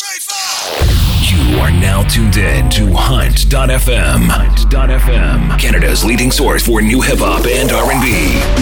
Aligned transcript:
You 0.00 1.58
are 1.60 1.70
now 1.70 2.02
tuned 2.04 2.38
in 2.38 2.70
to 2.70 2.90
Hunt.fm. 2.90 4.28
Hunt.fm, 4.32 5.58
Canada's 5.58 6.06
leading 6.06 6.30
source 6.30 6.64
for 6.64 6.80
new 6.80 7.02
hip 7.02 7.18
hop 7.18 7.44
and 7.44 7.70
R&B. 7.70 8.08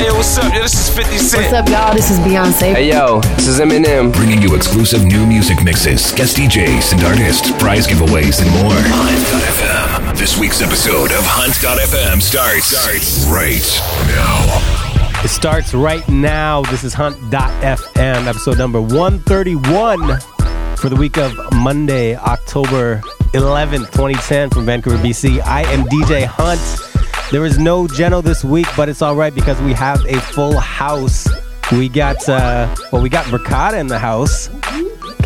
Hey, 0.02 0.10
what's 0.10 0.36
up? 0.36 0.52
Yo, 0.52 0.62
this 0.62 0.74
is 0.74 0.90
50 0.96 1.18
Cent. 1.18 1.42
What's 1.44 1.54
up, 1.54 1.68
y'all? 1.68 1.94
This 1.94 2.10
is 2.10 2.18
Beyonce. 2.18 2.74
Hey 2.74 2.90
yo, 2.90 3.20
this 3.36 3.46
is 3.46 3.60
Eminem. 3.60 4.12
Bringing 4.12 4.42
you 4.42 4.56
exclusive 4.56 5.04
new 5.04 5.24
music 5.24 5.62
mixes, 5.62 6.10
guest 6.10 6.36
DJs 6.36 6.94
and 6.94 7.04
artists, 7.04 7.52
prize 7.52 7.86
giveaways, 7.86 8.42
and 8.42 8.50
more. 8.58 8.74
Hunt.fm. 8.74 10.18
This 10.18 10.36
week's 10.36 10.60
episode 10.60 11.12
of 11.12 11.22
Hunt.fm 11.22 12.20
starts, 12.20 12.66
starts 12.66 13.26
right 13.30 13.62
now. 14.10 15.22
It 15.22 15.28
starts 15.28 15.72
right 15.72 16.06
now. 16.08 16.62
This 16.62 16.82
is 16.82 16.94
Hunt.fm, 16.94 18.26
episode 18.26 18.58
number 18.58 18.80
131 18.80 20.18
for 20.78 20.88
the 20.88 20.96
week 20.96 21.18
of 21.18 21.32
Monday, 21.52 22.14
October 22.16 23.00
11th, 23.34 23.90
2010, 23.92 24.50
from 24.50 24.64
Vancouver, 24.64 24.96
BC. 24.98 25.40
I 25.40 25.62
am 25.72 25.84
DJ 25.86 26.24
Hunt. 26.24 26.60
There 27.32 27.44
is 27.44 27.58
no 27.58 27.88
Geno 27.88 28.20
this 28.20 28.44
week, 28.44 28.66
but 28.76 28.88
it's 28.88 29.02
all 29.02 29.16
right 29.16 29.34
because 29.34 29.60
we 29.62 29.72
have 29.72 30.04
a 30.06 30.20
full 30.20 30.58
house. 30.58 31.28
We 31.72 31.88
got, 31.88 32.28
uh, 32.28 32.74
well, 32.92 33.02
we 33.02 33.08
got 33.08 33.24
Brakada 33.26 33.78
in 33.78 33.88
the 33.88 33.98
house. 33.98 34.48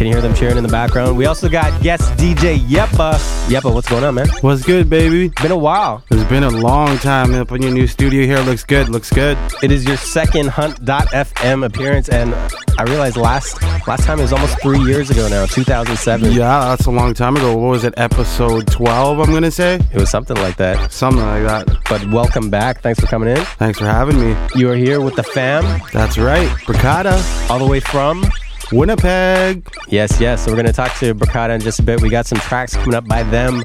Can 0.02 0.09
you 0.09 0.15
hear 0.15 0.20
them 0.20 0.34
cheering 0.34 0.56
in 0.56 0.65
the 0.65 0.69
background? 0.69 1.16
We 1.16 1.27
also 1.27 1.48
got 1.48 1.80
guest 1.80 2.11
DJ 2.15 2.59
Yeppa. 2.59 3.12
Yeppa, 3.47 3.73
what's 3.73 3.88
going 3.88 4.02
on, 4.02 4.16
man? 4.16 4.27
What's 4.41 4.65
good, 4.65 4.91
baby? 4.91 5.28
Been 5.41 5.52
a 5.52 5.56
while. 5.56 6.02
It's 6.11 6.28
been 6.28 6.42
a 6.42 6.51
long 6.51 6.98
time 6.98 7.33
up 7.34 7.52
in 7.52 7.62
your 7.62 7.70
new 7.70 7.87
studio 7.87 8.27
here. 8.27 8.41
Looks 8.41 8.65
good. 8.65 8.88
Looks 8.88 9.11
good. 9.11 9.38
It 9.62 9.70
is 9.70 9.84
your 9.84 9.97
second 9.97 10.48
Hunt.fm 10.48 11.65
appearance, 11.65 12.09
and 12.09 12.34
I 12.78 12.83
realized 12.83 13.16
last 13.16 13.62
last 13.87 14.02
time 14.02 14.19
it 14.19 14.23
was 14.23 14.33
almost 14.33 14.61
three 14.61 14.80
years 14.80 15.09
ago 15.09 15.28
now, 15.28 15.47
2007. 15.47 16.33
Yeah, 16.33 16.75
that's 16.75 16.87
a 16.87 16.91
long 16.91 17.14
time 17.14 17.37
ago. 17.37 17.56
What 17.56 17.70
was 17.70 17.84
it? 17.84 17.95
Episode 17.97 18.66
12, 18.73 19.20
I'm 19.20 19.30
going 19.30 19.45
to 19.45 19.53
say? 19.53 19.77
It 19.77 20.00
was 20.00 20.11
something 20.11 20.36
like 20.39 20.56
that. 20.56 20.91
Something 20.91 21.25
like 21.25 21.45
that. 21.45 21.78
But 21.89 22.05
welcome 22.11 22.50
back. 22.50 22.80
Thanks 22.80 22.98
for 22.98 23.06
coming 23.06 23.28
in. 23.28 23.45
Thanks 23.61 23.78
for 23.78 23.84
having 23.84 24.19
me. 24.19 24.36
You 24.56 24.69
are 24.69 24.75
here 24.75 25.00
with 25.00 25.14
the 25.14 25.23
fam, 25.23 25.80
That's 25.92 26.19
right. 26.19 26.48
Brakada, 26.67 27.48
all 27.48 27.61
the 27.61 27.69
way 27.69 27.78
from. 27.78 28.25
Winnipeg. 28.73 29.67
Yes, 29.89 30.20
yes. 30.20 30.45
So 30.45 30.51
we're 30.51 30.56
going 30.56 30.67
to 30.67 30.73
talk 30.73 30.97
to 30.98 31.15
Brakada 31.15 31.55
in 31.55 31.61
just 31.61 31.78
a 31.78 31.83
bit. 31.83 32.01
We 32.01 32.09
got 32.09 32.27
some 32.27 32.39
tracks 32.39 32.75
coming 32.75 32.95
up 32.95 33.06
by 33.06 33.23
them. 33.25 33.62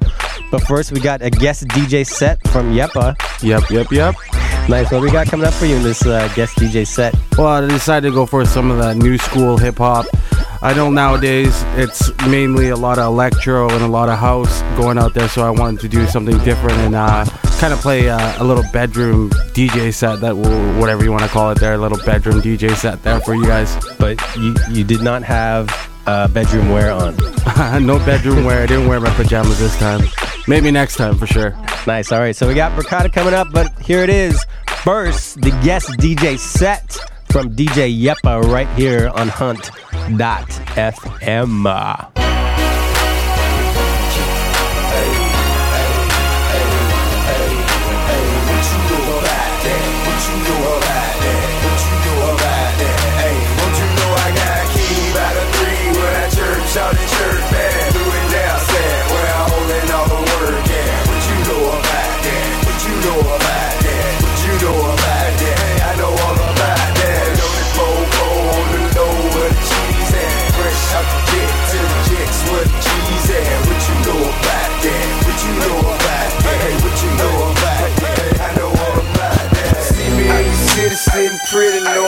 But 0.49 0.61
first, 0.63 0.91
we 0.91 0.99
got 0.99 1.21
a 1.21 1.29
guest 1.29 1.67
DJ 1.67 2.05
set 2.05 2.45
from 2.49 2.73
Yeppa. 2.73 3.15
Yep, 3.43 3.69
yep, 3.69 3.91
yep. 3.91 4.15
Nice. 4.69 4.91
What 4.91 5.01
we 5.01 5.11
got 5.11 5.27
coming 5.27 5.47
up 5.47 5.53
for 5.53 5.65
you 5.65 5.75
in 5.75 5.83
this 5.83 6.05
uh, 6.05 6.27
guest 6.35 6.57
DJ 6.57 6.85
set? 6.85 7.15
Well, 7.37 7.47
I 7.47 7.67
decided 7.67 8.09
to 8.09 8.13
go 8.13 8.25
for 8.25 8.45
some 8.45 8.71
of 8.71 8.77
that 8.79 8.97
new 8.97 9.17
school 9.17 9.57
hip 9.57 9.77
hop. 9.77 10.05
I 10.61 10.73
know 10.73 10.89
nowadays 10.89 11.53
it's 11.75 12.11
mainly 12.27 12.69
a 12.69 12.75
lot 12.75 12.97
of 12.97 13.05
electro 13.05 13.69
and 13.69 13.83
a 13.83 13.87
lot 13.87 14.09
of 14.09 14.17
house 14.17 14.61
going 14.75 14.97
out 14.97 15.13
there, 15.13 15.29
so 15.29 15.45
I 15.45 15.51
wanted 15.51 15.81
to 15.81 15.87
do 15.87 16.07
something 16.07 16.37
different 16.39 16.77
and 16.79 16.95
uh, 16.95 17.25
kind 17.59 17.73
of 17.73 17.79
play 17.79 18.09
uh, 18.09 18.41
a 18.41 18.43
little 18.43 18.63
bedroom 18.73 19.29
DJ 19.53 19.93
set 19.93 20.19
that 20.21 20.35
will, 20.35 20.79
whatever 20.79 21.03
you 21.03 21.11
want 21.11 21.23
to 21.23 21.29
call 21.29 21.51
it 21.51 21.59
there, 21.59 21.73
a 21.73 21.77
little 21.77 21.99
bedroom 22.05 22.41
DJ 22.41 22.75
set 22.75 23.03
there 23.03 23.19
for 23.21 23.35
you 23.35 23.45
guys. 23.45 23.77
But 23.99 24.19
you, 24.35 24.55
you 24.71 24.83
did 24.83 25.01
not 25.01 25.23
have 25.23 25.69
uh, 26.07 26.27
bedroom 26.27 26.71
wear 26.71 26.91
on. 26.91 27.15
no 27.81 27.97
bedroom 27.99 28.43
wear. 28.45 28.63
I 28.63 28.65
didn't 28.65 28.87
wear 28.87 28.99
my 28.99 29.13
pajamas 29.15 29.59
this 29.59 29.77
time. 29.77 30.01
Maybe 30.47 30.71
next 30.71 30.95
time 30.95 31.17
for 31.17 31.27
sure. 31.27 31.51
Nice. 31.85 32.11
All 32.11 32.19
right. 32.19 32.35
So 32.35 32.47
we 32.47 32.53
got 32.53 32.71
Brakada 32.73 33.11
coming 33.11 33.33
up, 33.33 33.47
but 33.51 33.71
here 33.79 34.03
it 34.03 34.09
is. 34.09 34.45
First, 34.83 35.41
the 35.41 35.51
guest 35.63 35.89
DJ 35.91 36.37
set 36.39 36.97
from 37.31 37.55
DJ 37.55 38.01
Yeppa 38.01 38.43
right 38.43 38.69
here 38.77 39.09
on 39.13 39.27
Hunt.fm. 39.27 39.87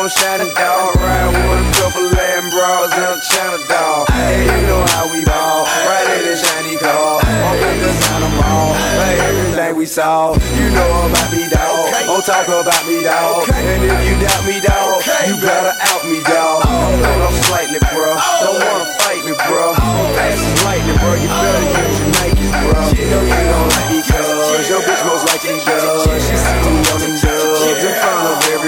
no 0.09 0.53
dog. 0.53 0.95
Ride 0.97 1.29
with 1.29 1.61
a 1.61 1.81
couple 1.81 2.07
lamb 2.17 2.49
bras 2.49 2.93
and 2.97 3.13
a 3.13 3.21
China 3.21 3.57
dog. 3.69 4.09
Hey, 4.09 4.41
you 4.45 4.67
know 4.67 4.81
how 4.89 5.05
we 5.11 5.23
ball. 5.25 5.65
Right 5.85 6.09
in 6.17 6.25
the 6.25 6.35
shiny 6.35 6.77
car. 6.77 7.21
Walk 7.21 7.61
in 7.61 7.77
the 7.77 7.93
sound 8.01 8.23
of 8.23 8.33
mall. 8.33 8.73
Hey, 8.73 9.19
everything 9.21 9.75
we 9.75 9.85
saw. 9.85 10.33
You 10.33 10.69
know 10.73 11.05
about 11.05 11.29
me, 11.31 11.45
dog. 11.49 11.93
Don't 12.09 12.25
talk 12.25 12.47
about 12.47 12.83
me, 12.89 13.03
dog. 13.03 13.49
And 13.53 13.83
if 13.85 13.97
you 14.09 14.15
doubt 14.17 14.43
me, 14.49 14.57
dog, 14.61 15.05
you 15.29 15.35
better 15.37 15.73
out 15.77 16.03
me, 16.05 16.19
dog. 16.25 16.65
I'm 16.65 17.01
going 17.01 17.21
up 17.21 17.33
slightly, 17.45 17.79
bro. 17.93 18.17
Don't 18.41 18.57
wanna 18.65 18.89
fight 19.05 19.21
me, 19.25 19.33
bro. 19.45 19.77
Oh. 19.77 20.09
I'm 20.09 20.09
fast 20.17 20.41
as 20.41 20.63
lightning, 20.65 20.97
bro. 20.97 21.13
You 21.21 21.29
better 21.29 21.65
use 21.69 21.99
your 22.01 22.09
Nikes, 22.17 22.51
bro. 22.65 22.81
You 22.97 23.05
know 23.13 23.23
you 23.29 23.41
don't 23.45 23.69
like 23.77 23.89
me, 23.93 23.99
cuz 24.09 24.69
your 24.69 24.81
bitch 24.81 25.03
most 25.05 25.29
likely 25.29 25.61
does. 25.69 26.01
She 26.25 26.33
see 26.33 26.59
me 26.65 26.88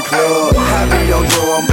every 0.01 0.17
club. 0.17 0.55
I 0.57 0.85
be 0.89 1.13
on 1.13 1.25
Joe, 1.29 1.57
I'm. 1.57 1.65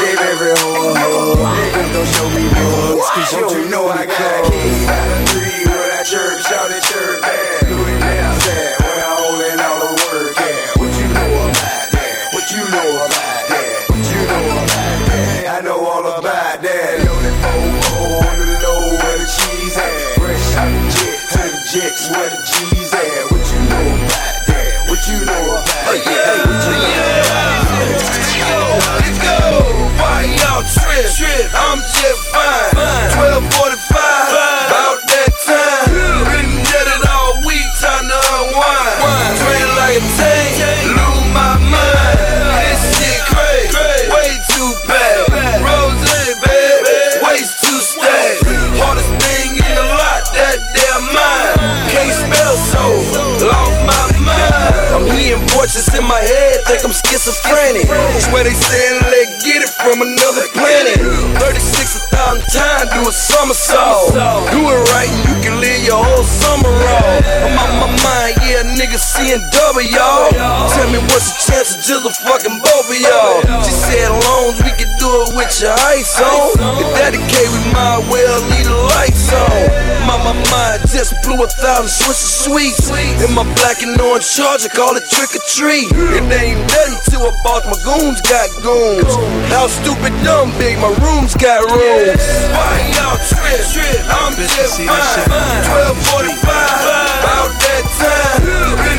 Gave 0.00 0.20
every 0.20 0.54
hoe 0.58 0.80
a 0.80 0.98
hug. 0.98 1.38
Niggas 1.38 1.92
don't 1.92 2.08
show 2.08 2.28
me 2.30 2.44
bugs. 2.50 3.10
Cause 3.10 3.54
you 3.54 3.68
know 3.70 3.88
I 3.88 4.06
got 4.06 4.20
out 4.20 4.46
of 4.46 5.28
three 5.30 5.62
with 5.66 5.88
that 5.90 6.06
church, 6.06 6.42
shout 6.46 6.70
it 6.70 6.82
church. 6.82 7.22
Do 7.68 7.76
it 7.76 7.98
now. 8.00 8.32
Where 8.80 9.04
I 9.04 9.18
all 9.20 9.78
the 9.78 9.92
work 10.10 10.40
at. 10.40 10.78
What 10.78 10.90
you 10.98 11.06
know 11.10 11.30
about 11.46 11.86
that? 11.94 12.14
What 12.32 12.46
you 12.50 12.62
know 12.70 12.90
about 13.06 13.42
that? 13.50 13.90
What 13.90 14.04
you 14.08 14.20
know 14.26 14.44
about 14.50 14.68
that? 14.70 15.46
I 15.50 15.60
know 15.62 15.78
all 15.84 16.06
about 16.06 16.62
that. 16.62 16.96
On 17.00 18.36
the 18.38 18.46
low 18.62 18.82
where 18.98 19.18
the 19.18 19.28
cheese 19.30 19.76
at. 19.76 20.16
Fresh 20.18 20.56
out 20.56 20.70
the 20.70 21.60
jet 21.70 21.92
to 21.92 22.08
the 22.08 22.18
where 22.18 22.30
the 22.30 22.40
G's 22.50 22.92
at. 22.94 23.24
What 23.30 23.44
you 23.52 23.60
know 23.68 23.86
about 24.00 24.34
that? 24.48 24.70
What 24.88 25.00
you 25.06 25.18
know 25.24 25.44
about 25.50 25.66
that? 25.66 26.46
What 26.46 26.62
you 26.66 26.80
know 26.80 27.50
Let's 27.50 27.59
trip? 30.98 31.50
I'm 31.54 31.78
just 31.78 32.20
fine. 32.32 32.74
1245. 32.74 33.89
Think 56.70 56.86
I'm 56.86 56.94
schizophrenic. 56.94 57.90
Swear 58.30 58.46
they 58.46 58.54
saying 58.54 59.02
let's 59.10 59.42
get 59.42 59.58
it 59.58 59.74
from 59.74 60.06
another 60.06 60.46
planet. 60.54 61.02
36 61.02 61.98
a 61.98 62.00
thousand 62.14 62.46
times, 62.46 62.86
do 62.94 63.02
a 63.02 63.10
somersault. 63.10 64.14
Do 64.54 64.62
it 64.70 64.78
right 64.94 65.10
and 65.10 65.22
you 65.26 65.34
can 65.42 65.58
live 65.58 65.82
your 65.82 65.98
whole 65.98 66.22
summer 66.22 66.70
off. 66.70 67.26
I'm 67.26 67.58
on 67.58 67.74
my 67.74 67.90
mind, 67.90 68.38
yeah, 68.46 68.62
niggas 68.78 69.02
seeing 69.02 69.42
double, 69.50 69.82
y'all. 69.82 70.30
Tell 70.70 70.86
me 70.94 71.02
what's 71.10 71.34
the 71.34 71.50
chance 71.50 71.74
of 71.74 71.82
just 71.82 72.06
a 72.06 72.12
fucking 72.22 72.62
both 72.62 72.86
of 72.86 73.00
y'all. 73.02 73.42
She 73.66 73.74
said 73.74 74.06
loans, 74.30 74.59
your 75.60 75.76
ice 75.92 76.16
on. 76.16 76.56
The 76.56 77.20
case, 77.28 77.52
we 77.52 77.72
might 77.72 78.00
well 78.08 78.40
leave 78.48 78.64
the 78.64 78.80
lights 78.96 79.28
on. 79.28 79.60
My, 80.08 80.16
my 80.24 80.32
mind 80.48 80.80
just 80.88 81.12
blew 81.20 81.36
a 81.36 81.48
thousand 81.60 81.92
Swiss 81.92 82.44
sweets. 82.44 82.88
In 83.20 83.34
my 83.36 83.44
black 83.60 83.82
and 83.84 83.98
orange 84.00 84.24
charger, 84.24 84.72
call 84.72 84.96
it 84.96 85.04
trick 85.12 85.36
or 85.36 85.44
treat. 85.52 85.92
It 85.92 86.24
ain't 86.32 86.60
nothing 86.64 86.98
till 87.12 87.28
I 87.28 87.32
bought 87.44 87.68
my 87.68 87.76
goons 87.84 88.20
got 88.24 88.48
goons. 88.64 89.12
How 89.52 89.68
stupid 89.68 90.16
dumb 90.24 90.48
big 90.56 90.80
my 90.80 90.92
rooms 91.04 91.36
got 91.36 91.60
rooms. 91.68 92.24
Why 92.56 92.80
y'all 92.96 93.20
trip? 93.20 94.00
I'm 94.08 94.32
just 94.40 94.80
fine. 94.80 95.28
1245, 96.08 96.40
about 96.40 97.52
that 97.60 97.84
time. 98.00 98.89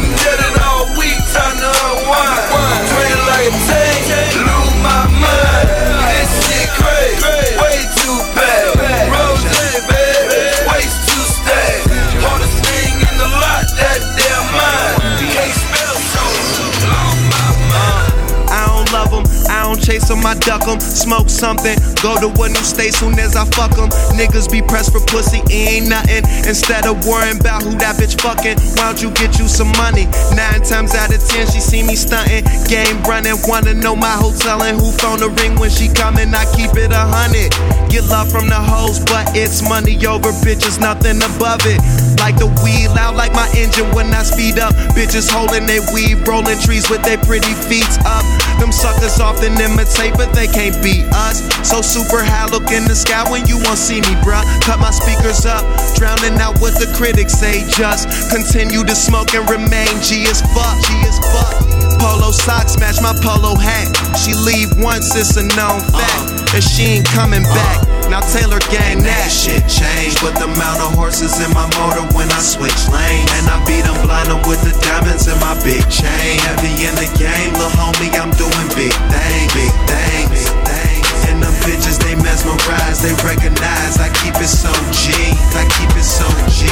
Fuck 20.19 20.65
them. 20.65 20.79
Smoke 20.79 21.29
something, 21.29 21.77
go 22.01 22.15
to 22.19 22.27
a 22.27 22.49
new 22.49 22.65
state 22.65 22.93
soon 22.93 23.17
as 23.19 23.35
I 23.35 23.45
fuck 23.45 23.75
them. 23.75 23.89
Niggas 24.17 24.51
be 24.51 24.61
pressed 24.61 24.91
for 24.91 24.99
pussy, 25.07 25.39
it 25.45 25.81
ain't 25.81 25.89
nothing. 25.89 26.23
Instead 26.47 26.85
of 26.85 27.05
worrying 27.05 27.39
about 27.39 27.63
who 27.63 27.71
that 27.79 27.95
bitch 27.95 28.19
fucking, 28.21 28.57
why 28.77 28.91
don't 28.91 29.01
you 29.01 29.11
get 29.11 29.39
you 29.39 29.47
some 29.47 29.71
money? 29.77 30.05
Nine 30.35 30.61
times 30.61 30.95
out 30.95 31.13
of 31.13 31.21
ten, 31.27 31.47
she 31.47 31.59
see 31.59 31.83
me 31.83 31.95
stunting. 31.95 32.43
Game 32.67 33.01
running, 33.03 33.37
wanna 33.47 33.73
know 33.73 33.95
my 33.95 34.11
hotel 34.11 34.61
and 34.63 34.79
who 34.79 34.91
phone 34.91 35.19
the 35.19 35.29
ring 35.41 35.55
when 35.59 35.69
she 35.69 35.87
coming. 35.87 36.33
I 36.33 36.45
keep 36.55 36.75
it 36.75 36.91
a 36.91 37.03
hundred. 37.05 37.51
Get 37.89 38.05
love 38.05 38.31
from 38.31 38.47
the 38.47 38.59
hoes, 38.59 38.99
but 38.99 39.35
it's 39.35 39.61
money 39.67 39.95
over 40.05 40.31
bitches, 40.43 40.79
nothing 40.79 41.17
above 41.21 41.61
it. 41.65 41.79
Like 42.19 42.37
the 42.37 42.47
weed, 42.63 42.87
loud 42.93 43.15
like 43.15 43.33
my 43.33 43.49
engine 43.55 43.89
when 43.95 44.13
I 44.13 44.23
speed 44.23 44.59
up. 44.59 44.73
Bitches 44.93 45.29
holding 45.29 45.65
they 45.65 45.79
weed, 45.93 46.27
rolling 46.27 46.59
trees 46.59 46.89
with 46.89 47.03
their 47.03 47.17
pretty 47.17 47.53
feet 47.67 47.89
up. 48.05 48.23
Them 48.61 48.71
suckers 48.71 49.19
often 49.19 49.57
imitate, 49.57 50.13
but 50.13 50.37
they 50.37 50.45
can't 50.45 50.77
beat 50.83 51.09
us. 51.09 51.41
So 51.67 51.81
super 51.81 52.21
high, 52.21 52.45
look 52.45 52.69
in 52.69 52.85
the 52.85 52.93
sky 52.93 53.25
when 53.25 53.47
you 53.49 53.57
won't 53.57 53.81
see 53.81 54.05
me, 54.05 54.13
bruh. 54.21 54.45
Cut 54.61 54.77
my 54.77 54.91
speakers 54.93 55.49
up, 55.49 55.65
drowning 55.97 56.37
out 56.37 56.61
what 56.61 56.77
the 56.77 56.85
critics 56.93 57.33
say. 57.33 57.65
Just 57.73 58.05
continue 58.29 58.85
to 58.85 58.93
smoke 58.93 59.33
and 59.33 59.49
remain 59.49 59.89
G 60.05 60.29
as 60.29 60.45
fuck, 60.53 60.77
G 60.85 60.93
as 61.09 61.17
fuck. 61.33 61.57
Polo 61.97 62.29
socks 62.29 62.77
match 62.77 63.01
my 63.01 63.17
polo 63.25 63.57
hat. 63.57 63.89
She 64.13 64.37
leave 64.37 64.69
once, 64.77 65.09
it's 65.17 65.41
a 65.41 65.45
known 65.57 65.81
fact. 65.81 66.53
And 66.53 66.61
she 66.61 67.01
ain't 67.01 67.07
coming 67.09 67.41
back. 67.41 68.00
Now 68.11 68.19
Taylor 68.19 68.59
gang 68.67 68.99
that 69.07 69.31
shit 69.31 69.63
changed, 69.71 70.19
but 70.19 70.35
the 70.35 70.43
amount 70.43 70.83
of 70.83 70.99
horses 70.99 71.31
in 71.39 71.47
my 71.55 71.63
motor 71.79 72.03
when 72.11 72.27
I 72.27 72.43
switch 72.43 72.75
lanes. 72.91 73.31
And 73.39 73.47
I 73.47 73.55
beat 73.63 73.87
them 73.87 73.95
blind 74.03 74.27
with 74.43 74.59
the 74.67 74.75
diamonds 74.83 75.31
in 75.31 75.39
my 75.39 75.55
big 75.63 75.79
chain. 75.87 76.35
Heavy 76.43 76.75
in 76.83 76.91
the 76.99 77.07
game, 77.15 77.55
little 77.55 77.71
homie, 77.79 78.11
I'm 78.19 78.35
doing 78.35 78.67
big 78.75 78.91
things, 78.91 79.47
big 79.55 79.71
things, 79.87 80.27
big 80.27 80.51
things. 80.67 81.07
And 81.31 81.39
them 81.39 81.55
bitches, 81.63 82.03
they 82.03 82.19
mesmerize, 82.19 82.99
they 82.99 83.15
recognize. 83.23 83.95
I 83.95 84.11
keep 84.19 84.35
it 84.43 84.51
so 84.51 84.75
G, 84.91 85.15
I 85.55 85.63
keep 85.79 85.95
it 85.95 86.03
so 86.03 86.27
G. 86.51 86.67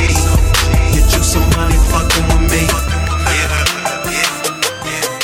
Get 0.92 1.08
you 1.08 1.24
some 1.24 1.48
money 1.56 1.80
fucking 1.88 2.28
with 2.36 2.52
me. 2.52 2.89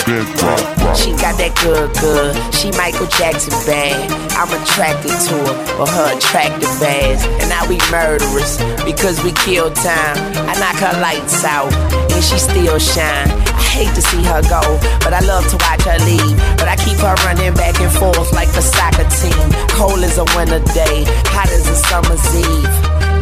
She 0.06 1.18
got 1.18 1.34
that 1.42 1.58
good, 1.66 1.90
good. 1.98 2.38
She 2.54 2.70
Michael 2.78 3.10
Jackson 3.18 3.58
bad. 3.66 4.06
I'm 4.38 4.54
attracted 4.54 5.10
to 5.10 5.34
her 5.34 5.58
for 5.82 5.88
her 5.90 6.14
attractive 6.14 6.70
ass. 6.78 7.26
And 7.42 7.50
now 7.50 7.66
we 7.66 7.82
murderers 7.90 8.62
because 8.86 9.18
we 9.26 9.34
kill 9.42 9.74
time. 9.74 10.14
I 10.46 10.54
knock 10.62 10.78
her 10.78 10.94
lights 11.02 11.42
out 11.42 11.74
and 12.14 12.22
she 12.22 12.38
still 12.38 12.78
shine. 12.78 13.34
I 13.34 13.66
hate 13.82 13.94
to 13.98 14.02
see 14.06 14.22
her 14.30 14.46
go, 14.46 14.62
but 15.02 15.10
I 15.10 15.26
love 15.26 15.50
to 15.50 15.58
watch 15.58 15.82
her 15.90 15.98
leave. 16.06 16.38
But 16.62 16.70
I 16.70 16.78
keep 16.78 17.02
her 17.02 17.18
running 17.26 17.58
back 17.58 17.82
and 17.82 17.90
forth 17.90 18.30
like 18.30 18.54
a 18.54 18.62
soccer 18.62 19.10
team. 19.10 19.42
Cold 19.74 20.06
as 20.06 20.22
a 20.22 20.26
winter 20.38 20.62
day, 20.78 21.02
hot 21.34 21.50
as 21.50 21.66
a 21.66 21.78
summer's 21.82 22.22
eve. 22.30 22.74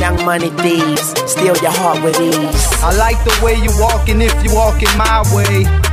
Young 0.04 0.20
money 0.28 0.52
thieves, 0.60 1.16
steal 1.32 1.56
your 1.64 1.72
heart 1.72 2.04
with 2.04 2.20
ease. 2.20 2.68
I 2.84 2.92
like 3.00 3.24
the 3.24 3.32
way 3.40 3.56
you 3.56 3.72
walking 3.80 4.20
if 4.20 4.36
you 4.44 4.52
walking 4.52 4.92
my 5.00 5.24
way. 5.32 5.64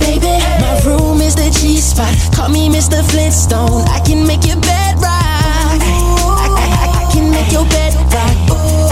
baby. 0.00 0.36
My 0.60 0.80
room 0.84 1.20
is 1.20 1.34
the 1.34 1.50
G 1.50 1.78
spot. 1.80 2.12
Call 2.34 2.48
me 2.48 2.68
Mr. 2.68 3.02
Flintstone. 3.10 3.82
I 3.88 4.00
can 4.00 4.26
make 4.26 4.44
your 4.46 4.60
bed 4.60 4.94
rock. 4.96 5.80
I, 5.80 6.48
I, 6.56 7.06
I 7.06 7.12
can 7.12 7.30
make 7.30 7.50
your 7.52 7.64
bed 7.66 7.94
rock. 8.12 8.36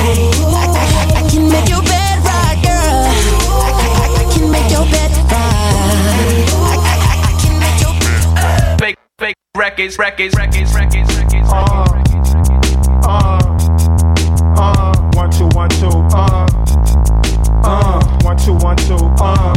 I, 0.01 0.31
I, 0.53 1.21
I 1.21 1.31
can 1.31 1.49
make 1.49 1.69
your 1.69 1.83
bed 1.83 2.19
rock, 2.25 2.57
girl. 2.63 3.09
I, 3.09 4.09
I 4.21 4.25
can 4.33 4.51
make 4.51 4.71
your 4.71 4.87
bed 4.87 5.11
rock. 5.31 5.55
I 5.75 6.23
can 6.63 6.75
I 7.23 7.33
can 7.43 7.55
make 7.61 7.79
your 7.81 7.95
bed 8.01 8.23
rock. 8.37 8.79
Fake, 8.81 8.99
fake 9.19 9.37
records, 9.57 9.99
records, 9.99 10.35
records, 10.35 10.75
records, 10.75 11.11
records. 11.17 11.49
Uh, 11.51 11.87
uh, 13.07 13.41
uh, 14.57 15.11
one, 15.15 15.31
two, 15.31 15.49
one, 15.57 15.69
two, 15.71 15.89
uh, 16.15 16.47
uh, 17.65 18.19
one, 18.23 18.37
two, 18.37 18.55
one, 18.55 18.77
two, 18.77 18.97
uh, 19.21 19.55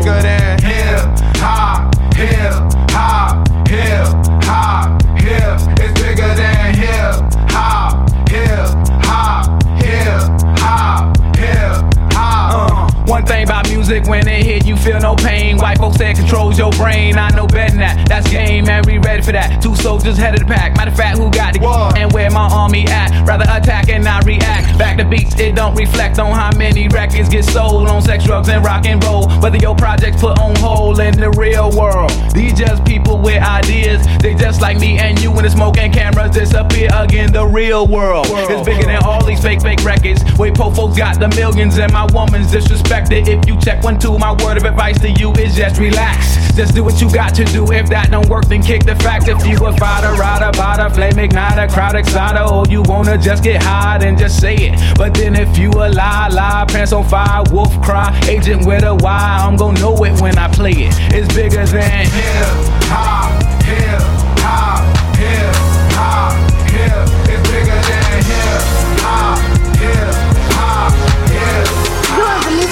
bigger 0.00 0.22
than 0.22 0.58
hip 0.62 1.04
hop, 1.36 1.94
hip 2.14 2.54
hop, 2.90 3.46
hip 3.68 4.06
hop, 4.44 5.02
hip. 5.20 5.60
It's 5.78 6.00
bigger 6.00 6.34
than 6.34 6.74
hip 6.74 7.16
hop, 7.50 8.08
hip 8.30 8.70
hop, 9.04 9.62
hip 9.82 10.22
hop, 10.58 11.36
hip 11.36 12.12
hop. 12.14 12.88
Uh, 13.10 13.10
one 13.20 13.26
thing 13.28 13.44
about 13.44 13.68
music, 13.68 14.04
when 14.06 14.26
it 14.26 14.44
hit, 14.44 14.66
you 14.66 14.76
feel 14.76 14.98
no 14.98 15.14
pain. 15.14 15.58
White 15.58 15.78
folks 15.78 15.96
say 15.96 16.12
it 16.12 16.16
controls 16.16 16.58
your 16.58 16.70
brain. 16.72 17.18
I 17.18 17.28
know 17.30 17.46
better 17.46 17.70
than 17.70 17.80
that. 17.80 18.08
That's 18.08 18.30
game, 18.30 18.64
man. 18.64 18.82
We 18.86 18.98
ready 18.98 19.22
for 19.22 19.32
that. 19.32 19.60
Two 19.62 19.76
soldiers 19.76 20.16
head 20.16 20.34
of 20.34 20.40
the 20.40 20.46
pack. 20.46 20.76
Matter 20.76 20.90
of 20.90 20.96
fact, 20.96 21.18
who 21.18 21.30
got 21.30 21.52
the 21.52 21.60
What? 21.60 21.98
and 21.98 22.10
where 22.12 22.30
my 22.30 22.48
army 22.50 22.86
at? 22.86 23.26
Rather 23.26 23.44
attack 23.44 23.90
and 23.90 24.04
not 24.04 24.24
react. 24.24 24.78
Back 24.78 24.96
to 24.98 25.04
beats, 25.04 25.38
it 25.38 25.54
don't 25.54 25.74
reflect 25.74 26.18
on 26.18 26.32
how 26.32 26.56
many 26.56 26.88
records 26.88 27.28
get 27.28 27.44
sold 27.44 27.88
on 27.88 28.00
sex, 28.00 28.24
drugs, 28.24 28.48
and 28.48 28.64
rock 28.64 28.86
and 28.86 29.02
roll. 29.04 29.28
Whether 29.40 29.58
your 29.58 29.74
projects 29.74 30.20
put 30.20 30.38
on 30.38 30.56
hold 30.56 31.00
in 31.00 31.18
the 31.20 31.30
real 31.32 31.70
world. 31.72 32.10
These 32.32 32.54
just 32.54 32.84
people 32.86 33.18
with 33.18 33.42
ideas. 33.42 34.06
They 34.20 34.34
just 34.34 34.62
like 34.62 34.78
me 34.78 34.98
and 34.98 35.20
you 35.20 35.30
when 35.30 35.44
the 35.44 35.50
smoke 35.50 35.76
and 35.76 35.92
cameras 35.92 36.30
disappear 36.30 36.88
again. 36.94 37.32
The 37.32 37.46
real 37.46 37.86
world 37.86 38.26
is 38.28 38.64
bigger 38.64 38.84
than 38.86 39.02
all 39.04 39.22
these 39.24 39.42
fake, 39.42 39.60
fake 39.60 39.84
records. 39.84 40.22
Wait, 40.38 40.54
po 40.54 40.70
folks 40.70 40.96
got 40.96 41.20
the 41.20 41.28
millions 41.28 41.78
and 41.78 41.92
my 41.92 42.06
woman's 42.14 42.50
If 43.12 43.48
you 43.48 43.58
check 43.58 43.82
one, 43.82 43.98
two, 43.98 44.16
my 44.18 44.32
word 44.44 44.56
of 44.56 44.64
advice 44.64 45.00
to 45.00 45.10
you 45.10 45.32
is 45.32 45.56
just 45.56 45.80
relax. 45.80 46.54
Just 46.54 46.74
do 46.74 46.84
what 46.84 47.00
you 47.00 47.10
got 47.12 47.34
to 47.34 47.44
do. 47.44 47.70
If 47.72 47.88
that 47.88 48.10
don't 48.10 48.28
work, 48.28 48.46
then 48.46 48.62
kick 48.62 48.84
the 48.84 48.94
fact. 48.96 49.28
If 49.28 49.44
you 49.46 49.56
a 49.66 49.72
fighter, 49.76 50.12
rider, 50.14 50.56
bada, 50.56 50.94
flame 50.94 51.14
igniter, 51.14 51.68
crowd 51.72 51.96
exciter, 51.96 52.42
or 52.42 52.66
you 52.66 52.82
wanna 52.82 53.18
just 53.18 53.42
get 53.42 53.62
high, 53.62 53.98
then 53.98 54.16
just 54.16 54.40
say 54.40 54.54
it. 54.54 54.96
But 54.96 55.14
then 55.14 55.34
if 55.34 55.58
you 55.58 55.70
a 55.70 55.88
lie, 55.88 56.28
lie, 56.28 56.66
pants 56.68 56.92
on 56.92 57.08
fire, 57.08 57.42
wolf 57.50 57.80
cry, 57.82 58.18
agent 58.28 58.66
with 58.66 58.84
a 58.84 58.94
why, 58.94 59.38
I'm 59.40 59.56
gonna 59.56 59.80
know 59.80 60.04
it 60.04 60.20
when 60.20 60.38
I 60.38 60.48
play 60.48 60.72
it. 60.72 60.94
It's 61.12 61.32
bigger 61.34 61.66
than 61.66 62.06
Hip 62.06 62.10
hop, 62.90 63.42
hip 63.64 64.00
hop, 64.40 64.89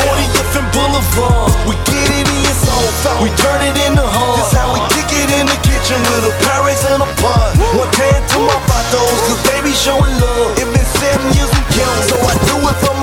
40th 0.09 0.57
and 0.57 0.69
Boulevard. 0.73 1.53
We 1.69 1.75
get 1.85 2.09
it 2.09 2.29
in 2.29 2.55
so 2.57 2.77
soul, 3.05 3.21
we 3.21 3.31
turn 3.37 3.61
it 3.69 3.77
in 3.85 3.93
the 3.93 4.07
heart. 4.07 4.41
This 4.41 4.53
how 4.57 4.73
we 4.73 4.81
kick 4.97 5.11
it 5.13 5.29
in 5.37 5.45
the 5.45 5.59
kitchen 5.61 6.01
with 6.01 6.33
a 6.33 6.35
Paris 6.49 6.81
and 6.89 7.03
a 7.05 7.09
pot. 7.21 7.53
One 7.77 7.93
hand 8.01 8.25
to 8.33 8.39
my 8.41 8.59
patos, 8.69 9.19
cause 9.29 9.43
they 9.45 9.59
showing 9.77 10.15
love. 10.21 10.57
It's 10.57 10.71
been 10.73 10.89
seven 10.97 11.27
years 11.37 11.53
and 11.53 11.67
counting, 11.77 12.07
so 12.09 12.17
I 12.17 12.35
do 12.49 12.57
it 12.57 12.77
for 12.81 12.98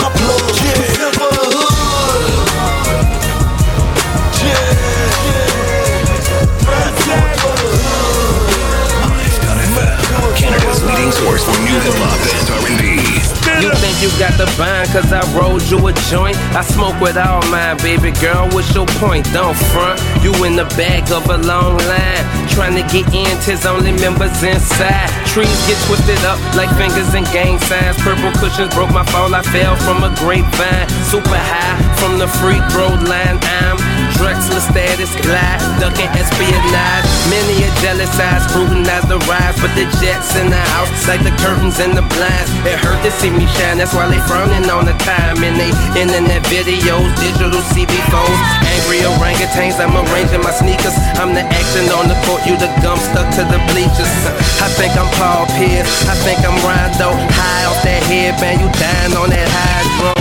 got 14.25 14.37
the 14.41 14.49
bind 14.57 14.89
cause 14.89 15.13
I 15.13 15.21
rolled 15.37 15.61
you 15.69 15.77
a 15.85 15.93
joint? 16.09 16.37
I 16.57 16.61
smoke 16.61 16.97
with 16.99 17.17
all 17.17 17.45
mine, 17.53 17.77
baby 17.77 18.09
girl. 18.17 18.49
What's 18.49 18.73
your 18.73 18.87
point? 18.97 19.25
Don't 19.33 19.57
front. 19.69 20.01
You 20.23 20.33
in 20.45 20.55
the 20.55 20.65
back 20.73 21.11
of 21.11 21.29
a 21.29 21.37
long 21.37 21.77
line. 21.77 22.25
Trying 22.49 22.73
to 22.73 22.85
get 22.89 23.05
in, 23.13 23.29
tis 23.45 23.65
only 23.65 23.91
members 23.91 24.41
inside. 24.41 25.09
Trees 25.29 25.59
get 25.69 25.77
twisted 25.85 26.17
up 26.25 26.39
like 26.57 26.69
fingers 26.73 27.13
in 27.13 27.23
gang 27.29 27.59
signs. 27.69 27.97
Purple 28.01 28.33
cushions 28.41 28.73
broke 28.73 28.91
my 28.91 29.05
fall. 29.05 29.29
I 29.35 29.43
fell 29.53 29.75
from 29.85 30.01
a 30.01 30.09
grapevine. 30.17 30.89
Super 31.05 31.37
high 31.37 31.77
from 31.99 32.17
the 32.17 32.27
free 32.41 32.61
throw 32.73 32.89
line. 33.05 33.37
I'm 33.61 33.94
Drexler 34.15 34.63
status 34.63 35.11
glide, 35.19 35.59
ducking 35.79 36.07
espionage. 36.15 37.07
Many 37.27 37.67
a 37.67 37.69
jealous 37.83 38.11
eye 38.15 38.39
scrutinize 38.47 39.03
the 39.11 39.19
rise, 39.27 39.59
but 39.59 39.75
the 39.75 39.83
jets 39.99 40.39
in 40.39 40.47
the 40.49 40.63
house 40.75 40.89
like 41.07 41.19
the 41.21 41.35
curtains 41.43 41.79
and 41.83 41.91
the 41.91 42.05
blinds. 42.15 42.49
It 42.63 42.79
hurt 42.79 42.99
to 43.03 43.11
see 43.11 43.29
me 43.29 43.43
shine, 43.59 43.77
that's 43.77 43.93
why 43.93 44.07
they 44.07 44.21
frowning 44.23 44.67
on 44.71 44.87
the 44.87 44.95
time. 45.03 45.43
And 45.43 45.59
they 45.59 45.71
internet 45.99 46.47
videos, 46.47 47.11
digital 47.19 47.59
CB 47.75 47.91
phones, 48.07 48.39
angry 48.79 49.03
orangutans. 49.03 49.77
I'm 49.83 49.93
arranging 49.93 50.41
my 50.41 50.55
sneakers. 50.55 50.95
I'm 51.19 51.35
the 51.35 51.43
action 51.43 51.85
on 51.91 52.07
the 52.07 52.17
court, 52.23 52.47
you 52.47 52.55
the 52.55 52.71
gum 52.79 52.97
stuck 52.97 53.27
to 53.35 53.43
the 53.43 53.59
bleachers. 53.71 54.13
I 54.63 54.71
think 54.79 54.95
I'm 54.95 55.11
Paul 55.19 55.43
Pierce, 55.59 56.07
I 56.07 56.15
think 56.23 56.39
I'm 56.39 56.55
Rondo. 56.63 57.11
High 57.35 57.65
off 57.67 57.83
that 57.83 58.01
headband, 58.07 58.63
you 58.63 58.69
dying 58.79 59.13
on 59.19 59.29
that 59.29 59.49
high 59.51 59.75
Uh, 60.07 60.14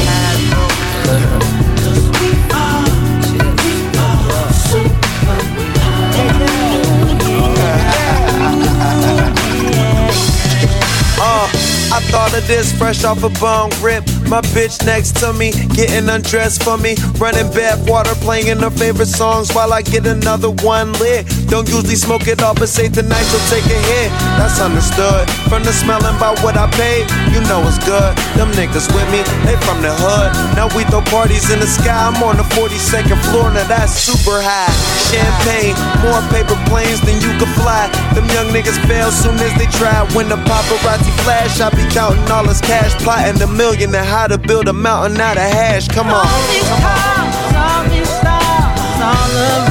I 11.94 12.00
thought 12.10 12.34
of 12.34 12.44
this 12.48 12.74
fresh 12.74 13.04
off 13.04 13.22
a 13.22 13.30
bong 13.38 13.70
rip. 13.78 14.02
My 14.26 14.42
bitch 14.50 14.84
next 14.84 15.14
to 15.22 15.32
me, 15.32 15.52
getting 15.78 16.08
undressed 16.08 16.64
for 16.64 16.76
me. 16.76 16.98
Running 17.22 17.46
bathwater, 17.54 18.18
playing 18.18 18.58
her 18.58 18.70
favorite 18.70 19.06
songs 19.06 19.54
while 19.54 19.72
I 19.72 19.82
get 19.82 20.04
another 20.04 20.50
one 20.66 20.90
lit. 20.98 21.22
Don't 21.46 21.68
usually 21.70 21.94
smoke 21.94 22.26
it 22.26 22.42
all, 22.42 22.54
but 22.54 22.68
say 22.68 22.88
tonight 22.88 23.22
she'll 23.30 23.46
take 23.46 23.62
a 23.70 23.78
hit. 23.78 24.10
That's 24.42 24.58
understood. 24.58 25.30
From 25.46 25.62
the 25.62 25.70
smelling 25.70 26.18
by 26.18 26.34
what 26.42 26.58
I 26.58 26.66
paid, 26.74 27.06
you 27.30 27.38
know 27.46 27.62
it's 27.62 27.78
good. 27.86 28.10
Them 28.34 28.50
niggas 28.58 28.90
with 28.90 29.06
me, 29.14 29.22
they 29.46 29.54
from 29.62 29.78
the 29.78 29.94
hood. 29.94 30.34
Now 30.58 30.66
we 30.74 30.82
throw 30.90 30.98
parties 31.14 31.54
in 31.54 31.62
the 31.62 31.70
sky. 31.70 31.94
I'm 31.94 32.18
on 32.26 32.42
the 32.42 32.46
42nd 32.58 33.22
floor, 33.30 33.54
now 33.54 33.70
that's 33.70 33.94
super 33.94 34.42
high. 34.42 34.74
Champagne, 35.14 35.78
more 36.02 36.18
paper 36.34 36.58
planes 36.66 36.98
than 37.06 37.22
you 37.22 37.30
could 37.38 37.43
fly. 37.60 37.88
Them 38.14 38.26
young 38.30 38.48
niggas 38.48 38.78
fail 38.86 39.10
soon 39.10 39.36
as 39.38 39.54
they 39.58 39.66
try. 39.78 40.06
When 40.14 40.28
the 40.28 40.36
paparazzi 40.36 41.12
flash, 41.24 41.60
I 41.60 41.70
be 41.70 41.84
counting 41.92 42.30
all 42.30 42.46
this 42.46 42.60
cash, 42.60 42.92
plotting 43.02 43.40
a 43.42 43.46
million 43.46 43.94
and 43.94 44.06
how 44.06 44.26
to 44.26 44.38
build 44.38 44.68
a 44.68 44.72
mountain 44.72 45.20
out 45.20 45.36
of 45.36 45.42
hash. 45.42 45.88
Come 45.88 46.08
on. 46.08 46.26
All 46.26 46.46
these 46.52 46.68
cars, 46.82 47.34
all 47.54 47.84
these 47.90 48.08
stars, 48.08 49.00
all 49.02 49.63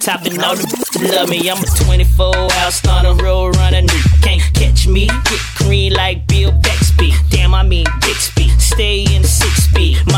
started 0.00 0.30
from 0.30 0.36
the 0.36 0.40
top, 0.40 0.40
and 0.40 0.42
all 0.42 0.56
the 0.56 1.16
love 1.16 1.28
me. 1.28 1.50
I'm 1.50 1.62
a 1.62 1.66
24 1.66 2.34
hour 2.34 2.70
stunner, 2.70 3.14
road 3.14 3.56
runner. 3.56 3.82
Can't 4.22 4.42
catch 4.54 4.86
me, 4.86 5.06
get 5.06 5.40
green 5.56 5.92
like 5.92 6.26
Bill 6.26 6.52
Bixby. 6.52 7.12
Damn, 7.30 7.54
I 7.54 7.62
mean 7.62 7.86
Bixby. 8.00 8.48
Stay 8.58 9.02
in 9.14 9.22
the 9.22 9.28
six. 9.28 9.59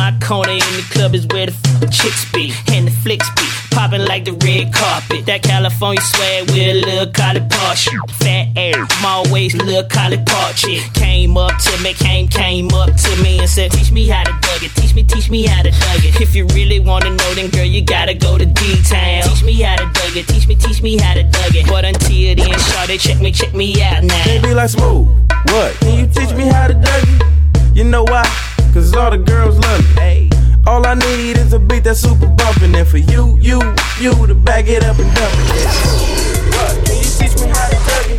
My 0.02 0.10
corner 0.18 0.50
in 0.50 0.74
the 0.74 0.84
club 0.90 1.14
is 1.14 1.28
where 1.28 1.46
the 1.46 1.54
f- 1.54 1.90
chicks 1.94 2.26
be, 2.32 2.52
and 2.74 2.88
the 2.88 2.90
flicks 2.90 3.30
be. 3.38 3.46
Popping 3.70 4.04
like 4.04 4.24
the 4.24 4.32
red 4.42 4.74
carpet. 4.74 5.26
That 5.26 5.44
California 5.44 6.02
swag 6.02 6.50
with 6.50 6.58
a 6.58 6.74
little 6.74 7.06
college 7.06 7.48
party. 7.48 7.94
Fat 8.18 8.48
air, 8.56 8.84
small 8.98 9.22
waist, 9.30 9.54
little 9.62 9.84
college 9.84 10.26
part. 10.26 10.56
Came 10.94 11.36
up 11.36 11.56
to 11.56 11.82
me, 11.84 11.94
came, 11.94 12.26
came 12.26 12.66
up 12.74 12.90
to 12.90 13.22
me 13.22 13.38
and 13.38 13.48
said, 13.48 13.70
Teach 13.70 13.92
me 13.92 14.08
how 14.08 14.24
to 14.24 14.32
dug 14.42 14.64
it. 14.64 14.74
Teach 14.74 14.92
me, 14.92 15.04
teach 15.04 15.30
me 15.30 15.46
how 15.46 15.62
to 15.62 15.70
dug 15.70 16.02
it. 16.02 16.20
If 16.20 16.34
you 16.34 16.46
really 16.48 16.80
wanna 16.80 17.10
know, 17.10 17.34
then 17.34 17.50
girl, 17.50 17.64
you 17.64 17.84
gotta 17.84 18.14
go 18.14 18.36
to 18.36 18.44
D-Town. 18.44 19.22
Teach 19.22 19.44
me 19.44 19.54
how 19.62 19.76
to 19.76 19.84
dug 19.84 20.16
it. 20.16 20.26
Teach 20.26 20.48
me, 20.48 20.56
teach 20.56 20.82
me 20.82 20.98
how 20.98 21.14
to 21.14 21.22
dug 21.22 21.54
it. 21.54 21.68
But 21.68 21.84
until 21.84 22.34
then, 22.34 22.58
shawty, 22.58 22.98
check 22.98 23.20
me, 23.20 23.30
check 23.30 23.54
me 23.54 23.80
out 23.80 24.02
now. 24.02 24.24
They 24.24 24.40
be 24.42 24.52
like 24.52 24.70
smooth. 24.70 25.06
What? 25.46 25.78
Can 25.78 25.96
you 25.96 26.06
teach 26.08 26.34
me 26.34 26.48
how 26.48 26.66
to 26.66 26.74
Dougie? 26.74 27.76
You 27.76 27.84
know 27.84 28.02
why? 28.02 28.51
Cause 28.72 28.96
all 28.96 29.10
the 29.10 29.18
girls 29.18 29.58
love 29.58 29.84
me. 29.96 30.30
All 30.66 30.86
I 30.86 30.94
need 30.94 31.36
is 31.36 31.52
a 31.52 31.58
beat 31.58 31.84
that's 31.84 32.00
super 32.00 32.24
bumpin'. 32.24 32.74
And 32.74 32.88
for 32.88 32.96
you, 32.96 33.36
you, 33.36 33.60
you 34.00 34.16
to 34.26 34.34
back 34.34 34.64
it 34.66 34.82
up 34.82 34.96
and 34.96 35.12
dump 35.12 35.34
it. 35.36 35.60
Yeah. 35.60 35.68
What? 36.56 36.72
Can 36.88 36.96
you 36.96 37.10
teach 37.20 37.36
me 37.36 37.52
how 37.52 37.68
to 37.68 37.76
Dougie? 37.84 38.16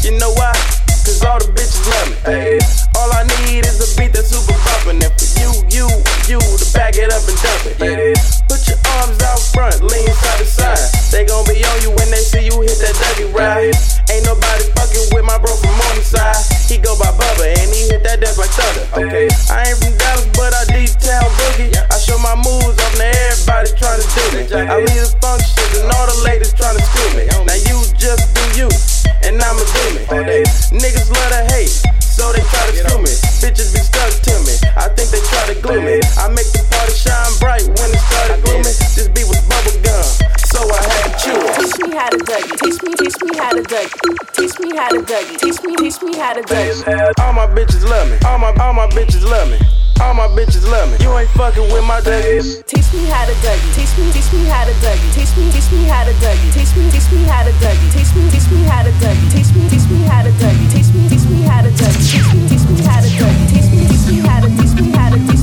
You 0.00 0.16
know 0.16 0.32
why? 0.40 0.56
Cause 1.04 1.20
all 1.20 1.36
the 1.36 1.52
bitches 1.52 1.84
love 1.84 2.08
me. 2.16 2.56
All 2.96 3.12
I 3.12 3.28
need 3.44 3.68
is 3.68 3.76
a 3.76 3.88
beat 4.00 4.16
that's 4.16 4.32
super 4.32 4.56
bumpin'. 4.56 5.04
And 5.04 5.12
for 5.20 5.28
you, 5.36 5.52
you, 5.68 5.84
you 6.32 6.40
to 6.40 6.66
back 6.72 6.96
it 6.96 7.12
up 7.12 7.20
and 7.28 7.36
dump 7.36 7.62
it. 7.68 7.76
Yeah. 7.76 8.16
Put 8.48 8.64
your 8.72 8.80
arms 9.04 9.20
out 9.20 9.36
front, 9.52 9.84
lean 9.84 10.08
side 10.16 10.40
to 10.40 10.48
side. 10.48 10.80
They 11.12 11.28
gon' 11.28 11.44
be 11.44 11.60
on 11.60 11.76
you 11.84 11.92
when 11.92 12.08
they 12.08 12.24
see 12.24 12.48
you 12.48 12.56
hit 12.64 12.80
that 12.80 12.96
Dougie 12.96 13.28
ride. 13.36 13.76
Ain't 14.08 14.24
nobody 14.24 14.64
fucking 14.80 15.12
with 15.12 15.28
my 15.28 15.36
bro 15.36 15.52
from 15.60 15.76
Morningside. 15.76 16.40
He 16.66 16.80
go 16.80 16.96
by 16.96 17.12
Bubba 17.12 17.52
and 17.52 17.68
he 17.68 17.92
hit 17.92 18.02
that 18.08 18.24
death 18.24 18.38
like 18.38 18.50
thunder. 18.56 18.86
Okay, 18.96 19.28
Dougie. 46.50 47.12
All 47.22 47.32
my 47.32 47.46
bitches 47.46 47.86
love 47.86 48.10
me. 48.10 48.18
All 48.26 48.38
my 48.38 48.50
all 48.58 48.74
my 48.74 48.86
bitches 48.90 49.22
love 49.22 49.48
me. 49.48 49.58
All 50.02 50.14
my 50.14 50.26
bitches 50.34 50.66
love 50.66 50.90
me. 50.90 50.96
You 50.98 51.12
ain't 51.16 51.30
fucking 51.38 51.70
with 51.70 51.84
my 51.84 52.00
Dougies. 52.00 52.66
Teach 52.66 52.90
me 52.92 53.06
how 53.06 53.24
to 53.26 53.34
Dougie. 53.44 53.70
Teach 53.76 53.94
me, 53.98 54.10
teach 54.10 54.32
me 54.32 54.48
how 54.50 54.64
to 54.64 54.72
Dougie. 54.82 55.12
Teach 55.14 55.36
me, 55.36 55.50
teach 55.52 55.70
me 55.70 55.84
how 55.86 56.02
to 56.04 56.12
Dougie. 56.18 56.50
Teach 56.50 56.72
me, 56.74 56.90
teach 56.90 57.06
me 57.12 57.22
how 57.28 57.44
to 57.44 57.52
Dougie. 57.62 57.92
Teach 57.94 58.10
me, 58.16 58.24
teach 58.32 58.50
me 58.50 58.64
how 58.66 58.82
to 58.82 58.90
Dougie. 58.98 59.30
Teach 59.30 59.52
me, 59.54 59.68
teach 59.70 59.86
me 59.86 60.02
how 60.08 60.22
to 60.24 60.30
Dougie. 60.40 60.68
Teach 60.72 60.90
me, 60.90 61.02
teach 61.06 61.26
me 61.30 61.38
how 61.46 61.60
to 61.62 61.70
Dougie. 61.70 62.08
Teach 62.10 62.26
me, 62.34 62.48
teach 62.48 62.64
me 62.66 62.82
how 62.82 62.98
to 62.98 63.08
Dougie. 63.14 63.46
Teach 63.52 63.68
me, 63.70 63.82
teach 63.86 64.06
me 64.10 64.18
how 64.26 64.40
to 64.40 64.48
teach 64.58 64.74
me 64.80 64.90
how 64.90 65.08
to 65.12 65.18
teach 65.28 65.39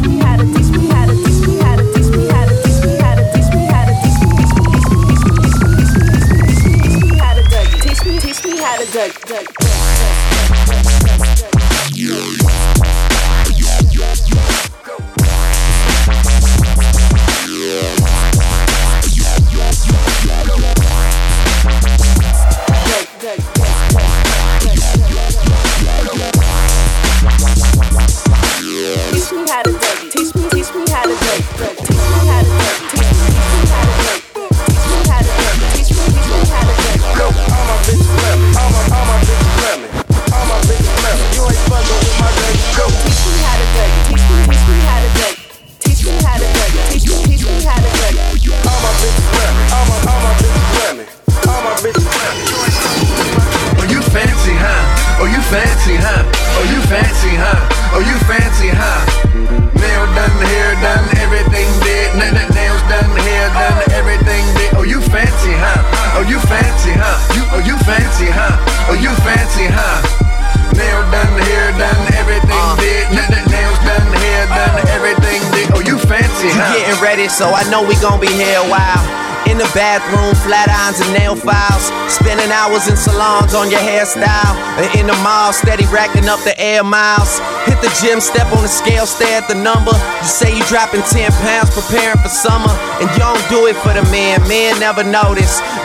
so 77.30 77.52
I 77.52 77.64
know 77.70 77.84
we 77.84 77.96
gon' 78.00 78.20
be 78.20 78.28
here 78.28 78.60
a 78.60 78.68
while. 78.70 79.28
In 79.48 79.56
the 79.56 79.70
bathroom, 79.72 80.36
flat 80.44 80.68
irons 80.68 81.00
and 81.00 81.12
nail 81.16 81.32
files. 81.32 81.88
Spending 82.12 82.52
hours 82.52 82.92
in 82.92 83.00
salons 83.00 83.56
on 83.56 83.72
your 83.72 83.80
hairstyle. 83.80 84.56
In 85.00 85.08
the 85.08 85.16
mall, 85.24 85.54
steady 85.56 85.88
racking 85.88 86.28
up 86.28 86.44
the 86.44 86.52
air 86.60 86.84
miles. 86.84 87.40
Hit 87.64 87.80
the 87.80 87.88
gym, 88.04 88.20
step 88.20 88.52
on 88.52 88.62
the 88.62 88.68
scale, 88.68 89.08
stare 89.08 89.40
at 89.40 89.48
the 89.48 89.56
number. 89.56 89.96
You 89.96 90.28
say 90.28 90.52
you 90.52 90.64
dropping 90.68 91.02
10 91.02 91.32
pounds, 91.40 91.72
preparing 91.72 92.20
for 92.20 92.28
summer. 92.28 92.72
And 93.00 93.08
you 93.08 93.20
don't 93.24 93.40
do 93.48 93.72
it 93.72 93.80
for 93.80 93.96
the 93.96 94.04
man, 94.12 94.44
men 94.52 94.80
never 94.84 95.04
notice. 95.04 95.64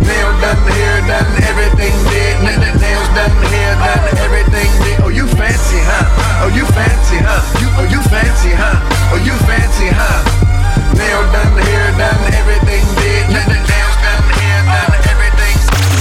Nail 0.00 0.30
done, 0.42 0.62
hair 0.74 0.98
done, 1.06 1.30
everything 1.46 1.94
did. 2.10 2.34
Nails 2.42 3.08
done, 3.14 3.30
hair 3.52 3.74
done, 3.78 4.04
everything 4.18 4.70
did. 4.82 4.98
Oh, 5.04 5.12
you 5.12 5.26
fancy, 5.38 5.78
huh? 5.84 6.42
Oh, 6.42 6.50
you 6.50 6.64
fancy, 6.74 7.18
huh? 7.22 7.42
You, 7.60 7.68
oh, 7.78 7.86
you 7.86 8.00
fancy, 8.10 8.52
huh? 8.56 9.14
Oh, 9.14 9.20
you 9.22 9.34
fancy, 9.46 9.88
huh? 9.92 10.18
Nail 10.98 11.22
done, 11.30 11.54
hair 11.58 11.88
done, 11.94 12.22
everything 12.34 12.84
did. 12.98 13.24
Nails 13.30 13.96
done, 14.02 14.24
hair 14.34 14.60
done, 14.66 14.94
everything. 15.06 15.56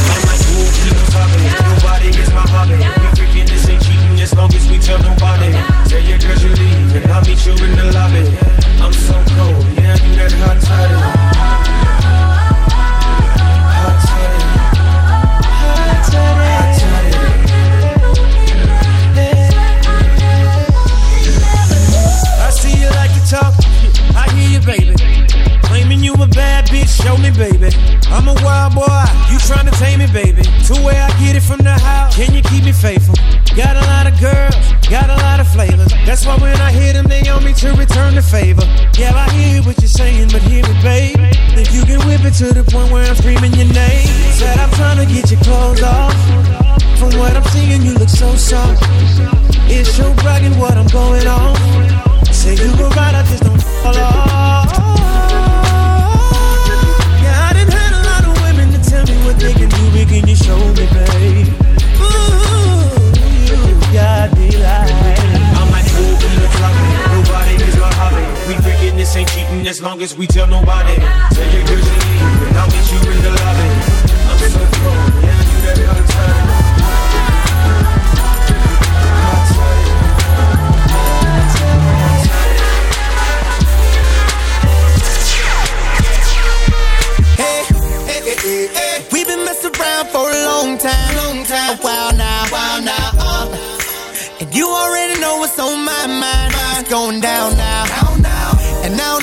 I'm 0.10 0.22
like, 0.26 0.42
ooh, 0.54 0.70
keep 0.74 0.96
on 0.98 1.08
talking. 1.14 1.52
Nobody 1.70 2.10
gets 2.12 2.32
my 2.34 2.46
hobby. 2.50 2.78
We 2.80 3.08
freaking 3.14 3.48
this 3.50 3.70
ain't 3.70 3.82
cheating 3.84 4.18
as 4.22 4.34
long 4.34 4.54
as 4.54 4.66
we 4.70 4.78
tell 4.80 5.00
nobody. 5.02 5.52
Tell 5.90 6.02
your 6.02 6.18
girls 6.18 6.42
you 6.42 6.52
leave 6.56 6.96
and 6.98 7.12
I'll 7.12 7.22
meet 7.26 7.46
you 7.46 7.54
in 7.54 7.72
the 7.78 7.92
lobby. 7.94 8.26
I'm 8.82 8.94
so 8.94 9.16
cold, 9.38 9.64
yeah, 9.78 9.96
do 9.96 10.10
that 10.20 10.34
hot 10.44 10.60
toddy. 10.60 11.83
Favor. 38.34 38.66
Yeah, 38.98 39.14
I 39.14 39.30
hear 39.38 39.62
what 39.62 39.78
you're 39.78 39.96
saying, 40.02 40.30
but 40.34 40.42
hear 40.42 40.66
me, 40.66 40.74
babe. 40.82 41.22
Think 41.54 41.70
you 41.72 41.86
can 41.86 42.02
whip 42.08 42.26
it 42.26 42.34
to 42.42 42.50
the 42.50 42.64
point 42.64 42.92
where 42.92 43.06
I'm 43.06 43.16
screaming 43.16 43.54
your 43.54 43.70
name. 43.70 44.08
Said 44.34 44.58
I'm 44.58 44.72
trying 44.72 44.98
to 44.98 45.06
get 45.06 45.30
your 45.30 45.40
clothes 45.42 45.84
off. 45.84 46.18
From 46.98 47.12
what 47.20 47.38
I'm 47.38 47.46
seeing, 47.54 47.84
you 47.84 47.94
look 47.94 48.10
so 48.10 48.34
soft. 48.36 48.82
It's 49.70 49.96
your 50.00 50.14
bragging 50.16 50.58
what 50.58 50.76
I'm 50.82 50.88
going 50.88 51.28
on. 51.28 51.56
Say 52.34 52.56
you 52.56 52.72
were 52.78 52.90
right, 52.98 53.14
I 53.14 53.24
just 53.30 53.44
don't 53.44 53.62
fall 53.62 53.98
off. 53.98 54.53
This 69.64 69.78
as 69.78 69.82
long 69.82 70.02
as 70.02 70.16
we 70.16 70.28
tell 70.28 70.48
nobody. 70.48 70.94
Your 70.94 71.64
girls 71.66 71.88
you 71.88 71.96
leave, 72.04 72.48
and 72.48 72.58
I'll 72.58 72.68
meet 72.68 72.92
you 72.92 73.00
in 73.12 73.22
the 73.24 73.32
lobby. 73.32 73.70
I'm 74.30 74.38
so 74.38 74.60
cold, 74.60 75.24
yeah, 75.24 75.40
do 75.48 75.56
that 75.64 75.78
all 75.88 75.96
the 75.96 76.08
time. 76.12 76.64
We've 89.12 89.28
been 89.28 89.46
messing 89.46 89.72
around 89.80 90.08
for 90.10 90.30
a 90.30 90.46
long 90.46 90.78
time, 90.78 91.16
long 91.16 91.46
time, 91.46 91.78
a 91.78 91.82
while 91.82 92.14
now, 92.16 92.46
while 92.50 92.82
now. 92.82 93.12
Uh. 93.18 93.48
And 94.42 94.54
you 94.54 94.68
already 94.68 95.20
know 95.22 95.38
what's 95.38 95.58
on 95.58 95.86
my 95.86 96.08
mind. 96.08 96.54
It's 96.80 96.90
going 96.90 97.22
down 97.22 97.56
now, 97.56 97.86
down 97.86 98.22
now. 98.22 98.52
And 98.84 98.96
I 98.96 98.98
don't 98.98 99.22
need 99.22 99.23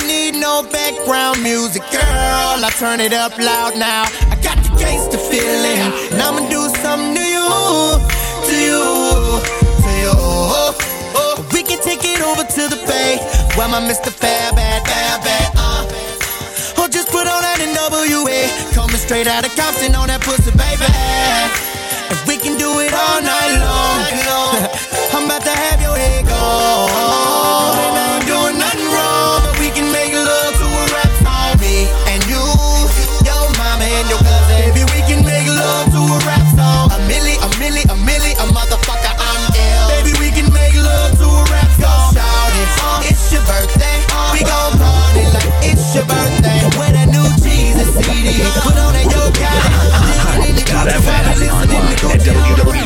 background 1.11 1.43
music, 1.43 1.83
girl. 1.91 2.63
I 2.63 2.71
turn 2.79 3.01
it 3.01 3.11
up 3.11 3.37
loud 3.37 3.75
now. 3.75 4.03
I 4.31 4.39
got 4.41 4.55
the 4.63 4.71
gangster 4.79 5.17
feeling, 5.17 5.91
and 6.11 6.21
I'ma 6.21 6.47
do 6.47 6.69
something 6.79 7.15
to 7.15 7.25
you, 7.35 7.49
to 8.47 8.55
you, 8.55 8.83
to 9.83 9.91
you. 10.03 10.15
We 11.51 11.63
can 11.63 11.81
take 11.83 12.03
it 12.05 12.21
over 12.21 12.43
to 12.43 12.63
the 12.73 12.79
bay, 12.87 13.17
where 13.55 13.67
my 13.67 13.81
Mr. 13.81 14.09
Fair 14.09 14.53
Bad, 14.53 14.83
Bad, 14.85 15.23
Bad, 15.23 15.51
uh. 15.57 16.81
Or 16.81 16.87
just 16.87 17.09
put 17.09 17.27
on 17.27 17.41
that 17.41 17.59
NWA. 17.59 18.73
Coming 18.73 18.95
straight 18.95 19.27
out 19.27 19.45
of 19.45 19.53
Compton 19.55 19.95
on 19.95 20.07
that 20.07 20.21
pussy, 20.21 20.51
baby. 20.51 21.70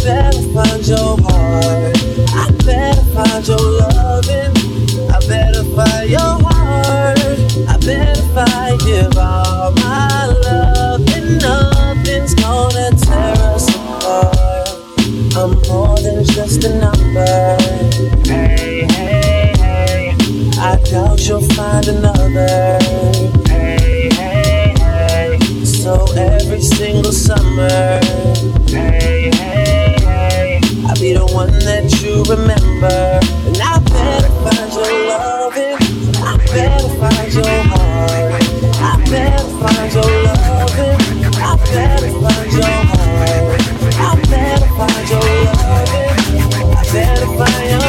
I 0.00 0.02
better 0.02 0.42
find 0.54 0.88
your 0.88 1.20
heart. 1.20 1.96
I 2.32 2.50
better 2.64 3.02
find 3.12 3.46
your 3.46 3.58
loving. 3.58 4.56
I 5.10 5.20
better 5.28 5.62
find 5.76 6.10
your 6.10 6.40
heart. 6.40 7.18
I 7.68 7.76
better 7.84 8.22
find 8.32 8.80
give 8.80 9.18
all 9.18 9.72
my 9.72 10.24
love. 10.42 11.06
And 11.06 11.38
nothing's 11.42 12.34
gonna 12.34 12.96
tear 12.96 13.34
us 13.52 13.68
apart. 13.76 14.68
I'm 15.36 15.60
more 15.68 15.98
than 15.98 16.24
just 16.24 16.64
a 16.64 16.80
number. 16.80 17.58
Hey, 18.24 18.86
hey, 18.88 19.52
hey. 19.58 20.16
I 20.58 20.80
doubt 20.90 21.28
you'll 21.28 21.42
find 21.42 21.86
another. 21.88 22.78
Hey, 23.48 24.08
hey, 24.14 24.74
hey. 24.78 25.38
So 25.62 26.06
every 26.16 26.62
single 26.62 27.12
summer. 27.12 27.99
Remember. 32.30 33.18
And 33.46 33.58
I 33.58 33.78
better 33.80 34.30
find 34.44 34.72
your 34.72 34.92
loving. 35.10 35.74
I 36.22 36.36
better 36.46 36.88
find 37.00 37.32
your 37.34 37.62
heart. 37.70 38.42
I 38.78 39.04
better 39.10 39.46
find 39.58 39.92
your 39.92 40.10
loving. 40.22 40.98
I 41.34 41.56
better 41.74 42.10
find 42.22 42.52
your 42.52 42.70
heart. 42.90 43.60
I 43.98 44.14
better 44.30 44.68
find 44.78 45.08
your 45.10 45.26
loving. 45.42 46.14
I 46.70 46.86
better 46.92 47.26
find 47.36 47.70
your 47.70 47.79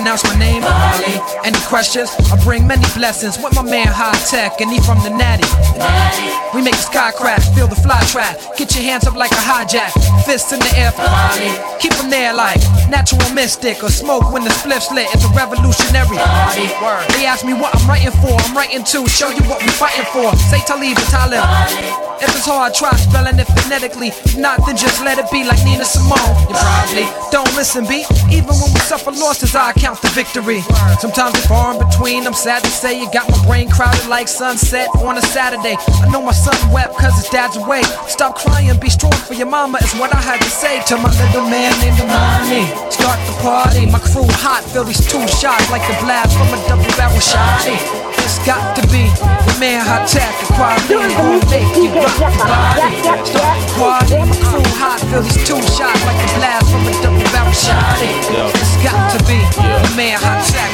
pronounce 0.00 0.24
my 0.24 0.36
name? 0.38 0.62
Marley. 0.62 1.20
Any 1.44 1.60
questions? 1.68 2.08
I 2.32 2.42
bring 2.42 2.66
many 2.66 2.84
blessings 2.96 3.36
with 3.36 3.54
my 3.54 3.62
man 3.62 3.92
High 3.92 4.16
Tech, 4.32 4.60
and 4.60 4.72
he 4.72 4.80
from 4.80 4.96
the 5.04 5.12
Natty. 5.12 5.44
We 6.56 6.64
make 6.64 6.72
the 6.72 6.88
sky 6.88 7.12
crash, 7.12 7.44
feel 7.52 7.68
the 7.68 7.76
fly 7.76 8.00
trap. 8.08 8.40
Get 8.56 8.74
your 8.74 8.84
hands 8.84 9.06
up 9.06 9.14
like 9.14 9.30
a 9.30 9.42
hijack, 9.44 9.92
fists 10.24 10.52
in 10.52 10.60
the 10.60 10.72
air 10.72 10.90
for 10.90 11.04
Marley. 11.04 11.52
Keep 11.80 11.92
them 12.00 12.08
there 12.08 12.32
like 12.32 12.60
natural 12.88 13.20
mystic 13.34 13.84
or 13.84 13.90
smoke 13.90 14.32
when 14.32 14.42
the 14.42 14.50
spliff's 14.50 14.90
lit. 14.90 15.06
It's 15.12 15.24
a 15.24 15.32
revolutionary. 15.36 16.16
Word. 16.80 17.04
They 17.12 17.28
ask 17.28 17.44
me 17.44 17.52
what 17.52 17.76
I'm 17.76 17.84
writing 17.84 18.16
for. 18.24 18.32
I'm 18.32 18.56
writing 18.56 18.84
to 18.96 19.06
show 19.06 19.28
you 19.28 19.44
what 19.44 19.60
we 19.60 19.68
fighting 19.68 20.08
for. 20.16 20.32
Say 20.48 20.64
Talib 20.64 20.96
and 20.96 21.10
Talib. 21.12 21.44
If 22.20 22.36
it's 22.36 22.44
hard, 22.44 22.74
try 22.74 22.92
spelling 22.96 23.38
it 23.38 23.48
phonetically. 23.48 24.08
If 24.08 24.36
not, 24.36 24.64
then 24.66 24.76
just 24.76 25.00
let 25.04 25.16
it 25.16 25.30
be 25.32 25.44
like 25.44 25.64
Nina 25.64 25.84
Simone. 25.84 26.36
You 26.48 26.56
probably 26.56 27.06
don't 27.32 27.48
listen, 27.56 27.86
B. 27.88 28.04
Even 28.28 28.52
when 28.60 28.72
we 28.76 28.80
suffer 28.84 29.10
losses, 29.12 29.54
I 29.54 29.72
count 29.90 30.02
the 30.02 30.08
victory. 30.10 30.60
Sometimes 31.00 31.34
it's 31.34 31.46
far 31.46 31.74
in 31.74 31.78
between. 31.78 32.26
I'm 32.26 32.34
sad 32.34 32.62
to 32.62 32.70
say 32.70 33.00
you 33.00 33.10
got 33.10 33.28
my 33.28 33.44
brain 33.46 33.68
crowded 33.68 34.06
like 34.06 34.28
sunset 34.28 34.88
on 35.02 35.18
a 35.18 35.22
Saturday. 35.22 35.76
I 36.02 36.08
know 36.10 36.22
my 36.22 36.32
son 36.32 36.54
wept 36.70 36.96
cause 36.96 37.14
his 37.16 37.28
dad's 37.28 37.56
away. 37.56 37.82
Stop 38.06 38.36
crying, 38.36 38.78
be 38.78 38.88
strong 38.88 39.12
for 39.12 39.34
your 39.34 39.48
mama 39.48 39.78
is 39.82 39.92
what 39.94 40.14
I 40.14 40.20
had 40.20 40.40
to 40.40 40.50
say 40.50 40.82
to 40.90 40.96
my 40.96 41.10
little 41.10 41.48
man 41.48 41.72
named 41.80 42.00
Amani. 42.00 42.66
Start 42.90 43.18
the 43.26 43.34
party, 43.42 43.86
my 43.86 43.98
crew 43.98 44.28
hot, 44.38 44.62
these 44.86 45.06
two 45.10 45.26
shots 45.26 45.70
like 45.70 45.82
the 45.88 45.98
blast 46.04 46.36
from 46.36 46.48
a 46.54 46.68
double 46.68 46.84
barrel 46.96 47.18
shotty. 47.18 47.99
It's 48.18 48.38
got 48.46 48.76
to 48.76 48.82
be 48.88 49.06
the 49.10 49.54
man 49.60 49.84
hot 49.84 50.08
tech, 50.08 50.32
the 50.40 50.46
quality 50.54 50.94
gon' 51.14 51.38
make 51.50 51.70
you 51.76 51.90
rock 51.94 52.16
the 52.18 52.44
body. 52.44 53.00
Start 53.26 53.58
the 53.60 53.70
party, 53.78 54.18
my 54.26 54.36
crew 54.42 54.66
hot, 54.78 55.00
feel 55.10 55.22
these 55.22 55.42
two 55.46 55.60
shots 55.76 56.02
like 56.06 56.18
the 56.18 56.28
blast 56.38 56.66
from 56.70 56.82
a 56.86 56.92
double 57.02 57.26
barrel 57.30 57.54
shotty. 57.54 58.10
It's 58.56 58.76
got 58.82 59.12
to 59.14 59.18
be 59.28 59.38
the 59.54 59.92
man 59.96 60.18
hot 60.18 60.42
tech. 60.48 60.70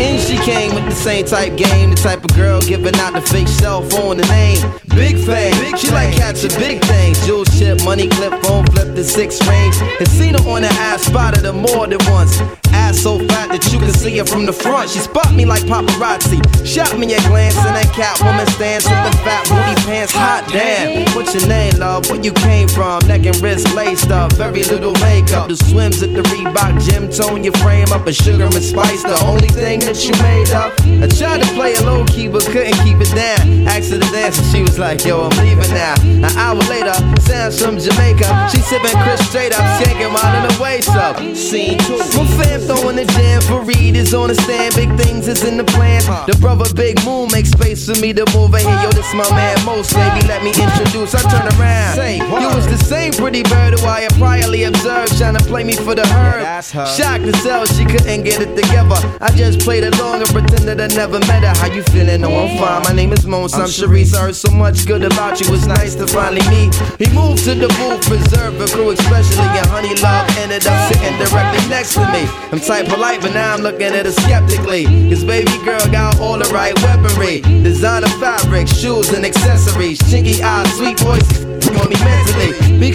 And 0.00 0.20
she 0.20 0.36
came 0.38 0.74
with 0.74 0.84
the 0.86 0.94
same 0.94 1.24
type 1.26 1.56
game, 1.56 1.90
the 1.90 1.96
type 1.96 2.24
of 2.24 2.34
girl 2.34 2.60
giving 2.60 2.96
out 2.96 3.12
the 3.12 3.20
fake 3.20 3.46
cell 3.46 3.82
phone, 3.82 4.16
the 4.16 4.26
name. 4.26 4.58
Big 4.88 5.16
fame, 5.16 5.54
she 5.76 5.90
like 5.90 6.14
catching 6.16 6.50
big 6.58 6.82
things. 6.84 7.24
Jewel 7.26 7.44
chip, 7.44 7.84
money 7.84 8.08
clip, 8.08 8.32
phone 8.42 8.66
flip 8.66 8.94
the 8.94 9.04
six 9.04 9.38
range. 9.46 9.76
And 10.00 10.08
seen 10.08 10.34
her 10.34 10.48
on 10.48 10.62
the 10.62 10.68
ass, 10.68 11.04
spotted 11.04 11.44
her 11.44 11.52
more 11.52 11.86
than 11.86 12.00
once. 12.10 12.40
Ass 12.72 13.00
so 13.00 13.18
fat 13.18 13.48
that 13.50 13.72
you 13.72 13.78
can 13.78 13.92
see 13.92 14.18
her 14.18 14.24
from 14.24 14.46
the 14.46 14.52
front. 14.52 14.90
She 14.90 15.00
spot 15.00 15.34
me 15.34 15.44
like 15.44 15.62
paparazzi. 15.62 16.40
Shot 16.66 16.98
me 16.98 17.12
a 17.14 17.20
glance, 17.28 17.56
in 17.56 17.72
that 17.74 17.90
Catwoman 17.94 18.48
stands 18.54 18.84
with 18.84 19.02
the 19.04 19.12
fat 19.24 19.44
booty 19.48 19.76
pants. 19.86 20.12
Hot 20.12 20.48
damn. 20.50 21.06
What's 21.14 21.34
your 21.34 21.46
name, 21.48 21.78
love? 21.78 22.08
Where 22.10 22.20
you 22.20 22.32
came 22.32 22.68
from? 22.68 23.06
Neck 23.06 23.26
and 23.26 23.36
wrist 23.42 23.74
laced 23.74 24.10
up, 24.10 24.32
very 24.34 24.64
little 24.64 24.94
makeup. 25.04 25.48
The 25.48 25.56
swims 25.56 26.02
at 26.02 26.14
the 26.14 26.22
Reebok 26.32 26.80
gym 26.88 27.10
tone 27.10 27.44
your 27.44 27.54
frame 27.54 27.92
up, 27.92 28.06
a 28.06 28.12
sugar 28.12 28.44
and 28.44 28.64
spice. 28.64 29.02
The 29.02 29.18
only 29.26 29.48
thing 29.48 29.80
that 29.80 30.02
you 30.04 30.12
made 30.22 30.50
up. 30.50 30.72
I 31.02 31.08
tried 31.08 31.42
to 31.42 31.48
play 31.54 31.72
it 31.72 31.84
low 31.84 32.04
key, 32.06 32.28
but 32.28 32.44
couldn't 32.46 32.78
keep 32.84 32.98
it 33.00 33.14
down. 33.14 33.68
To 33.82 33.98
dance, 34.12 34.38
and 34.38 34.46
she 34.52 34.62
was 34.62 34.78
like, 34.78 35.04
Yo, 35.04 35.26
I'm 35.26 35.36
leaving 35.40 35.72
now. 35.72 35.94
An 36.02 36.36
hour 36.36 36.60
later, 36.68 36.92
sounds 37.20 37.60
from 37.60 37.78
Jamaica. 37.78 38.28
She 38.52 38.60
sipping 38.60 38.94
Chris 39.02 39.18
straight 39.28 39.52
up, 39.56 39.64
skanking 39.80 40.12
while 40.12 40.36
in 40.36 40.44
the 40.46 40.54
waist 40.62 40.90
up. 40.90 41.16
Scene 41.34 41.78
two. 41.88 41.98
My 42.14 42.26
fam 42.36 42.60
throwing 42.60 42.96
the 42.96 43.06
jam 43.16 43.40
for 43.42 43.64
Reed 43.64 43.96
is 43.96 44.14
on 44.14 44.28
the 44.28 44.36
stand. 44.36 44.74
Big 44.76 44.92
things 45.00 45.26
is 45.26 45.42
in 45.44 45.56
the 45.56 45.64
plan. 45.64 46.02
The 46.26 46.36
brother 46.38 46.68
Big 46.74 47.02
Moon 47.04 47.28
makes 47.32 47.50
space 47.50 47.88
for 47.88 47.98
me 48.00 48.12
to 48.12 48.24
move 48.36 48.54
in 48.54 48.60
here. 48.60 48.80
Yo, 48.84 48.90
this 48.92 49.12
my 49.14 49.28
man 49.30 49.56
Most, 49.64 49.94
baby. 49.94 50.26
Let 50.28 50.44
me 50.44 50.50
introduce. 50.50 51.14
I 51.14 51.22
turn 51.32 51.48
around. 51.58 51.96
You 52.42 52.48
was 52.54 52.66
the 52.66 52.78
same 52.78 53.12
pretty 53.12 53.42
bird 53.42 53.80
who 53.80 53.86
I 53.86 54.02
had 54.02 54.12
priorly 54.12 54.68
observed, 54.68 55.16
trying 55.16 55.36
to 55.36 55.44
play 55.44 55.64
me 55.64 55.72
for 55.72 55.94
the 55.94 56.06
herd. 56.06 56.62
Shocked 56.62 57.24
to 57.24 57.32
sell, 57.38 57.64
she 57.66 57.84
couldn't 57.84 58.24
get 58.24 58.40
it 58.40 58.54
together. 58.54 59.00
I 59.20 59.30
just 59.34 59.60
played 59.60 59.84
along 59.84 60.20
and 60.20 60.28
pretended 60.28 60.80
I 60.80 60.88
never 60.88 61.18
met 61.20 61.42
her. 61.42 61.54
How 61.56 61.72
you 61.72 61.82
feeling? 61.84 62.20
No, 62.20 62.28
I'm 62.28 62.58
fine. 62.58 62.82
My 62.82 62.92
name 62.92 63.12
is 63.12 63.26
Mons. 63.26 63.54
I'm 63.54 63.68
Sharice. 64.02 64.14
I 64.14 64.20
heard 64.22 64.36
so 64.36 64.50
much 64.50 64.86
good 64.86 65.04
about 65.04 65.40
you. 65.40 65.52
It's 65.54 65.66
nice 65.66 65.94
to 65.96 66.06
finally 66.06 66.42
meet. 66.48 66.74
He 66.98 67.12
moved 67.14 67.44
to 67.44 67.54
the 67.54 67.68
booth, 67.68 68.02
preserve 68.06 68.60
a 68.60 68.66
crew, 68.66 68.90
especially 68.90 69.44
your 69.54 69.66
honey 69.68 69.94
love. 70.00 70.28
Ended 70.38 70.66
up 70.66 70.92
sitting 70.92 71.18
directly 71.18 71.68
next 71.68 71.94
to 71.94 72.00
me. 72.12 72.24
I'm 72.52 72.60
tight 72.60 72.88
polite, 72.88 73.20
but 73.20 73.34
now 73.34 73.54
I'm 73.54 73.62
looking 73.62 73.92
at 73.94 74.06
her 74.06 74.12
skeptically. 74.12 74.84
Cause 75.08 75.24
baby 75.24 75.52
girl 75.64 75.84
got 75.90 76.18
all 76.20 76.38
the 76.38 76.48
right 76.52 76.74
weaponry. 76.82 77.40
Designer 77.62 78.08
fabric, 78.20 78.68
shoes 78.68 79.10
and 79.10 79.24
accessories. 79.24 79.98
Chinky 80.00 80.40
eyes, 80.40 80.72
sweet 80.76 80.98
voices. 81.00 81.51
On 81.80 81.88
me 81.88 81.96
mentally. 82.04 82.78
Be 82.78 82.90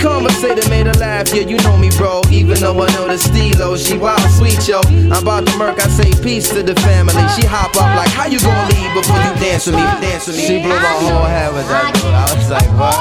made 0.70 0.88
her 0.88 1.00
laugh. 1.00 1.34
Yeah, 1.34 1.44
you 1.44 1.58
know 1.63 1.78
me, 1.78 1.90
bro. 1.98 2.22
Even 2.32 2.60
though 2.60 2.78
I 2.82 2.88
know 2.94 3.08
the 3.08 3.18
stilo, 3.18 3.78
she 3.78 3.98
wild 3.98 4.20
sweet, 4.38 4.68
yo. 4.68 4.82
I'm 5.12 5.24
about 5.24 5.48
to 5.48 5.58
murk, 5.58 5.80
I 5.80 5.88
say 5.88 6.12
peace 6.22 6.50
to 6.50 6.63
the 6.63 6.76
family. 6.82 7.24
She 7.36 7.46
hop 7.46 7.76
up 7.76 7.96
like, 7.96 8.12
how 8.12 8.28
you 8.28 8.40
gonna 8.40 8.70
leave 8.74 8.94
before 8.94 9.18
you 9.18 9.34
dance 9.42 9.66
with 9.66 9.76
me? 9.76 9.82
Dance 10.02 10.28
with 10.28 10.38
me. 10.38 10.44
She 10.46 10.62
blew 10.62 10.76
my 10.76 10.96
whole 11.02 11.26
head 11.26 11.54
with 11.54 11.68
that 11.70 11.94
dude. 11.96 12.13
I 12.13 12.28
was 12.36 12.50
like, 12.52 12.70
what? 12.78 12.96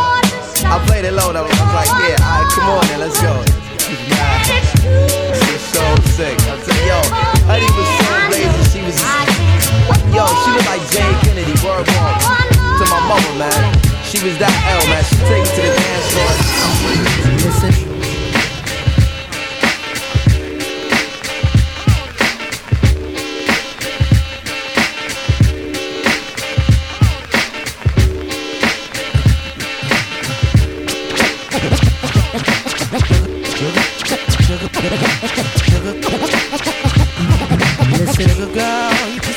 I 0.65 0.83
played 0.87 1.05
it 1.05 1.12
low 1.12 1.33
though. 1.33 1.45
I 1.45 1.53
was 1.53 1.75
like, 1.75 1.91
yeah, 2.01 2.17
alright, 2.23 2.49
come 2.55 2.69
on 2.71 2.83
then, 2.89 3.01
let's 3.01 3.21
go. 3.21 3.35
She's 5.37 5.65
so 5.75 5.85
sick. 6.17 6.37
I 6.49 6.57
said, 6.65 6.81
yo, 6.87 6.99
Honey 7.47 7.71
was 7.77 7.89
so 8.01 8.15
blazing. 8.31 8.67
She 8.73 8.81
was, 8.83 8.97
yo, 10.15 10.25
she 10.43 10.51
was 10.55 10.67
like 10.67 10.83
Jay 10.91 11.11
Kennedy, 11.23 11.55
word 11.62 11.87
walk 11.99 12.47
to 12.79 12.85
my 12.91 13.01
mama, 13.09 13.33
man. 13.39 13.86
She 14.07 14.23
was 14.23 14.38
that 14.38 14.55
L, 14.71 14.87
man. 14.88 15.03
She 15.03 15.16
take 15.27 15.42
it 15.42 15.51
to 15.57 15.62
the 15.62 15.75
dance 15.75 16.07
floor. 16.14 16.31
Listen. 17.42 17.75
Listen, 37.99 38.29
sugar 38.29 38.51
girl, 38.55 38.92
you 39.11 39.19
a 39.19 39.23
sexy 39.23 39.36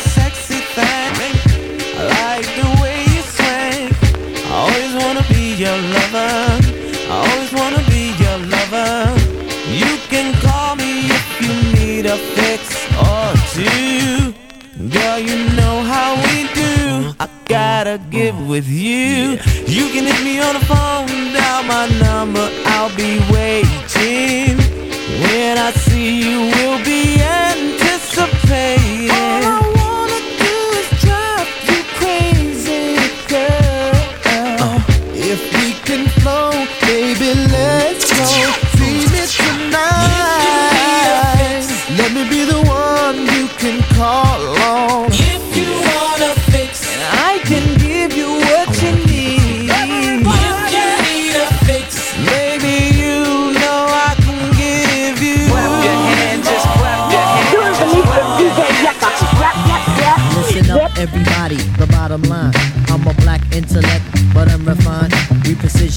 your 5.70 5.82
lover. 5.98 6.34
I 7.12 7.18
always 7.26 7.52
wanna 7.60 7.84
be 7.96 8.04
your 8.24 8.38
lover. 8.56 8.92
You 9.82 9.92
can 10.12 10.28
call 10.46 10.76
me 10.76 10.94
if 11.18 11.26
you 11.44 11.54
need 11.78 12.06
a 12.16 12.18
fix 12.38 12.62
or 13.10 13.26
two. 13.56 14.34
Girl, 14.96 15.20
you 15.30 15.38
know 15.60 15.76
how 15.94 16.10
we 16.26 16.36
do. 16.64 16.74
I 17.20 17.28
gotta 17.58 17.98
get 18.10 18.34
with 18.52 18.68
you. 18.68 19.38
You 19.76 19.86
can 19.94 20.04
hit 20.10 20.22
me 20.30 20.36
on 20.48 20.54
the 20.60 20.66
phone, 20.72 21.08
dial 21.36 21.64
my 21.76 21.86
number. 22.06 22.46
I'll 22.74 22.96
be 23.06 23.14
waiting. 23.36 24.58
When 25.24 25.54
I 25.68 25.72
see 25.88 26.12
you, 26.28 26.38
we'll 26.54 26.82
be 26.94 27.04
anticipating. 27.46 28.79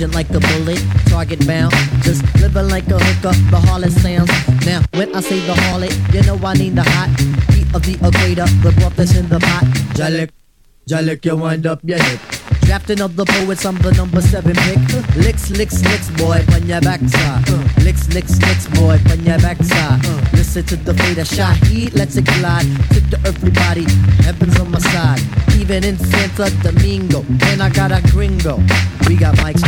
Precision 0.03 0.19
like 0.19 0.31
a 0.31 0.41
bullet, 0.41 0.83
target 1.07 1.47
bound. 1.47 1.73
Just 2.03 2.23
living 2.41 2.69
like 2.69 2.89
a 2.89 2.99
hooker, 2.99 3.35
the 3.51 3.59
harlot 3.59 3.93
sounds. 4.03 4.31
Now, 4.67 4.83
when 4.99 5.15
I 5.15 5.21
say 5.21 5.39
the 5.47 5.55
harlot, 5.55 5.95
you 6.13 6.23
know 6.23 6.37
I 6.45 6.55
need 6.55 6.75
the 6.75 6.83
hot 6.83 7.09
heat 7.55 7.73
of 7.73 7.83
the 7.83 7.95
equator, 7.95 8.47
the 8.63 8.73
broth 8.79 8.97
that's 8.97 9.15
in 9.15 9.29
the 9.29 9.39
pot. 9.39 9.65
Jalik, 9.95 10.31
Jalik, 10.89 11.25
you 11.25 11.37
wind 11.37 11.67
up 11.67 11.81
your 11.85 12.03
hip. 12.03 12.21
Drafting 12.63 13.01
of 13.01 13.15
the 13.15 13.25
poets, 13.25 13.65
I'm 13.65 13.79
the 13.79 13.93
number 13.93 14.21
seven 14.21 14.55
pick. 14.55 14.79
Licks, 15.17 15.51
licks, 15.51 15.83
licks, 15.85 16.11
boy, 16.11 16.43
on 16.53 16.67
your 16.67 16.81
backside. 16.81 17.49
Licks, 17.85 18.09
licks, 18.13 18.41
licks, 18.41 18.67
boy, 18.79 18.99
on 19.11 19.25
your 19.25 19.39
backside. 19.39 20.32
Listen 20.55 20.77
to 20.77 20.85
the 20.85 20.93
fate 20.93 21.17
of 21.17 21.27
Shaheed, 21.27 21.97
let's 21.97 22.15
it 22.17 22.27
glide. 22.27 22.67
Tip 22.91 23.05
the 23.09 23.19
earthly 23.27 23.53
body, 23.53 23.87
heaven's 24.23 24.61
on 24.61 24.71
my 24.71 24.81
side. 24.81 25.19
Even 25.59 25.83
in 25.83 25.97
Santa 25.97 26.51
Domingo, 26.63 27.25
and 27.47 27.63
I 27.63 27.71
got 27.71 27.91
a 27.91 28.03
gringo. 28.11 28.59
We 29.09 29.17
got 29.17 29.35
mics 29.37 29.63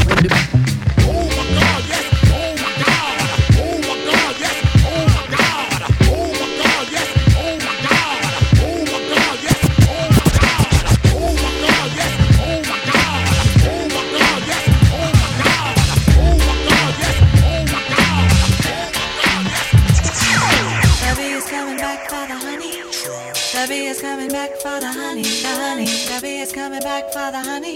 for 27.25 27.33
the 27.33 27.43
honey. 27.43 27.75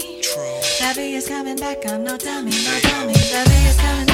The 0.79 0.93
bee 0.95 1.15
is 1.15 1.27
coming 1.27 1.55
back, 1.55 1.85
I'm 1.87 2.03
no 2.03 2.17
dummy, 2.17 2.51
no 2.51 2.79
dummy. 2.81 3.13
The 3.13 3.41
bee 3.49 3.69
is 3.69 3.77
coming 3.77 4.08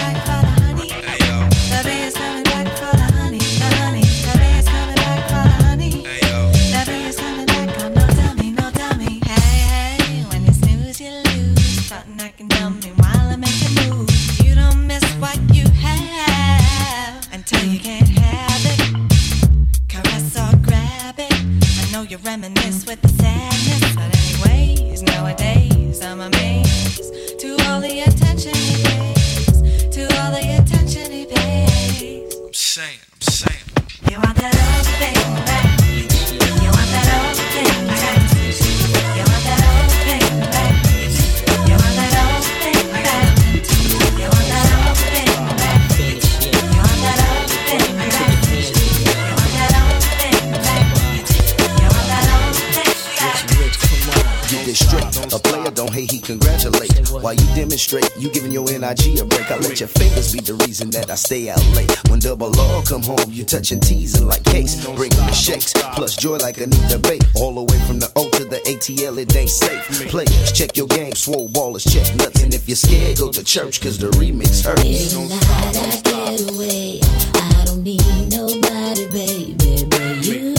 I 61.15 61.17
stay 61.17 61.49
out 61.49 61.65
late. 61.77 61.89
When 62.09 62.19
double 62.19 62.51
R 62.59 62.83
come 62.83 63.01
home, 63.01 63.29
you 63.29 63.45
touching 63.45 63.79
teasing 63.79 64.27
like 64.27 64.43
case. 64.43 64.85
Bring 64.97 65.11
the 65.11 65.31
shakes, 65.31 65.71
plus 65.95 66.13
joy 66.17 66.35
like 66.35 66.57
a 66.57 66.63
Anita 66.63 66.99
Bay. 66.99 67.19
All 67.35 67.53
the 67.55 67.63
way 67.63 67.79
from 67.87 67.99
the 67.99 68.11
O 68.17 68.27
to 68.31 68.43
the 68.43 68.57
ATL, 68.67 69.17
it 69.17 69.33
ain't 69.33 69.49
safe. 69.49 70.09
Players, 70.09 70.51
check 70.51 70.75
your 70.75 70.87
game, 70.87 71.13
swole 71.13 71.47
ballers, 71.47 71.87
check 71.89 72.13
nuts. 72.17 72.43
And 72.43 72.53
if 72.53 72.67
you're 72.67 72.75
scared, 72.75 73.17
go 73.17 73.31
to 73.31 73.45
church, 73.45 73.79
cause 73.79 73.97
the 73.97 74.07
remix 74.19 74.65
hurts. 74.65 74.81
I 74.83 76.01
get 76.03 76.51
away. 76.51 76.99
I 77.33 77.63
don't 77.63 77.81
need 77.81 78.03
nobody, 78.29 79.07
baby, 79.07 79.85
but 79.87 80.17
you. 80.19 80.51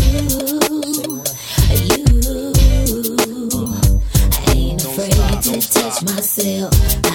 You. 1.85 2.07
I 4.33 4.53
ain't 4.57 4.83
afraid 4.83 5.43
to 5.43 5.61
touch 5.71 6.03
myself. 6.03 7.06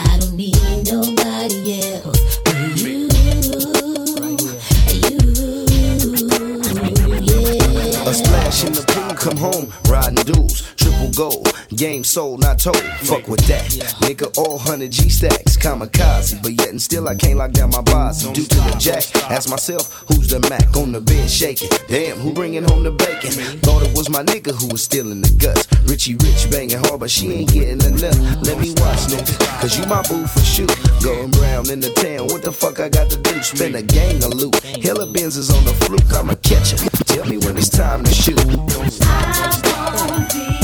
Game 11.81 12.03
sold, 12.03 12.39
not 12.41 12.59
told. 12.59 12.77
Fuck 13.09 13.27
with 13.27 13.41
that, 13.47 13.65
nigga, 14.05 14.29
all 14.37 14.59
hundred 14.59 14.91
G 14.91 15.09
stacks, 15.09 15.57
kamikaze, 15.57 16.39
but 16.43 16.51
yet 16.53 16.69
and 16.69 16.79
still 16.79 17.07
I 17.09 17.15
can't 17.15 17.39
lock 17.39 17.53
down 17.53 17.71
my 17.71 17.81
boss 17.81 18.21
due 18.21 18.45
to 18.45 18.55
the 18.69 18.75
jack. 18.77 19.03
Ask 19.31 19.49
myself, 19.49 20.05
who's 20.07 20.27
the 20.27 20.39
Mac 20.47 20.77
on 20.77 20.91
the 20.91 21.01
bed 21.01 21.27
shaking? 21.27 21.69
Damn, 21.87 22.17
who 22.19 22.33
bringing 22.33 22.63
home 22.63 22.83
the 22.83 22.91
bacon? 22.91 23.31
Thought 23.65 23.81
it 23.81 23.97
was 23.97 24.11
my 24.11 24.21
nigga 24.21 24.53
who 24.53 24.67
was 24.67 24.83
stealing 24.83 25.21
the 25.21 25.33
guts. 25.41 25.65
Richie 25.89 26.13
Rich 26.21 26.51
banging 26.51 26.77
hard, 26.85 26.99
but 26.99 27.09
she 27.09 27.33
ain't 27.33 27.51
getting 27.51 27.81
enough. 27.81 28.19
Let 28.45 28.59
me 28.61 28.77
watch, 28.77 29.09
nigga, 29.09 29.33
cause 29.59 29.73
you 29.79 29.85
my 29.87 30.03
boo 30.05 30.27
for 30.27 30.45
shoot. 30.45 30.69
Going 31.01 31.31
round 31.41 31.69
in 31.69 31.79
the 31.79 31.89
town, 31.97 32.27
what 32.27 32.43
the 32.43 32.51
fuck 32.51 32.79
I 32.79 32.89
got 32.89 33.09
to 33.09 33.17
do? 33.17 33.41
Spend 33.41 33.73
a 33.75 33.81
gang 33.81 34.23
of 34.23 34.35
loot. 34.35 34.53
Hella 34.85 35.07
Benz 35.11 35.35
is 35.35 35.49
on 35.49 35.65
the 35.65 35.73
fluke, 35.81 36.13
I'ma 36.13 36.35
catch 36.45 36.77
her. 36.77 36.89
Tell 37.09 37.25
me 37.25 37.39
when 37.39 37.57
it's 37.57 37.69
time 37.69 38.03
to 38.03 38.13
shoot. 38.13 38.37
Afraid 38.37 38.91
to 38.91 38.99
touch 38.99 39.63
myself. 39.63 39.81
It's 39.81 39.81
alright. 39.81 40.21
I 40.21 40.29
said 40.31 40.45
it's 40.47 40.60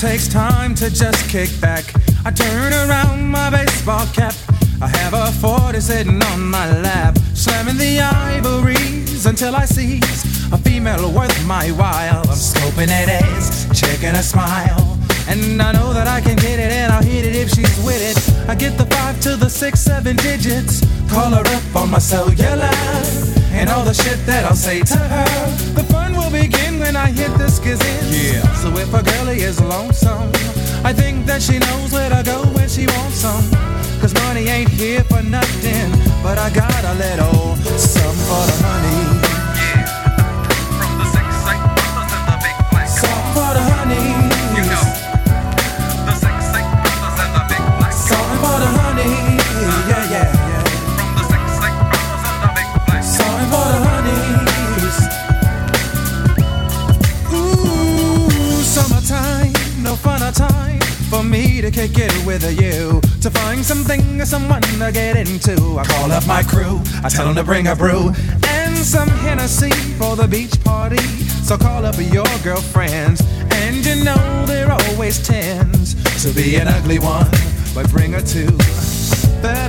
takes 0.00 0.28
time 0.28 0.74
to 0.74 0.88
just 0.88 1.28
kick 1.28 1.50
back. 1.60 1.84
I 2.24 2.30
turn 2.30 2.72
around 2.72 3.28
my 3.28 3.50
baseball 3.50 4.06
cap. 4.14 4.34
I 4.80 4.88
have 4.88 5.12
a 5.12 5.30
40 5.30 5.78
sitting 5.78 6.22
on 6.22 6.48
my 6.48 6.80
lap, 6.80 7.18
slamming 7.34 7.76
the 7.76 8.00
ivories 8.00 9.26
until 9.26 9.54
I 9.54 9.66
seize 9.66 10.29
a 10.52 10.58
female 10.58 11.12
worth 11.12 11.46
my 11.46 11.68
while. 11.72 12.20
I'm 12.28 12.38
scoping 12.38 12.88
that 12.88 13.08
ass, 13.08 13.68
checking 13.78 14.14
a 14.16 14.22
smile. 14.22 14.98
And 15.28 15.62
I 15.62 15.72
know 15.72 15.92
that 15.92 16.08
I 16.08 16.20
can 16.20 16.36
get 16.36 16.58
it 16.58 16.72
and 16.72 16.92
I'll 16.92 17.02
hit 17.02 17.24
it 17.24 17.36
if 17.36 17.50
she's 17.50 17.78
with 17.84 18.02
it. 18.02 18.48
I 18.48 18.54
get 18.54 18.76
the 18.76 18.86
five 18.86 19.20
to 19.20 19.36
the 19.36 19.48
six, 19.48 19.80
seven 19.80 20.16
digits. 20.16 20.80
Call 21.08 21.30
her 21.30 21.46
up 21.46 21.76
on 21.76 21.90
my 21.90 21.98
cellular. 21.98 22.74
And 23.52 23.70
all 23.70 23.84
the 23.84 23.94
shit 23.94 24.18
that 24.26 24.44
I'll 24.44 24.56
say 24.56 24.80
to 24.82 24.98
her. 24.98 25.46
The 25.74 25.84
fun 25.84 26.16
will 26.16 26.30
begin 26.30 26.80
when 26.80 26.96
I 26.96 27.10
hit 27.12 27.30
the 27.38 27.46
skizzin. 27.46 28.02
Yeah. 28.10 28.42
So 28.54 28.76
if 28.76 28.92
a 28.92 29.02
girlie 29.02 29.40
is 29.40 29.60
lonesome, 29.60 30.30
I 30.84 30.92
think 30.92 31.26
that 31.26 31.42
she 31.42 31.58
knows 31.58 31.92
where 31.92 32.10
to 32.10 32.22
go 32.24 32.42
when 32.54 32.68
she 32.68 32.86
wants 32.86 33.18
some. 33.18 33.44
Cause 34.00 34.14
money 34.14 34.48
ain't 34.48 34.70
here 34.70 35.04
for 35.04 35.22
nothing. 35.22 35.90
But 36.22 36.38
I 36.38 36.50
got 36.50 36.84
a 36.84 36.94
little 36.94 37.39
or 64.20 64.26
someone 64.26 64.60
to 64.60 64.92
get 64.92 65.16
into. 65.16 65.78
I 65.78 65.84
call 65.84 66.12
up 66.12 66.26
my 66.26 66.42
crew, 66.42 66.80
I 67.02 67.08
tell 67.08 67.26
them 67.26 67.36
to 67.36 67.44
bring 67.44 67.68
a 67.68 67.76
brew 67.76 68.12
and 68.48 68.76
some 68.76 69.08
Hennessy 69.08 69.70
for 69.98 70.14
the 70.16 70.28
beach 70.28 70.62
party. 70.62 70.98
So 71.48 71.56
call 71.56 71.86
up 71.86 71.96
your 71.98 72.26
girlfriends, 72.44 73.22
and 73.52 73.84
you 73.84 74.04
know 74.04 74.44
there 74.46 74.70
always 74.70 75.26
tends 75.26 75.94
to 76.22 76.34
be 76.34 76.56
an 76.56 76.68
ugly 76.68 76.98
one, 76.98 77.30
but 77.74 77.90
bring 77.90 78.12
her 78.12 78.20
two. 78.20 78.50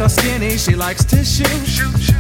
Or 0.01 0.09
skinny, 0.09 0.57
she 0.57 0.75
likes 0.75 1.05
to 1.05 1.23
shoot, 1.23 1.47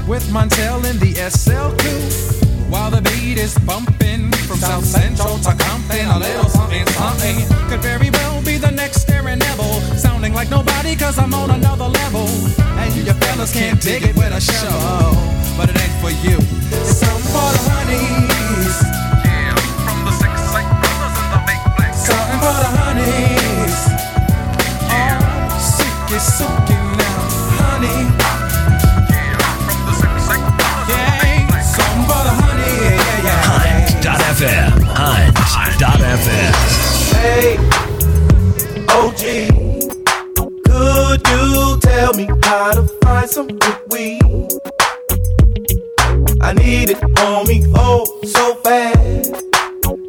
with 0.07 0.23
Montel 0.29 0.85
in 0.89 0.99
the 0.99 1.13
SL 1.29 1.75
coupe. 1.81 2.71
While 2.71 2.91
the 2.91 3.01
beat 3.01 3.37
is 3.37 3.57
bumping 3.59 4.31
from 4.47 4.57
South 4.57 4.85
Central 4.85 5.37
to 5.39 5.53
Compton, 5.55 6.07
a 6.07 6.19
little 6.19 6.49
something, 6.49 6.85
something 6.87 7.37
could 7.67 7.81
very 7.81 8.09
well 8.11 8.41
be 8.43 8.57
the 8.57 8.71
next 8.71 9.00
Aaron 9.21 9.39
Neville. 9.39 9.81
Sounding 9.97 10.33
like 10.33 10.49
nobody, 10.49 10.95
cause 10.95 11.17
I'm 11.19 11.33
on 11.33 11.51
another 11.51 11.85
level. 11.85 12.27
And 12.79 12.93
you 12.95 13.03
fellas 13.05 13.53
can't 13.53 13.79
dig 13.81 14.03
it 14.03 14.15
with 14.15 14.33
a 14.33 14.41
shovel, 14.41 15.15
but 15.57 15.69
it 15.69 15.79
ain't 15.81 15.93
for 16.01 16.09
you. 16.25 16.39
Some 16.85 17.21
for 17.29 17.49
the 17.53 17.61
honeys. 17.69 18.81
Yeah, 19.25 19.53
from 19.85 20.05
the 20.05 20.11
six 20.11 20.33
sick 20.49 20.65
brothers 20.81 21.15
and 21.21 21.29
the 21.33 21.41
big 21.45 21.61
black. 21.77 21.93
Something 21.93 22.39
for 22.41 22.55
the 22.57 22.69
honeys. 22.81 23.77
Yeah, 24.89 25.21
oh, 25.21 25.53
suki 25.61 26.17
suki 26.17 26.77
now, 26.97 27.21
honey. 27.61 28.09
Yeah, 29.13 29.37
something 31.61 32.05
for 32.09 32.21
the 32.25 32.33
honey. 32.41 32.73
Yeah, 32.81 33.05
yeah, 33.05 33.29
yeah. 33.29 33.45
Hunt.fm. 34.01 34.81
Hunt.fm. 34.97 36.53
Hey, 37.21 37.90
OG, 39.01 39.23
could 40.63 41.27
you 41.27 41.79
tell 41.81 42.13
me 42.13 42.29
how 42.43 42.71
to 42.71 42.83
find 43.01 43.27
some 43.27 43.47
good 43.47 43.81
weed? 43.89 44.21
I 46.39 46.53
need 46.53 46.91
it 46.91 47.03
on 47.19 47.47
me, 47.47 47.63
oh, 47.73 48.05
so 48.23 48.53
fast. 48.63 49.31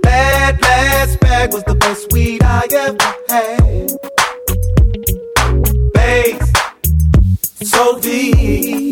That 0.02 0.59
last 0.61 1.20
bag 1.20 1.55
was 1.55 1.64
the 1.64 1.74
best 1.74 2.12
weed 2.12 2.42
I 2.42 2.66
ever 2.70 3.14
had. 3.31 3.92
Bass, 5.94 6.52
so 7.62 7.98
deep. 7.98 8.91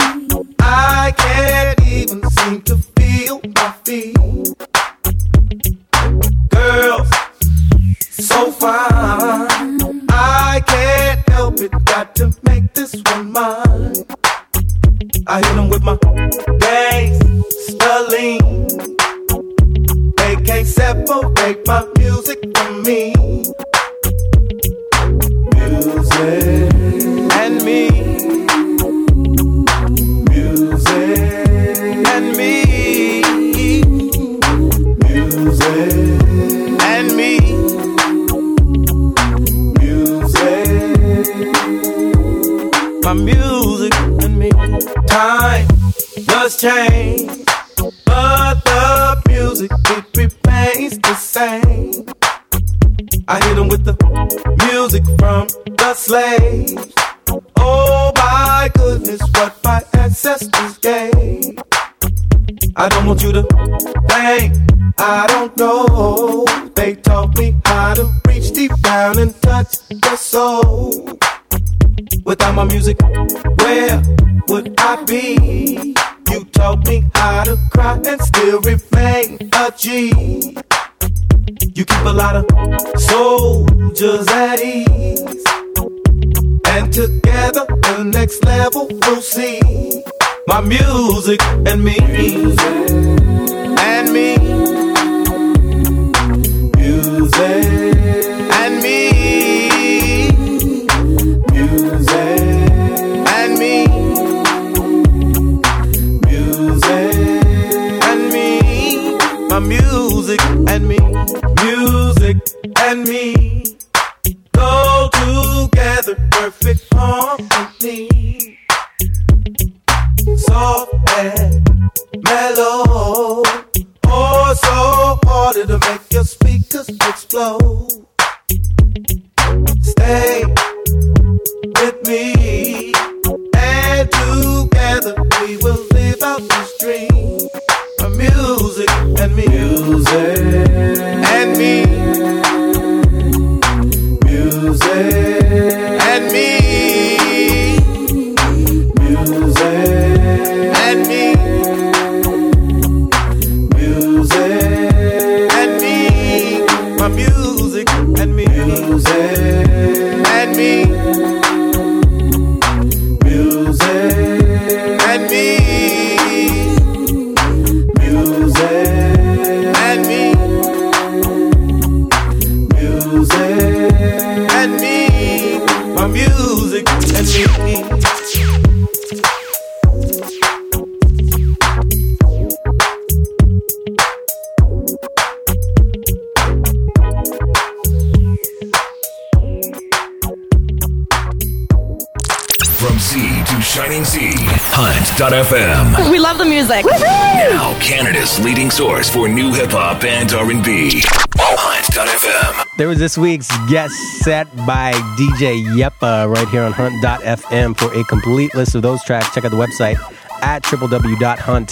This 203.11 203.19
week's 203.19 203.51
guest 203.69 203.93
set 204.21 204.47
by 204.59 204.93
DJ 205.19 205.65
Yeppa 205.75 206.33
right 206.33 206.47
here 206.47 206.63
on 206.63 206.71
Hunt.fm. 206.71 207.77
For 207.77 207.93
a 207.93 208.05
complete 208.05 208.55
list 208.55 208.77
of 208.77 208.83
those 208.83 209.03
tracks, 209.03 209.35
check 209.35 209.45
out 209.45 209.51
the 209.51 209.57
website 209.57 209.97
at 210.43 210.63
www.hunt.fm. 210.63 211.69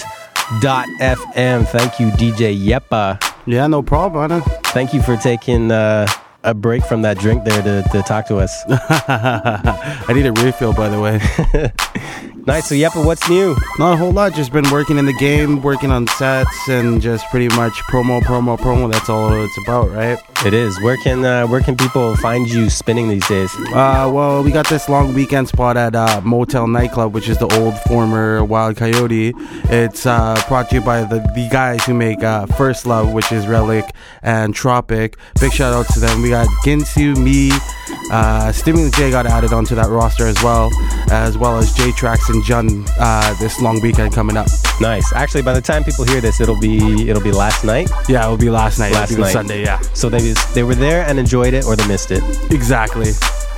Thank 1.69 1.97
you, 1.97 2.07
DJ 2.07 2.61
Yeppa. 2.61 3.23
Yeah, 3.45 3.67
no 3.67 3.81
problem. 3.81 4.41
Thank 4.65 4.93
you 4.93 5.01
for 5.01 5.15
taking 5.15 5.71
uh, 5.71 6.07
a 6.43 6.53
break 6.53 6.83
from 6.83 7.03
that 7.03 7.17
drink 7.19 7.45
there 7.45 7.61
to, 7.61 7.87
to 7.89 8.01
talk 8.01 8.27
to 8.27 8.35
us. 8.39 8.61
I 8.67 10.11
need 10.13 10.25
a 10.25 10.33
refill, 10.33 10.73
by 10.73 10.89
the 10.89 10.99
way. 10.99 11.21
nice. 12.49 12.69
So, 12.69 12.75
Yeppa, 12.75 13.05
what's 13.05 13.29
new? 13.29 13.55
Not 13.77 13.93
a 13.93 13.97
whole 13.97 14.11
lot. 14.11 14.33
Just 14.33 14.51
been 14.51 14.69
working 14.71 14.97
in 14.97 15.05
the 15.05 15.13
game, 15.13 15.61
working 15.61 15.91
on 15.91 16.07
sets, 16.07 16.67
and 16.67 17.01
just 17.01 17.25
pretty 17.27 17.47
much 17.55 17.73
promo, 17.89 18.21
promo, 18.21 18.57
promo. 18.57 18.91
That's 18.91 19.09
all 19.09 19.33
it's 19.33 19.57
about, 19.65 19.91
right? 19.91 20.17
It 20.45 20.53
is. 20.53 20.79
Where 20.81 20.97
can 20.97 21.23
uh, 21.23 21.47
where 21.47 21.61
can 21.61 21.75
people 21.75 22.15
find 22.17 22.49
you 22.49 22.69
spinning 22.69 23.09
these 23.09 23.27
days? 23.27 23.51
Uh, 23.73 24.09
well, 24.11 24.43
we 24.43 24.51
got 24.51 24.67
this 24.67 24.89
long 24.89 25.13
weekend 25.13 25.47
spot 25.47 25.77
at 25.77 25.95
uh, 25.95 26.21
Motel 26.23 26.67
Nightclub, 26.67 27.13
which 27.13 27.29
is 27.29 27.37
the 27.37 27.53
old 27.59 27.77
former 27.81 28.43
Wild 28.43 28.77
Coyote. 28.77 29.33
It's 29.65 30.05
uh, 30.05 30.41
brought 30.47 30.69
to 30.69 30.75
you 30.75 30.81
by 30.81 31.03
the, 31.03 31.19
the 31.35 31.49
guys 31.51 31.83
who 31.85 31.93
make 31.93 32.23
uh, 32.23 32.45
First 32.47 32.85
Love, 32.85 33.13
which 33.13 33.31
is 33.31 33.47
Relic 33.47 33.85
and 34.23 34.55
Tropic. 34.55 35.17
Big 35.39 35.51
shout 35.51 35.73
out 35.73 35.87
to 35.93 35.99
them. 35.99 36.21
We 36.21 36.29
got 36.29 36.47
Ginsu, 36.65 37.17
me, 37.17 37.51
uh, 38.11 38.51
Stimulus 38.51 38.95
J 38.95 39.11
got 39.11 39.25
added 39.25 39.53
onto 39.53 39.75
that 39.75 39.87
roster 39.89 40.27
as 40.27 40.41
well, 40.43 40.69
as 41.11 41.37
well 41.37 41.57
as 41.57 41.73
J 41.73 41.91
Trax 41.91 42.29
and 42.29 42.43
Jun 42.43 42.85
uh, 42.99 43.33
this 43.35 43.61
long 43.61 43.81
weekend 43.81 44.13
coming 44.13 44.37
up. 44.37 44.47
Nice. 44.81 45.11
Actually, 45.13 45.43
by 45.43 45.53
the 45.53 45.61
time 45.61 45.83
people 45.83 46.05
hear 46.05 46.21
this, 46.21 46.39
it'll 46.41 46.59
be 46.59 47.09
it'll 47.09 47.23
be 47.23 47.31
last 47.31 47.63
night. 47.63 47.89
Yeah, 48.07 48.23
it'll 48.23 48.37
be 48.37 48.49
last 48.49 48.79
night. 48.79 48.93
Last 48.93 49.17
night. 49.17 49.31
Sunday. 49.31 49.63
Yeah. 49.63 49.79
So 49.93 50.09
they 50.09 50.33
they 50.53 50.63
were 50.63 50.75
there 50.75 51.03
and 51.05 51.19
enjoyed 51.19 51.53
it, 51.53 51.65
or 51.65 51.75
they 51.75 51.87
missed 51.87 52.11
it. 52.11 52.23
Exactly. 52.51 53.11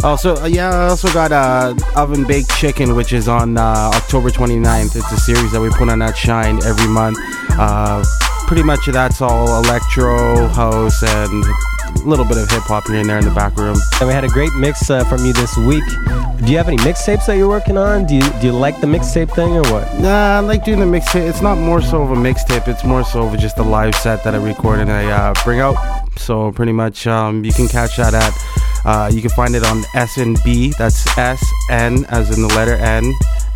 Also, 0.04 0.36
uh, 0.38 0.48
yeah, 0.48 0.70
I 0.70 0.88
also 0.90 1.12
got 1.14 1.32
uh, 1.32 1.76
Oven 1.96 2.26
Baked 2.26 2.50
Chicken, 2.58 2.96
which 2.96 3.14
is 3.14 3.28
on 3.28 3.58
uh, 3.58 3.92
October 3.94 4.32
29th. 4.32 4.96
It's 4.96 5.12
a 5.12 5.18
series 5.18 5.52
that 5.52 5.62
we 5.62 5.70
put 5.70 5.90
on 5.90 6.02
at 6.02 6.18
Shine 6.18 6.64
every 6.66 6.88
month. 6.88 7.18
Uh, 7.52 8.04
pretty 8.48 8.64
much 8.64 8.88
that's 8.88 9.22
all 9.22 9.64
electro, 9.64 10.48
house, 10.48 11.04
and 11.04 11.46
a 11.96 12.08
little 12.08 12.26
bit 12.26 12.38
of 12.38 12.50
hip 12.50 12.64
hop 12.64 12.88
here 12.88 12.98
and 12.98 13.10
there 13.10 13.20
in 13.20 13.26
the 13.26 13.34
back 13.34 13.56
room. 13.58 13.76
And 14.00 14.08
we 14.08 14.14
had 14.14 14.24
a 14.24 14.30
great 14.30 14.54
mix 14.56 14.90
uh, 14.90 15.04
from 15.06 15.26
you 15.26 15.34
this 15.34 15.56
week. 15.58 15.84
Do 16.44 16.52
you 16.52 16.58
have 16.58 16.68
any 16.68 16.78
mixtapes 16.78 17.28
that 17.28 17.38
you're 17.38 17.48
working 17.48 17.78
on? 17.78 18.06
Do 18.06 18.16
you 18.16 18.24
do 18.40 18.48
you 18.48 18.54
like 18.54 18.82
the 18.82 18.88
mixtape 18.88 19.34
thing 19.36 19.56
or 19.56 19.62
what? 19.72 20.00
Nah, 20.00 20.38
I 20.38 20.40
like 20.40 20.66
doing 20.66 20.80
the 20.80 20.86
mixtape. 20.86 21.30
It's 21.30 21.42
not 21.42 21.58
more 21.58 21.82
so 21.82 22.02
of 22.02 22.12
a 22.12 22.16
mixtape. 22.16 22.68
It's 22.68 22.84
more 22.84 23.04
so 23.04 23.28
of 23.28 23.38
just 23.40 23.58
a 23.60 23.64
live 23.64 23.94
set 23.96 24.24
that 24.24 24.34
I 24.34 24.38
record 24.38 24.80
and 24.80 24.92
I 24.92 25.06
uh, 25.06 25.34
bring 25.44 25.60
out. 25.60 25.76
So 26.18 26.52
pretty 26.52 26.72
much, 26.72 27.06
um, 27.08 27.44
you 27.44 27.54
can 27.54 27.68
catch 27.68 27.98
that 27.98 28.14
at. 28.14 28.34
Uh, 28.84 29.12
you 29.14 29.22
can 29.22 29.30
find 29.32 29.56
it 29.56 29.64
on 29.64 29.84
SNB. 29.94 30.76
That's 30.78 31.06
S 31.18 31.44
N 31.70 32.06
as 32.10 32.36
in 32.36 32.42
the 32.42 32.48
letter 32.56 32.76
N, 32.76 33.04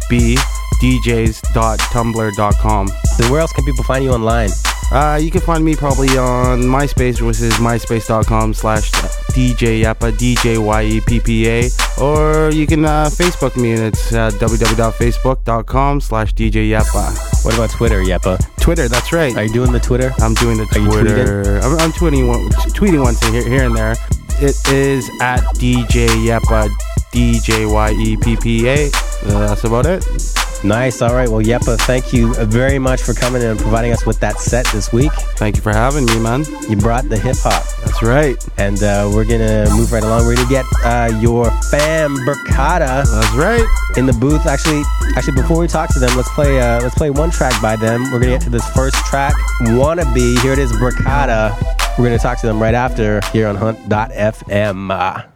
B, 0.09 0.37
djs.tumblr.com. 0.81 2.87
So 2.87 3.31
where 3.31 3.41
else 3.41 3.51
can 3.53 3.65
people 3.65 3.83
find 3.83 4.03
you 4.03 4.11
online? 4.11 4.49
Uh, 4.91 5.19
you 5.21 5.31
can 5.31 5.41
find 5.41 5.63
me 5.65 5.75
probably 5.75 6.09
on 6.17 6.61
MySpace, 6.61 7.21
which 7.21 7.41
is 7.41 7.53
myspace.com 7.53 8.53
slash 8.53 8.91
DJ 9.31 9.83
Yeppa, 9.83 10.17
D-J-Y-E-P-P-A. 10.17 11.69
Or 12.01 12.51
you 12.51 12.67
can 12.67 12.85
uh, 12.85 13.05
Facebook 13.05 13.57
me, 13.57 13.71
and 13.73 13.81
it's 13.81 14.13
uh, 14.13 14.29
www.facebook.com 14.31 16.01
slash 16.01 16.33
DJ 16.33 16.69
Yeppa. 16.69 17.43
What 17.43 17.55
about 17.55 17.71
Twitter, 17.71 18.01
Yeppa? 18.01 18.39
Twitter, 18.57 18.87
that's 18.87 19.11
right. 19.11 19.35
Are 19.35 19.43
you 19.43 19.53
doing 19.53 19.71
the 19.71 19.79
Twitter? 19.79 20.11
I'm 20.19 20.33
doing 20.35 20.57
the 20.57 20.65
Twitter. 20.65 21.57
I'm, 21.59 21.77
I'm 21.79 21.91
tweeting, 21.91 22.27
one, 22.27 22.49
tweeting 22.73 23.01
once 23.01 23.19
here, 23.27 23.47
here 23.47 23.65
and 23.65 23.75
there. 23.75 23.95
It 24.37 24.55
is 24.71 25.09
at 25.21 25.41
DJ 25.55 26.07
Yeppa, 26.27 26.69
D-J-Y-E-P-P-A. 27.15 28.91
Uh, 29.23 29.47
that's 29.47 29.63
about 29.63 29.85
it. 29.85 30.03
Nice. 30.65 31.01
All 31.01 31.13
right. 31.13 31.29
Well, 31.29 31.41
Yeppa, 31.41 31.79
thank 31.81 32.11
you 32.11 32.33
very 32.45 32.79
much 32.79 33.01
for 33.01 33.13
coming 33.13 33.43
and 33.43 33.59
providing 33.59 33.91
us 33.91 34.05
with 34.05 34.19
that 34.19 34.39
set 34.39 34.65
this 34.67 34.91
week. 34.91 35.11
Thank 35.37 35.55
you 35.55 35.61
for 35.61 35.71
having 35.71 36.05
me, 36.05 36.19
man. 36.19 36.43
You 36.67 36.75
brought 36.75 37.07
the 37.07 37.17
hip 37.17 37.37
hop. 37.39 37.63
That's 37.85 38.01
right. 38.01 38.35
And 38.57 38.81
uh, 38.81 39.09
we're 39.13 39.25
going 39.25 39.41
to 39.41 39.71
move 39.75 39.91
right 39.91 40.03
along. 40.03 40.25
We're 40.25 40.35
going 40.35 40.47
to 40.47 40.53
get 40.53 40.65
uh, 40.83 41.17
your 41.21 41.51
fam, 41.69 42.15
Brakada. 42.17 43.05
That's 43.05 43.35
right. 43.35 43.65
In 43.95 44.07
the 44.07 44.13
booth. 44.13 44.45
Actually, 44.45 44.81
actually, 45.15 45.35
before 45.35 45.59
we 45.59 45.67
talk 45.67 45.93
to 45.93 45.99
them, 45.99 46.15
let's 46.17 46.31
play 46.33 46.59
uh, 46.59 46.81
let's 46.81 46.95
play 46.95 47.11
one 47.11 47.29
track 47.29 47.61
by 47.61 47.75
them. 47.75 48.03
We're 48.11 48.19
going 48.19 48.31
to 48.31 48.37
get 48.37 48.41
to 48.41 48.49
this 48.49 48.67
first 48.71 48.95
track, 49.05 49.33
Wannabe. 49.61 50.41
Here 50.41 50.53
it 50.53 50.59
is, 50.59 50.71
Brakada. 50.73 51.55
We're 51.97 52.05
going 52.05 52.17
to 52.17 52.23
talk 52.23 52.39
to 52.39 52.47
them 52.47 52.61
right 52.61 52.75
after 52.75 53.21
here 53.31 53.47
on 53.47 53.55
Hunt.fm. 53.55 55.34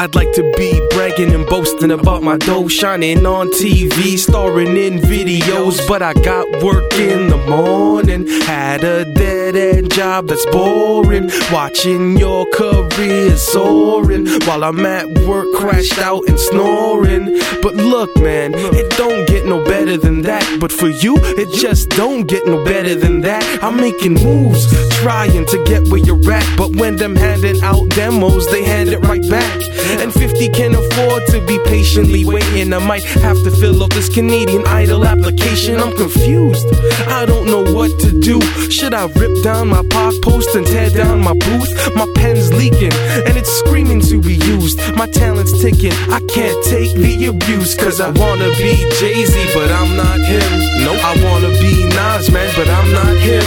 I'd 0.00 0.14
like 0.14 0.30
to 0.34 0.48
be 0.56 0.80
bragging 0.90 1.34
and 1.34 1.44
boasting 1.44 1.90
about 1.90 2.22
my 2.22 2.36
dough, 2.36 2.68
shining 2.68 3.26
on 3.26 3.48
TV, 3.48 4.16
starring 4.16 4.76
in 4.76 5.00
videos. 5.00 5.88
But 5.88 6.02
I 6.02 6.14
got 6.14 6.46
work 6.62 6.92
in 6.92 7.26
the 7.26 7.36
morning, 7.36 8.28
had 8.28 8.84
a 8.84 9.04
dead 9.14 9.56
end 9.56 9.92
job 9.92 10.28
that's 10.28 10.46
boring. 10.46 11.32
Watching 11.50 12.16
your 12.16 12.46
career 12.52 13.36
soaring 13.36 14.28
while 14.46 14.62
I'm 14.62 14.86
at 14.86 15.08
work, 15.26 15.48
crashed 15.56 15.98
out 15.98 16.28
and 16.28 16.38
snoring. 16.38 17.36
But 17.60 17.74
look, 17.74 18.16
man, 18.18 18.54
it 18.54 18.96
don't 18.96 19.26
get 19.26 19.46
no 19.46 19.64
better 19.64 19.96
than 19.96 20.22
that. 20.22 20.58
But 20.60 20.70
for 20.70 20.90
you, 20.90 21.16
it 21.36 21.52
just 21.52 21.88
don't 21.90 22.28
get 22.28 22.46
no 22.46 22.64
better 22.64 22.94
than 22.94 23.22
that. 23.22 23.42
I'm 23.64 23.76
making 23.76 24.14
moves, 24.14 24.64
trying 25.00 25.44
to 25.46 25.64
get 25.64 25.88
where 25.88 25.98
you're 25.98 26.30
at. 26.30 26.56
But 26.56 26.76
when 26.76 26.94
them 26.94 27.16
handing 27.16 27.60
out 27.64 27.88
demos, 27.88 28.48
they 28.52 28.62
hand 28.62 28.90
it 28.90 29.00
right 29.00 29.28
back. 29.28 29.60
Mm. 29.88 30.02
And 30.02 30.12
50 30.12 30.48
can 30.50 30.74
afford 30.74 31.26
to 31.28 31.40
be 31.46 31.58
patiently 31.64 32.24
waiting. 32.24 32.72
I 32.74 32.78
might 32.78 33.04
have 33.24 33.42
to 33.44 33.50
fill 33.50 33.82
up 33.82 33.90
this 33.90 34.08
Canadian 34.08 34.66
Idol 34.66 35.06
application. 35.06 35.80
I'm 35.80 35.96
confused. 35.96 36.66
I 37.08 37.24
don't 37.24 37.46
know 37.46 37.64
what 37.72 37.98
to 38.00 38.10
do. 38.20 38.40
Should 38.70 38.92
I 38.92 39.06
rip 39.16 39.42
down 39.42 39.68
my 39.68 39.82
park 39.88 40.14
post 40.22 40.54
and 40.54 40.66
tear 40.66 40.90
down 40.90 41.20
my 41.20 41.32
booth? 41.32 41.70
My 41.94 42.06
pen's 42.16 42.52
leaking 42.52 42.92
and 43.26 43.34
it's 43.36 43.50
screaming 43.60 44.00
to 44.12 44.20
be 44.20 44.34
used. 44.34 44.78
My 44.94 45.06
talent's 45.06 45.58
ticking. 45.62 45.96
I 46.12 46.20
can't 46.28 46.58
take 46.66 46.92
the 46.94 47.26
abuse. 47.26 47.74
Cause 47.74 48.00
I 48.00 48.10
wanna 48.10 48.50
be 48.60 48.76
Jay 49.00 49.24
Z, 49.24 49.32
but 49.54 49.70
I'm 49.72 49.96
not 49.96 50.18
him. 50.20 50.50
No, 50.84 50.92
I 50.92 51.16
wanna 51.24 51.50
be 51.60 51.88
Nas, 51.88 52.30
man, 52.30 52.50
but 52.56 52.68
I'm 52.68 52.92
not 52.92 53.16
him. 53.16 53.44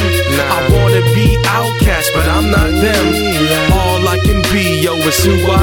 I 0.57 0.59
wanna 0.73 1.01
be 1.13 1.37
OutKast, 1.45 2.09
but 2.15 2.27
I'm 2.27 2.49
not 2.49 2.69
them. 2.69 3.05
Mm. 3.13 3.71
All 3.71 4.07
I 4.07 4.17
can 4.25 4.41
be, 4.51 4.81
yo, 4.81 4.95
is 4.97 5.23
who 5.23 5.35
I. 5.51 5.60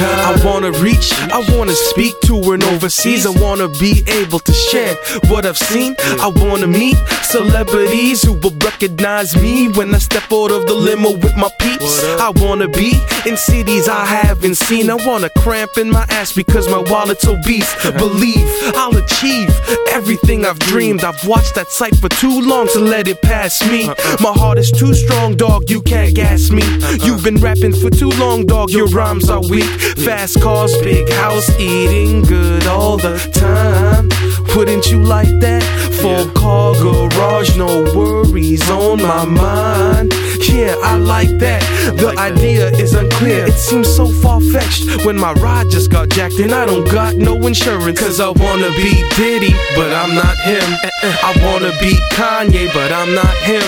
I 0.00 0.40
wanna 0.44 0.70
reach, 0.72 1.12
I 1.12 1.44
wanna 1.56 1.72
speak 1.72 2.14
to 2.22 2.52
and 2.52 2.62
overseas. 2.64 3.26
I 3.26 3.30
wanna 3.30 3.68
be 3.68 4.04
able 4.08 4.38
to 4.40 4.52
share 4.52 4.94
what 5.28 5.44
I've 5.44 5.58
seen. 5.58 5.96
I 6.20 6.28
wanna 6.28 6.66
meet 6.66 6.96
celebrities 7.22 8.22
who 8.22 8.34
will 8.34 8.54
recognize 8.64 9.36
me 9.36 9.68
when 9.68 9.94
I 9.94 9.98
step 9.98 10.24
out 10.32 10.50
of 10.50 10.66
the 10.66 10.74
limo 10.74 11.12
with 11.16 11.36
my 11.36 11.50
peeps. 11.58 12.04
I 12.20 12.30
wanna 12.36 12.68
be 12.68 13.00
in 13.26 13.36
cities 13.36 13.88
I 13.88 14.04
haven't 14.06 14.56
seen. 14.56 14.90
I 14.90 14.94
wanna 14.94 15.30
cramp 15.38 15.76
in 15.78 15.90
my 15.90 16.06
ass 16.10 16.32
because 16.32 16.68
my 16.68 16.78
wallet's 16.90 17.26
obese. 17.26 17.68
Believe 17.98 18.46
I'll 18.76 18.96
achieve 18.96 19.50
everything 19.90 20.44
I've 20.44 20.58
dreamed. 20.60 21.04
I've 21.04 21.26
watched 21.26 21.54
that 21.56 21.68
sight 21.68 21.96
for 21.96 22.08
too 22.08 22.40
long 22.40 22.68
to 22.68 22.80
let 22.80 23.08
it 23.08 23.20
pass 23.22 23.60
me. 23.68 23.88
Uh-uh. 23.88 24.16
My 24.20 24.32
heart 24.32 24.58
is 24.58 24.70
too 24.70 24.94
strong, 24.94 25.36
dog. 25.36 25.68
You 25.68 25.82
can't 25.82 26.14
gas 26.14 26.50
me. 26.50 26.62
Uh-uh. 26.62 26.98
You've 27.04 27.24
been 27.24 27.36
rapping 27.38 27.74
for 27.74 27.90
too 27.90 28.10
long, 28.10 28.46
dog. 28.46 28.70
Your 28.70 28.86
rhymes 28.88 29.28
are 29.28 29.42
weak. 29.48 29.68
Fast 29.96 30.40
cars, 30.40 30.76
big 30.78 31.08
house, 31.10 31.48
eating 31.58 32.22
good 32.22 32.66
all 32.66 32.96
the 32.96 33.18
time. 33.32 34.08
Wouldn't 34.56 34.90
you 34.90 35.00
like 35.02 35.28
that? 35.40 35.62
Full 36.00 36.28
car 36.30 36.74
garage, 36.74 37.56
no 37.56 37.84
worries 37.94 38.68
on 38.70 39.00
my 39.02 39.24
mind. 39.24 40.12
Yeah, 40.48 40.74
I 40.82 40.96
like 40.96 41.30
that. 41.38 41.62
The 41.98 42.18
idea 42.18 42.70
is 42.70 42.94
unclear. 42.94 43.46
It 43.46 43.52
seems 43.52 43.94
so 43.94 44.06
far 44.06 44.40
fetched 44.40 45.04
when 45.04 45.16
my 45.16 45.32
ride 45.34 45.70
just 45.70 45.90
got 45.90 46.08
jacked 46.08 46.38
and 46.40 46.52
I 46.52 46.66
don't 46.66 46.90
got 46.90 47.14
no 47.16 47.34
insurance. 47.46 48.00
Cause 48.00 48.18
I 48.18 48.30
wanna 48.30 48.70
be 48.70 49.04
Diddy, 49.14 49.54
but 49.76 49.92
I'm 49.92 50.14
not 50.14 50.36
him. 50.38 50.64
I 51.02 51.30
wanna 51.44 51.70
be 51.80 51.94
Kanye, 52.14 52.72
but 52.74 52.90
I'm 52.90 53.14
not 53.14 53.34
him. 53.46 53.62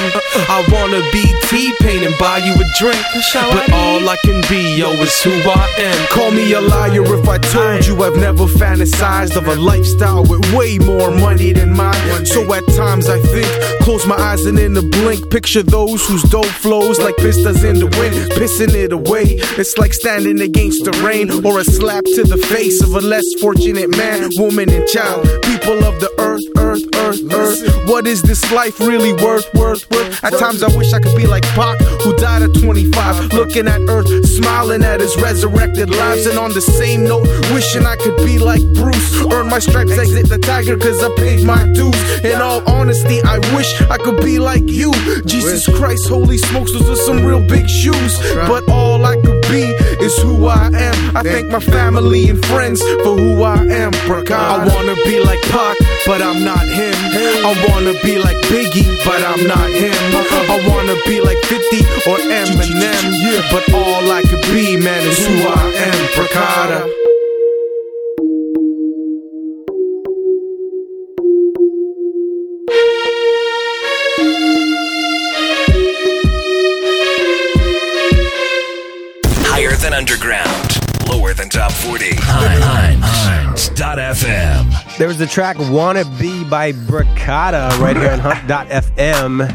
I 0.49 0.67
wanna 0.73 1.03
be 1.13 1.25
T 1.49 1.73
Pain 1.81 2.03
and 2.03 2.17
buy 2.19 2.39
you 2.39 2.55
a 2.55 2.67
drink. 2.79 3.01
But 3.35 3.73
all 3.73 4.09
I 4.09 4.17
can 4.25 4.41
be, 4.49 4.77
yo, 4.77 4.91
is 4.93 5.23
who 5.23 5.31
I 5.31 5.69
am. 5.79 6.07
Call 6.09 6.31
me 6.31 6.53
a 6.53 6.61
liar 6.61 7.05
if 7.15 7.29
I 7.29 7.39
told 7.39 7.87
you 7.87 8.03
I've 8.03 8.17
never 8.17 8.47
fantasized 8.47 9.37
of 9.37 9.47
a 9.47 9.55
lifestyle 9.55 10.25
with 10.25 10.43
way 10.53 10.79
more 10.85 11.11
money 11.11 11.53
than 11.53 11.75
mine. 11.75 12.27
So 12.27 12.53
at 12.53 12.67
times 12.75 13.09
I 13.09 13.19
think, 13.19 13.49
close 13.83 14.07
my 14.07 14.17
eyes 14.17 14.47
and 14.47 14.59
in 14.59 14.77
a 14.77 14.83
blink, 14.83 15.31
picture 15.31 15.63
those 15.63 16.07
whose 16.07 16.23
dope 16.25 16.45
flows 16.47 16.99
like 16.99 17.17
pistas 17.17 17.65
in 17.69 17.79
the 17.79 17.87
wind, 17.99 18.15
pissing 18.33 18.75
it 18.75 18.93
away. 18.93 19.39
It's 19.59 19.79
like 19.79 19.95
standing 19.95 20.41
against 20.41 20.85
the 20.85 20.93
rain 21.05 21.31
or 21.45 21.61
a 21.61 21.65
slap 21.65 22.05
to 22.05 22.23
the 22.25 22.37
face 22.37 22.83
of 22.83 22.95
a 22.95 23.01
less 23.01 23.25
fortunate 23.41 23.91
man, 23.97 24.31
woman, 24.37 24.71
and 24.71 24.87
child. 24.87 25.25
People 25.43 25.85
of 25.85 26.01
the 26.01 26.13
earth, 26.19 26.45
earth, 26.59 26.85
earth, 26.97 27.23
What 27.87 28.07
is 28.07 28.23
this 28.23 28.51
life 28.53 28.79
really 28.81 29.13
worth, 29.13 29.53
worth, 29.55 29.89
worth? 29.91 30.25
At 30.25 30.39
times 30.39 30.63
I 30.63 30.77
wish 30.77 30.93
I 30.93 31.01
could 31.01 31.17
be 31.17 31.27
like 31.27 31.43
Pac, 31.55 31.81
who 32.03 32.15
died 32.17 32.43
at 32.43 32.55
25, 32.55 33.33
looking 33.33 33.67
at 33.67 33.81
earth, 33.89 34.09
smiling 34.29 34.83
at 34.83 35.01
his 35.01 35.17
resurrected 35.17 35.91
lives. 35.91 36.27
And 36.27 36.39
on 36.39 36.53
the 36.53 36.61
same 36.61 37.05
note, 37.05 37.27
wishing 37.53 37.87
I 37.87 37.97
could 37.97 38.17
be 38.19 38.39
like 38.39 38.63
Bruce, 38.75 39.25
earn 39.33 39.49
my 39.49 39.59
stripes, 39.59 39.97
exit 39.99 40.29
the 40.29 40.39
tiger, 40.39 40.77
cause 40.77 41.03
I 41.03 41.15
paid 41.17 41.45
my 41.45 41.67
dues. 41.73 41.99
In 42.25 42.41
all 42.41 42.63
honesty, 42.69 43.23
I 43.23 43.39
wish 43.55 43.81
I 43.83 43.97
could 43.97 44.23
be 44.23 44.39
like 44.39 44.69
you. 44.69 44.93
Jesus 45.25 45.67
Christ, 45.77 46.09
holy 46.09 46.39
smokes, 46.39 46.73
those 46.73 46.89
are 46.89 46.97
some 46.97 47.25
real 47.25 47.47
big 47.47 47.69
shoes. 47.69 48.19
But 48.47 48.69
all 48.69 49.05
I 49.05 49.17
could 49.17 49.43
be 49.43 49.65
is 50.05 50.17
who 50.23 50.47
I 50.47 50.67
am. 50.67 51.17
I 51.17 51.23
thank 51.23 51.49
my 51.49 51.61
family 51.61 52.29
and 52.29 52.45
friends 52.47 52.83
for 53.03 53.17
who 53.17 53.43
I 53.43 53.65
am. 53.65 53.93
I 53.95 54.67
wanna 54.75 54.95
be 55.05 55.21
like 55.21 55.41
Pac, 55.51 55.77
but 56.07 56.21
I'm 56.23 56.45
not 56.45 56.67
him. 56.67 56.95
I 57.45 57.53
wanna 57.69 57.95
be 58.03 58.19
like 58.19 58.37
Biggie, 58.51 58.87
but 59.05 59.23
I'm 59.23 59.47
not 59.47 59.71
him. 59.71 59.95
I 60.51 60.57
wanna 60.69 60.97
be 61.07 61.21
like 61.21 61.39
50 61.45 61.79
or 62.11 62.19
Eminem. 62.19 63.03
Yeah. 63.23 63.47
But 63.51 63.73
all 63.73 64.11
I 64.11 64.23
could 64.23 64.43
be, 64.53 64.77
man, 64.77 65.03
is 65.07 65.27
who 65.27 65.35
I 65.49 65.73
am. 65.89 66.01
Brakada. 66.15 66.81
Higher 79.47 79.77
than 79.77 79.93
underground, 79.93 80.79
lower 81.09 81.35
than 81.35 81.49
top 81.49 81.73
40. 81.73 82.17
Hunt.fm. 83.81 84.99
There 84.99 85.09
was 85.09 85.17
the 85.17 85.27
track 85.27 85.57
Wanna 85.59 86.05
Be 86.19 86.45
by 86.45 86.73
Brakada 86.73 87.79
right 87.79 87.97
here 87.97 88.11
on 88.11 88.19
Hunt.fm. 88.19 89.51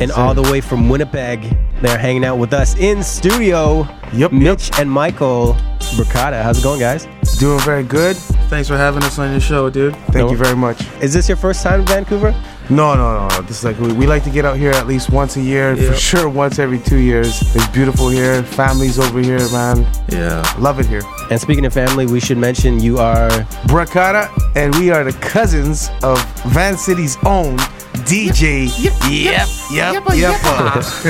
and 0.00 0.10
all 0.12 0.32
the 0.32 0.42
way 0.42 0.62
from 0.62 0.88
Winnipeg, 0.88 1.54
they're 1.82 1.98
hanging 1.98 2.24
out 2.24 2.38
with 2.38 2.54
us 2.54 2.74
in 2.78 3.02
studio. 3.02 3.86
Yep. 4.14 4.32
Mitch 4.32 4.70
and 4.78 4.90
Michael 4.90 5.54
Brakada. 5.96 6.42
How's 6.42 6.60
it 6.60 6.62
going, 6.62 6.80
guys? 6.80 7.06
Doing 7.38 7.60
very 7.60 7.82
good. 7.82 8.16
Thanks 8.48 8.68
for 8.68 8.78
having 8.78 9.02
us 9.02 9.18
on 9.18 9.32
your 9.32 9.40
show, 9.40 9.68
dude. 9.68 9.94
Thank 10.12 10.30
you 10.30 10.36
very 10.38 10.56
much. 10.56 10.80
Is 11.02 11.12
this 11.12 11.28
your 11.28 11.36
first 11.36 11.62
time 11.62 11.80
in 11.80 11.86
Vancouver? 11.86 12.34
No, 12.70 12.94
no, 12.94 13.28
no. 13.28 13.40
This 13.42 13.58
is 13.58 13.64
like 13.64 13.78
we, 13.78 13.92
we 13.92 14.06
like 14.06 14.24
to 14.24 14.30
get 14.30 14.44
out 14.44 14.56
here 14.56 14.72
at 14.72 14.86
least 14.86 15.10
once 15.10 15.36
a 15.36 15.40
year. 15.40 15.74
Yeah. 15.74 15.90
For 15.90 15.96
sure, 15.96 16.28
once 16.28 16.58
every 16.58 16.78
two 16.78 16.98
years. 16.98 17.40
It's 17.54 17.66
beautiful 17.68 18.08
here. 18.08 18.42
Families 18.42 18.98
over 18.98 19.20
here, 19.20 19.38
man. 19.50 19.86
Yeah. 20.08 20.42
Love 20.58 20.78
it 20.78 20.86
here. 20.86 21.02
And 21.30 21.40
speaking 21.40 21.64
of 21.64 21.72
family, 21.72 22.06
we 22.06 22.20
should 22.20 22.38
mention 22.38 22.80
you 22.80 22.98
are 22.98 23.30
Brakada, 23.68 24.28
and 24.54 24.74
we 24.76 24.90
are 24.90 25.02
the 25.02 25.18
cousins 25.18 25.88
of 26.02 26.22
Van 26.46 26.76
City's 26.76 27.16
own 27.24 27.56
DJ. 28.04 28.68
Yep. 28.78 28.94
Yep, 29.10 29.48
yep, 29.70 30.04
yep. 30.14 30.40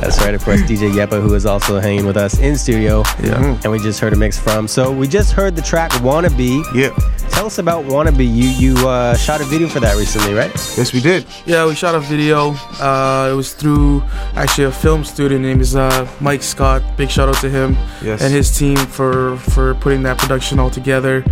That's 0.00 0.18
right, 0.20 0.34
of 0.34 0.44
course, 0.44 0.60
DJ 0.62 0.90
Yeppa, 0.92 1.20
who 1.20 1.34
is 1.34 1.44
also 1.46 1.80
hanging 1.80 2.06
with 2.06 2.16
us 2.16 2.38
in 2.38 2.56
studio. 2.56 3.02
Yeah. 3.22 3.58
And 3.62 3.72
we 3.72 3.78
just 3.78 4.00
heard 4.00 4.12
a 4.12 4.16
mix 4.16 4.38
from. 4.38 4.68
So 4.68 4.90
we 4.92 5.08
just 5.08 5.32
heard 5.32 5.56
the 5.56 5.62
track 5.62 5.90
Wannabe. 5.92 6.62
Yeah. 6.74 6.96
Tell 7.30 7.46
us 7.46 7.58
about 7.58 7.84
Wannabe. 7.84 8.24
You 8.24 8.48
you 8.50 8.88
uh, 8.88 9.16
shot 9.16 9.40
a 9.40 9.44
video 9.44 9.68
for 9.68 9.80
that 9.80 9.96
recently, 9.96 10.34
right? 10.34 10.50
Yes, 10.90 10.92
we 10.92 11.00
did. 11.08 11.24
Yeah, 11.46 11.66
we 11.66 11.74
shot 11.74 11.94
a 11.94 12.00
video. 12.00 12.50
Uh, 12.80 13.28
it 13.32 13.36
was 13.36 13.54
through 13.54 14.02
actually 14.34 14.64
a 14.64 14.72
film 14.72 15.04
student 15.04 15.42
named 15.42 15.60
is 15.60 15.76
uh, 15.76 16.08
Mike 16.20 16.42
Scott. 16.42 16.82
Big 16.96 17.10
shout 17.10 17.28
out 17.28 17.36
to 17.36 17.48
him 17.50 17.76
Yes. 18.02 18.22
and 18.22 18.32
his 18.32 18.56
team 18.56 18.76
for 18.76 19.36
for 19.36 19.74
putting 19.76 20.02
that 20.02 20.18
production 20.18 20.58
all 20.58 20.70
together. 20.70 21.24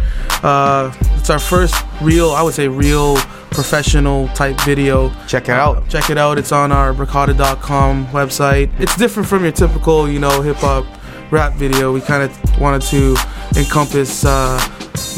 Uh, 0.43 0.93
it's 1.17 1.31
our 1.31 1.39
first 1.41 1.75
real, 2.01 2.31
I 2.31 2.43
would 2.43 2.55
say, 2.55 2.69
real 2.69 3.17
professional 3.51 4.29
type 4.29 4.61
video. 4.61 5.11
Check 5.27 5.45
it 5.45 5.55
out. 5.55 5.89
Check 5.89 6.11
it 6.11 6.19
out. 6.19 6.39
It's 6.39 6.53
on 6.53 6.71
our 6.71 6.93
Brakada.com 6.93 8.07
website. 8.09 8.71
It's 8.79 8.97
different 8.97 9.29
from 9.29 9.43
your 9.43 9.53
typical, 9.53 10.09
you 10.09 10.21
know, 10.21 10.41
hip 10.43 10.57
hop 10.57 10.85
rap 11.33 11.55
video. 11.55 11.93
We 11.93 12.01
kind 12.01 12.23
of 12.23 12.61
wanted 12.61 12.83
to 12.91 13.17
encompass 13.57 14.25
uh, 14.25 14.59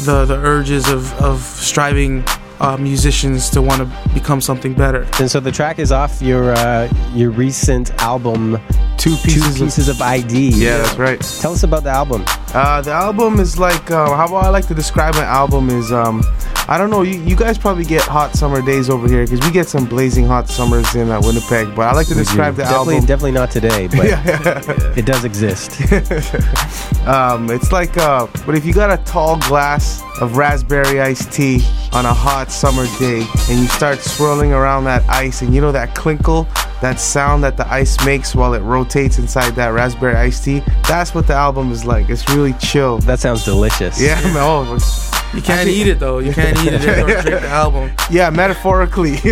the 0.05 0.25
the 0.25 0.37
urges 0.37 0.89
of 0.89 1.13
of 1.21 1.41
striving 1.41 2.23
uh, 2.61 2.77
musicians 2.77 3.49
to 3.49 3.61
want 3.61 3.81
to 3.81 4.13
become 4.13 4.39
something 4.39 4.73
better. 4.73 5.07
And 5.19 5.29
so 5.29 5.39
the 5.39 5.51
track 5.51 5.79
is 5.79 5.91
off 5.91 6.21
your 6.21 6.53
uh, 6.53 6.87
your 7.13 7.31
recent 7.31 7.91
album, 8.01 8.59
Two 8.97 9.15
Pieces, 9.17 9.57
Two 9.57 9.65
Pieces 9.65 9.89
of, 9.89 10.01
ID. 10.01 10.49
Yeah, 10.49 10.77
that's 10.77 10.97
right. 10.97 11.21
Tell 11.41 11.53
us 11.53 11.63
about 11.63 11.83
the 11.83 11.89
album. 11.89 12.23
Uh, 12.53 12.81
the 12.81 12.91
album 12.91 13.39
is 13.39 13.57
like 13.57 13.89
uh, 13.91 14.15
how 14.15 14.35
I 14.35 14.49
like 14.49 14.67
to 14.67 14.75
describe 14.75 15.15
an 15.15 15.23
album 15.23 15.69
is 15.69 15.91
um, 15.91 16.21
I 16.67 16.77
don't 16.77 16.89
know 16.89 17.01
you, 17.01 17.19
you 17.21 17.35
guys 17.35 17.57
probably 17.57 17.85
get 17.85 18.01
hot 18.01 18.33
summer 18.33 18.61
days 18.61 18.89
over 18.89 19.07
here 19.07 19.25
because 19.25 19.39
we 19.45 19.51
get 19.51 19.67
some 19.67 19.85
blazing 19.85 20.25
hot 20.25 20.49
summers 20.49 20.93
in 20.95 21.09
uh, 21.09 21.21
Winnipeg 21.21 21.73
but 21.75 21.83
I 21.83 21.93
like 21.93 22.07
to 22.07 22.13
describe 22.13 22.55
the 22.55 22.63
definitely, 22.63 22.95
album 22.95 23.07
Definitely 23.07 23.31
not 23.31 23.51
today, 23.51 23.87
but 23.87 24.05
it 24.97 25.05
does 25.05 25.23
exist. 25.23 25.81
um, 27.07 27.49
it's 27.49 27.71
like 27.71 27.97
uh, 27.97 28.27
but 28.45 28.55
if 28.55 28.65
you 28.65 28.73
got 28.73 28.91
a 28.91 29.01
tall 29.03 29.39
glass 29.39 30.01
of 30.19 30.37
raspberry 30.37 30.99
iced 30.99 31.31
tea 31.31 31.65
on 31.93 32.05
a 32.05 32.13
hot 32.13 32.51
summer 32.51 32.85
day 32.99 33.25
and 33.49 33.59
you 33.59 33.67
start 33.67 33.99
swirling 33.99 34.51
around 34.51 34.83
that 34.83 35.07
ice 35.09 35.41
and 35.41 35.55
you 35.55 35.61
know 35.61 35.71
that 35.71 35.95
clinkle 35.95 36.47
that 36.81 36.99
sound 36.99 37.43
that 37.43 37.55
the 37.57 37.67
ice 37.71 38.03
makes 38.05 38.33
while 38.35 38.53
it 38.53 38.59
rotates 38.61 39.19
inside 39.19 39.51
that 39.55 39.67
raspberry 39.69 40.15
iced 40.15 40.43
tea 40.43 40.61
that's 40.87 41.13
what 41.13 41.27
the 41.27 41.33
album 41.33 41.71
is 41.71 41.85
like 41.85 42.09
it's 42.09 42.27
really 42.29 42.53
chill 42.53 42.97
that 42.99 43.19
sounds 43.19 43.45
delicious 43.45 44.01
yeah 44.01 44.19
man, 44.33 44.37
oh, 44.37 44.63
it's- 44.75 45.11
You 45.33 45.41
can't 45.41 45.59
Actually- 45.61 45.75
eat 45.75 45.87
it 45.87 45.99
though. 45.99 46.19
You 46.19 46.33
can't 46.33 46.57
eat 46.59 46.73
it 46.73 46.83
or 46.83 47.05
drink 47.21 47.41
the 47.41 47.47
album. 47.47 47.91
yeah 48.11 48.29
metaphorically 48.29 49.11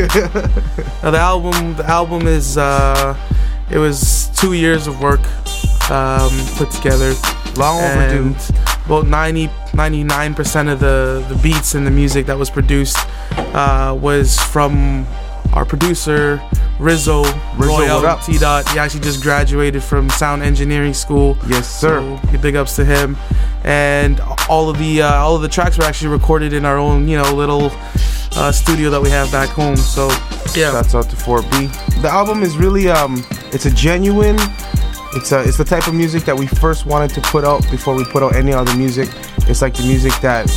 Now, 1.03 1.11
the 1.11 1.19
album, 1.19 1.75
the 1.75 1.85
album 1.85 2.25
is, 2.27 2.57
uh, 2.57 3.15
it 3.69 3.77
was 3.79 4.29
two 4.35 4.53
years 4.53 4.87
of 4.87 5.01
work 5.01 5.19
um, 5.91 6.31
put 6.55 6.71
together. 6.71 7.13
Long 7.57 7.81
overdue. 7.83 8.27
And 8.27 8.35
About 8.85 9.07
90, 9.07 9.47
99% 9.75 10.71
of 10.71 10.79
the, 10.79 11.25
the 11.27 11.35
beats 11.43 11.75
and 11.75 11.85
the 11.85 11.91
music 11.91 12.25
that 12.27 12.37
was 12.37 12.49
produced 12.49 12.97
uh, 13.53 13.97
was 13.99 14.37
from 14.39 15.05
our 15.59 15.65
producer, 15.65 16.41
Rizzo, 16.79 17.23
Rizzo, 17.57 18.01
Royal? 18.01 18.17
T 18.19 18.37
Dot. 18.37 18.67
He 18.69 18.79
actually 18.79 19.01
just 19.01 19.21
graduated 19.21 19.83
from 19.83 20.09
sound 20.09 20.41
engineering 20.41 20.93
school. 20.93 21.37
Yes, 21.47 21.69
sir. 21.69 21.99
So 22.31 22.37
big 22.37 22.55
ups 22.55 22.77
to 22.77 22.85
him. 22.85 23.17
And 23.65 24.21
all 24.49 24.69
of 24.69 24.79
the 24.79 25.01
uh, 25.01 25.15
all 25.15 25.35
of 25.35 25.41
the 25.41 25.49
tracks 25.49 25.77
were 25.77 25.83
actually 25.83 26.11
recorded 26.11 26.53
in 26.53 26.63
our 26.63 26.77
own, 26.77 27.09
you 27.09 27.17
know, 27.17 27.35
little 27.35 27.71
uh, 28.37 28.53
studio 28.53 28.89
that 28.89 29.01
we 29.01 29.09
have 29.09 29.29
back 29.33 29.49
home. 29.49 29.75
So 29.75 30.07
yeah, 30.55 30.71
Shouts 30.71 30.95
out 30.95 31.09
to 31.09 31.17
4B. 31.17 32.01
The 32.01 32.09
album 32.09 32.41
is 32.41 32.55
really 32.55 32.87
um 32.87 33.25
it's 33.51 33.65
a 33.65 33.71
genuine 33.71 34.37
it's 35.13 35.33
a 35.33 35.43
it's 35.43 35.57
the 35.57 35.65
type 35.65 35.87
of 35.87 35.93
music 35.93 36.23
that 36.23 36.37
we 36.37 36.47
first 36.47 36.85
wanted 36.85 37.09
to 37.15 37.21
put 37.21 37.43
out 37.43 37.69
before 37.69 37.95
we 37.95 38.05
put 38.05 38.23
out 38.23 38.33
any 38.33 38.53
other 38.53 38.73
music. 38.77 39.09
It's 39.49 39.61
like 39.61 39.73
the 39.73 39.83
music 39.83 40.13
that 40.21 40.49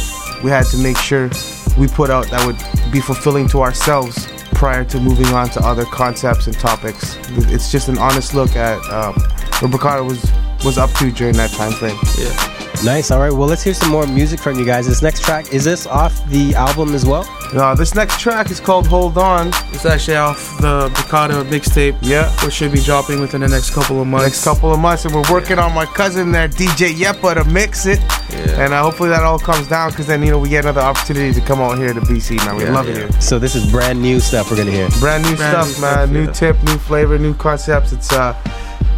we 0.44 0.50
had 0.50 0.66
to 0.66 0.76
make 0.78 0.96
sure 0.96 1.28
we 1.76 1.88
put 1.88 2.09
out 2.09 2.30
that 2.30 2.46
would 2.46 2.92
be 2.92 3.00
fulfilling 3.00 3.48
to 3.48 3.62
ourselves 3.62 4.28
prior 4.55 4.84
to 4.84 5.00
moving 5.00 5.26
on 5.28 5.48
to 5.50 5.61
other 5.61 5.84
concepts 5.84 6.46
and 6.46 6.59
topics. 6.59 7.16
It's 7.53 7.70
just 7.70 7.88
an 7.88 7.98
honest 7.98 8.34
look 8.34 8.57
at 8.57 8.78
um, 8.90 9.14
what 9.61 9.70
Brakada 9.70 10.07
was 10.07 10.22
was 10.64 10.78
up 10.78 10.90
to 10.92 11.11
during 11.11 11.36
that 11.36 11.50
time 11.50 11.72
frame. 11.72 11.98
Yeah. 12.18 12.62
Nice. 12.85 13.12
All 13.12 13.20
right. 13.20 13.33
Well, 13.33 13.47
let's 13.47 13.62
hear 13.62 13.74
some 13.74 13.91
more 13.93 14.07
music 14.09 14.41
from 14.41 14.59
you 14.59 14.64
guys. 14.66 14.89
This 14.89 15.03
next 15.03 15.22
track 15.22 15.53
is 15.53 15.62
this 15.64 15.87
off 15.87 16.28
the 16.30 16.53
album 16.57 16.95
as 16.97 17.07
well? 17.07 17.24
Uh, 17.55 17.76
this 17.76 17.95
next 17.95 18.18
track 18.18 18.51
is 18.51 18.59
called 18.59 18.89
Hold 18.89 19.16
On. 19.18 19.49
It's 19.72 19.87
actually 19.87 20.16
off 20.16 20.59
the 20.61 20.89
Brakada 20.95 21.45
mixtape. 21.45 21.97
Yeah. 22.03 22.28
Which 22.45 22.55
should 22.55 22.72
be 22.72 22.80
dropping 22.80 23.20
within 23.20 23.43
the 23.43 23.47
next 23.49 23.70
couple 23.70 24.01
of 24.01 24.09
months. 24.09 24.26
Next 24.26 24.43
couple 24.45 24.72
of 24.72 24.80
months, 24.80 25.05
and 25.05 25.14
we're 25.14 25.30
working 25.30 25.61
on 25.61 25.72
my 25.72 25.87
cousin 25.87 26.33
there, 26.33 26.49
DJ 26.49 26.93
Yeppa, 26.93 27.35
to 27.35 27.45
mix 27.45 27.87
it. 27.87 28.01
Yeah. 28.30 28.64
And 28.64 28.72
uh, 28.74 28.83
hopefully 28.83 29.11
that 29.11 29.22
all 29.22 29.39
comes 29.39 29.68
down 29.68 29.91
because 29.91 30.09
then, 30.09 30.20
you 30.24 30.33
know, 30.33 30.41
we 30.41 30.49
get 30.49 30.64
another 30.64 30.80
opportunity 30.80 31.33
to 31.39 31.47
come 31.47 31.61
out 31.61 31.78
here 31.78 31.95
to 31.95 32.01
BC, 32.01 32.39
man. 32.45 32.57
We 32.57 32.64
Yeah, 32.64 32.72
love 32.72 32.87
yeah. 32.89 32.95
it 32.95 33.11
here. 33.12 33.20
So 33.20 33.39
this 33.39 33.55
is 33.55 33.70
brand 33.70 34.03
new 34.03 34.18
stuff 34.18 34.51
we're 34.51 34.57
gonna 34.57 34.72
hear. 34.72 34.89
Brand 34.99 35.22
new 35.22 35.37
Brand 35.37 35.68
stuff, 35.68 35.76
new 35.76 35.80
man. 35.83 35.93
stuff, 35.95 36.11
new 36.11 36.24
yeah. 36.24 36.33
tip, 36.33 36.62
new 36.64 36.78
flavor, 36.78 37.16
new 37.18 37.35
concepts. 37.35 37.93
It's 37.93 38.12
uh, 38.12 38.33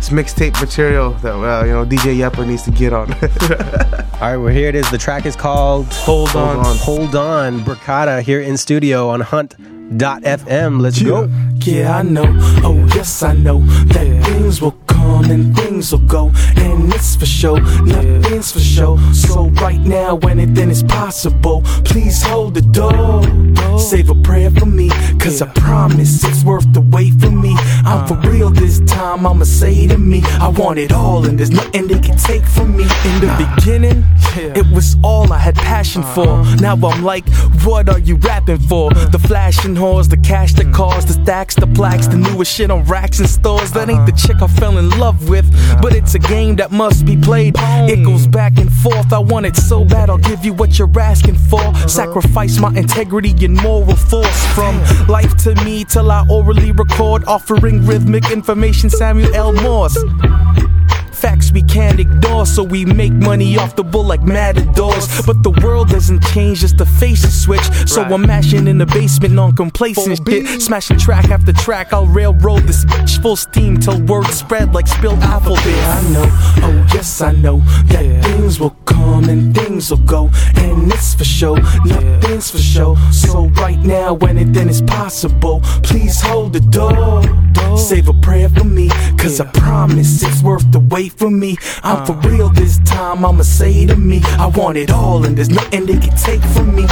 it's 0.05 0.13
mixtape 0.13 0.61
material 0.61 1.13
that 1.23 1.33
uh, 1.33 1.65
you 1.65 1.73
know 1.73 1.87
DJ 1.87 2.19
Yeppa 2.19 2.47
needs 2.47 2.63
to 2.65 2.71
get 2.71 2.93
on. 2.93 3.11
All 4.21 4.21
right, 4.21 4.37
well 4.37 4.53
here 4.53 4.69
it 4.69 4.75
is. 4.75 4.91
The 4.91 4.99
track 4.99 5.25
is 5.25 5.35
called 5.35 5.87
Hold 5.95 6.37
On. 6.37 6.59
On. 6.59 6.77
Hold 6.77 7.17
On. 7.17 7.61
Brakada 7.61 8.21
here 8.21 8.43
in 8.43 8.59
studio 8.59 9.09
on 9.09 9.23
Hunt.fm. 9.23 10.81
Let's 10.81 11.01
go. 11.01 11.31
Yeah, 11.61 11.97
I 11.97 12.03
know. 12.03 12.27
Oh, 12.63 12.87
yes, 12.95 13.23
I 13.23 13.33
know 13.33 13.61
that 13.61 14.25
things 14.27 14.61
will 14.61 14.73
come 15.25 15.31
and 15.31 15.57
things 15.57 15.93
will 15.93 16.01
go. 16.01 16.31
And 16.57 16.93
it's 16.95 17.17
for 17.17 17.27
sure, 17.27 17.61
nothing's 17.83 18.53
for 18.53 18.61
sure. 18.61 18.99
So, 19.13 19.49
right 19.63 19.81
now, 19.81 20.19
anything 20.19 20.71
is 20.71 20.83
possible. 20.83 21.63
Please 21.85 22.23
hold 22.23 22.55
the 22.55 22.63
door. 22.63 23.23
Save 23.79 24.11
a 24.11 24.15
prayer 24.15 24.51
for 24.51 24.67
me, 24.67 24.89
cause 25.19 25.43
I 25.43 25.49
promise 25.49 26.23
it's 26.23 26.45
worth 26.45 26.73
the 26.73 26.81
wait 26.81 27.13
for 27.15 27.31
me. 27.31 27.57
I'm 27.85 28.07
for 28.07 28.17
real 28.29 28.51
this 28.51 28.81
time, 28.81 29.27
I'ma 29.27 29.45
say 29.45 29.89
to 29.89 29.99
me, 29.99 30.23
I 30.41 30.49
want 30.49 30.79
it 30.79 30.93
all, 30.93 31.27
and 31.27 31.39
there's 31.39 31.51
nothing 31.51 31.89
they 31.89 31.99
can 31.99 32.17
take 32.17 32.45
from 32.45 32.77
me. 32.77 32.85
In 32.85 33.21
the 33.21 33.55
beginning, 33.57 34.05
it 34.37 34.67
was 34.73 34.97
all 35.03 35.33
I 35.33 35.39
had 35.39 35.57
passion 35.57 36.03
for. 36.03 36.29
Uh-huh. 36.29 36.57
Now 36.57 36.75
I'm 36.75 37.03
like, 37.03 37.29
what 37.65 37.89
are 37.89 37.99
you 37.99 38.17
rapping 38.17 38.59
for? 38.59 38.93
Uh-huh. 38.93 39.09
The 39.09 39.19
flashing 39.19 39.75
whores, 39.75 40.09
the 40.09 40.19
cash, 40.19 40.53
the 40.53 40.71
cars, 40.71 41.05
the 41.07 41.15
stacks, 41.15 41.57
the 41.57 41.67
plaques, 41.67 42.07
the 42.07 42.17
newest 42.17 42.55
shit 42.55 42.71
on 42.71 42.85
racks 42.85 43.19
and 43.19 43.29
stores. 43.29 43.73
That 43.73 43.91
ain't 43.91 44.07
the 44.07 44.13
uh-huh. 44.13 44.27
chick 44.27 44.43
I 44.43 44.47
fell 44.47 44.79
in 44.79 44.89
love 44.91 45.14
with, 45.23 45.51
but 45.81 45.95
it's 45.95 46.15
a 46.15 46.19
game 46.19 46.57
that 46.57 46.71
must 46.71 47.05
be 47.05 47.17
played. 47.17 47.55
It 47.59 48.05
goes 48.05 48.27
back 48.27 48.59
and 48.59 48.71
forth. 48.73 49.13
I 49.13 49.19
want 49.19 49.47
it 49.47 49.57
so 49.57 49.85
bad, 49.85 50.11
I'll 50.11 50.19
give 50.19 50.45
you 50.45 50.53
what 50.53 50.79
you're 50.79 51.01
asking 51.01 51.37
for. 51.37 51.63
Sacrifice 51.89 52.59
my 52.59 52.73
integrity 52.75 53.33
and 53.45 53.55
moral 53.63 53.97
force 53.97 54.47
from 54.55 54.81
life 55.09 55.37
to 55.45 55.55
me 55.65 55.85
till 55.85 56.11
I 56.11 56.27
orally 56.31 56.73
record, 56.73 57.25
offering 57.25 57.87
rhythmic 57.87 58.31
information. 58.31 58.91
Samuel 58.91 59.35
L. 59.35 59.53
Morse. 59.53 59.99
Facts 61.25 61.51
we 61.53 61.63
can't 61.63 61.99
ignore, 61.99 62.45
so 62.45 62.63
we 62.63 62.85
make 62.85 63.15
money 63.15 63.57
off 63.57 63.77
the 63.77 63.83
bull 63.83 64.05
like 64.05 64.21
matadors. 64.25 65.23
But 65.25 65.43
the 65.43 65.59
world 65.65 65.89
doesn't 65.89 66.23
change, 66.23 66.61
just 66.61 66.77
the 66.77 66.85
faces 66.85 67.45
switch. 67.45 67.65
So 67.89 68.03
I'm 68.03 68.27
mashing 68.27 68.69
in 68.69 68.77
the 68.77 68.85
basement 68.85 69.39
on 69.39 69.57
complacent 69.57 70.21
shit. 70.29 70.61
Smashing 70.61 70.99
track 70.99 71.31
after 71.31 71.55
track, 71.55 71.95
I'll 71.95 72.05
railroad 72.05 72.65
this 72.65 72.85
bitch 72.85 73.23
full 73.23 73.37
steam 73.37 73.79
till 73.81 74.03
word 74.03 74.27
spread 74.27 74.75
like 74.75 74.87
spilled 74.87 75.21
apple 75.21 75.57
bits. 75.65 75.89
I 75.99 76.03
know, 76.13 76.29
oh 76.67 76.87
yes, 76.93 77.23
I 77.23 77.33
know 77.33 77.61
that 77.87 78.23
things 78.25 78.61
will 78.61 78.77
come 78.85 79.31
and 79.31 79.55
things 79.55 79.91
will 79.91 80.05
go. 80.05 80.29
And 80.57 80.93
it's 80.93 81.15
for 81.15 81.25
sure, 81.25 81.59
nothing's 81.87 82.51
for 82.51 82.59
sure. 82.59 82.99
So 83.13 83.47
right 83.65 83.79
now, 83.79 84.17
anything 84.17 84.69
is 84.69 84.83
possible. 84.83 85.63
Please 85.83 86.21
hold 86.21 86.53
the 86.53 86.61
door. 86.61 87.23
Save 87.79 88.09
a 88.09 88.13
prayer 88.13 88.49
for 88.49 88.65
me, 88.65 88.89
cause 89.19 89.41
I 89.41 89.47
promise 89.47 90.23
it's 90.23 90.43
worth 90.43 90.71
the 90.71 90.79
wait 90.79 91.14
for 91.17 91.31
me. 91.31 91.57
I'm 91.83 92.05
for 92.07 92.15
real 92.29 92.49
this 92.49 92.79
time, 92.85 93.25
I'ma 93.25 93.43
say 93.43 93.87
to 93.87 93.97
me, 93.97 94.21
I 94.39 94.47
want 94.47 94.77
it 94.77 94.91
all, 94.91 95.25
and 95.25 95.37
there's 95.37 95.51
nothing 95.51 95.87
they 95.87 95.99
can 95.99 96.17
take 96.17 96.43
from 96.55 96.75
me. 96.75 96.87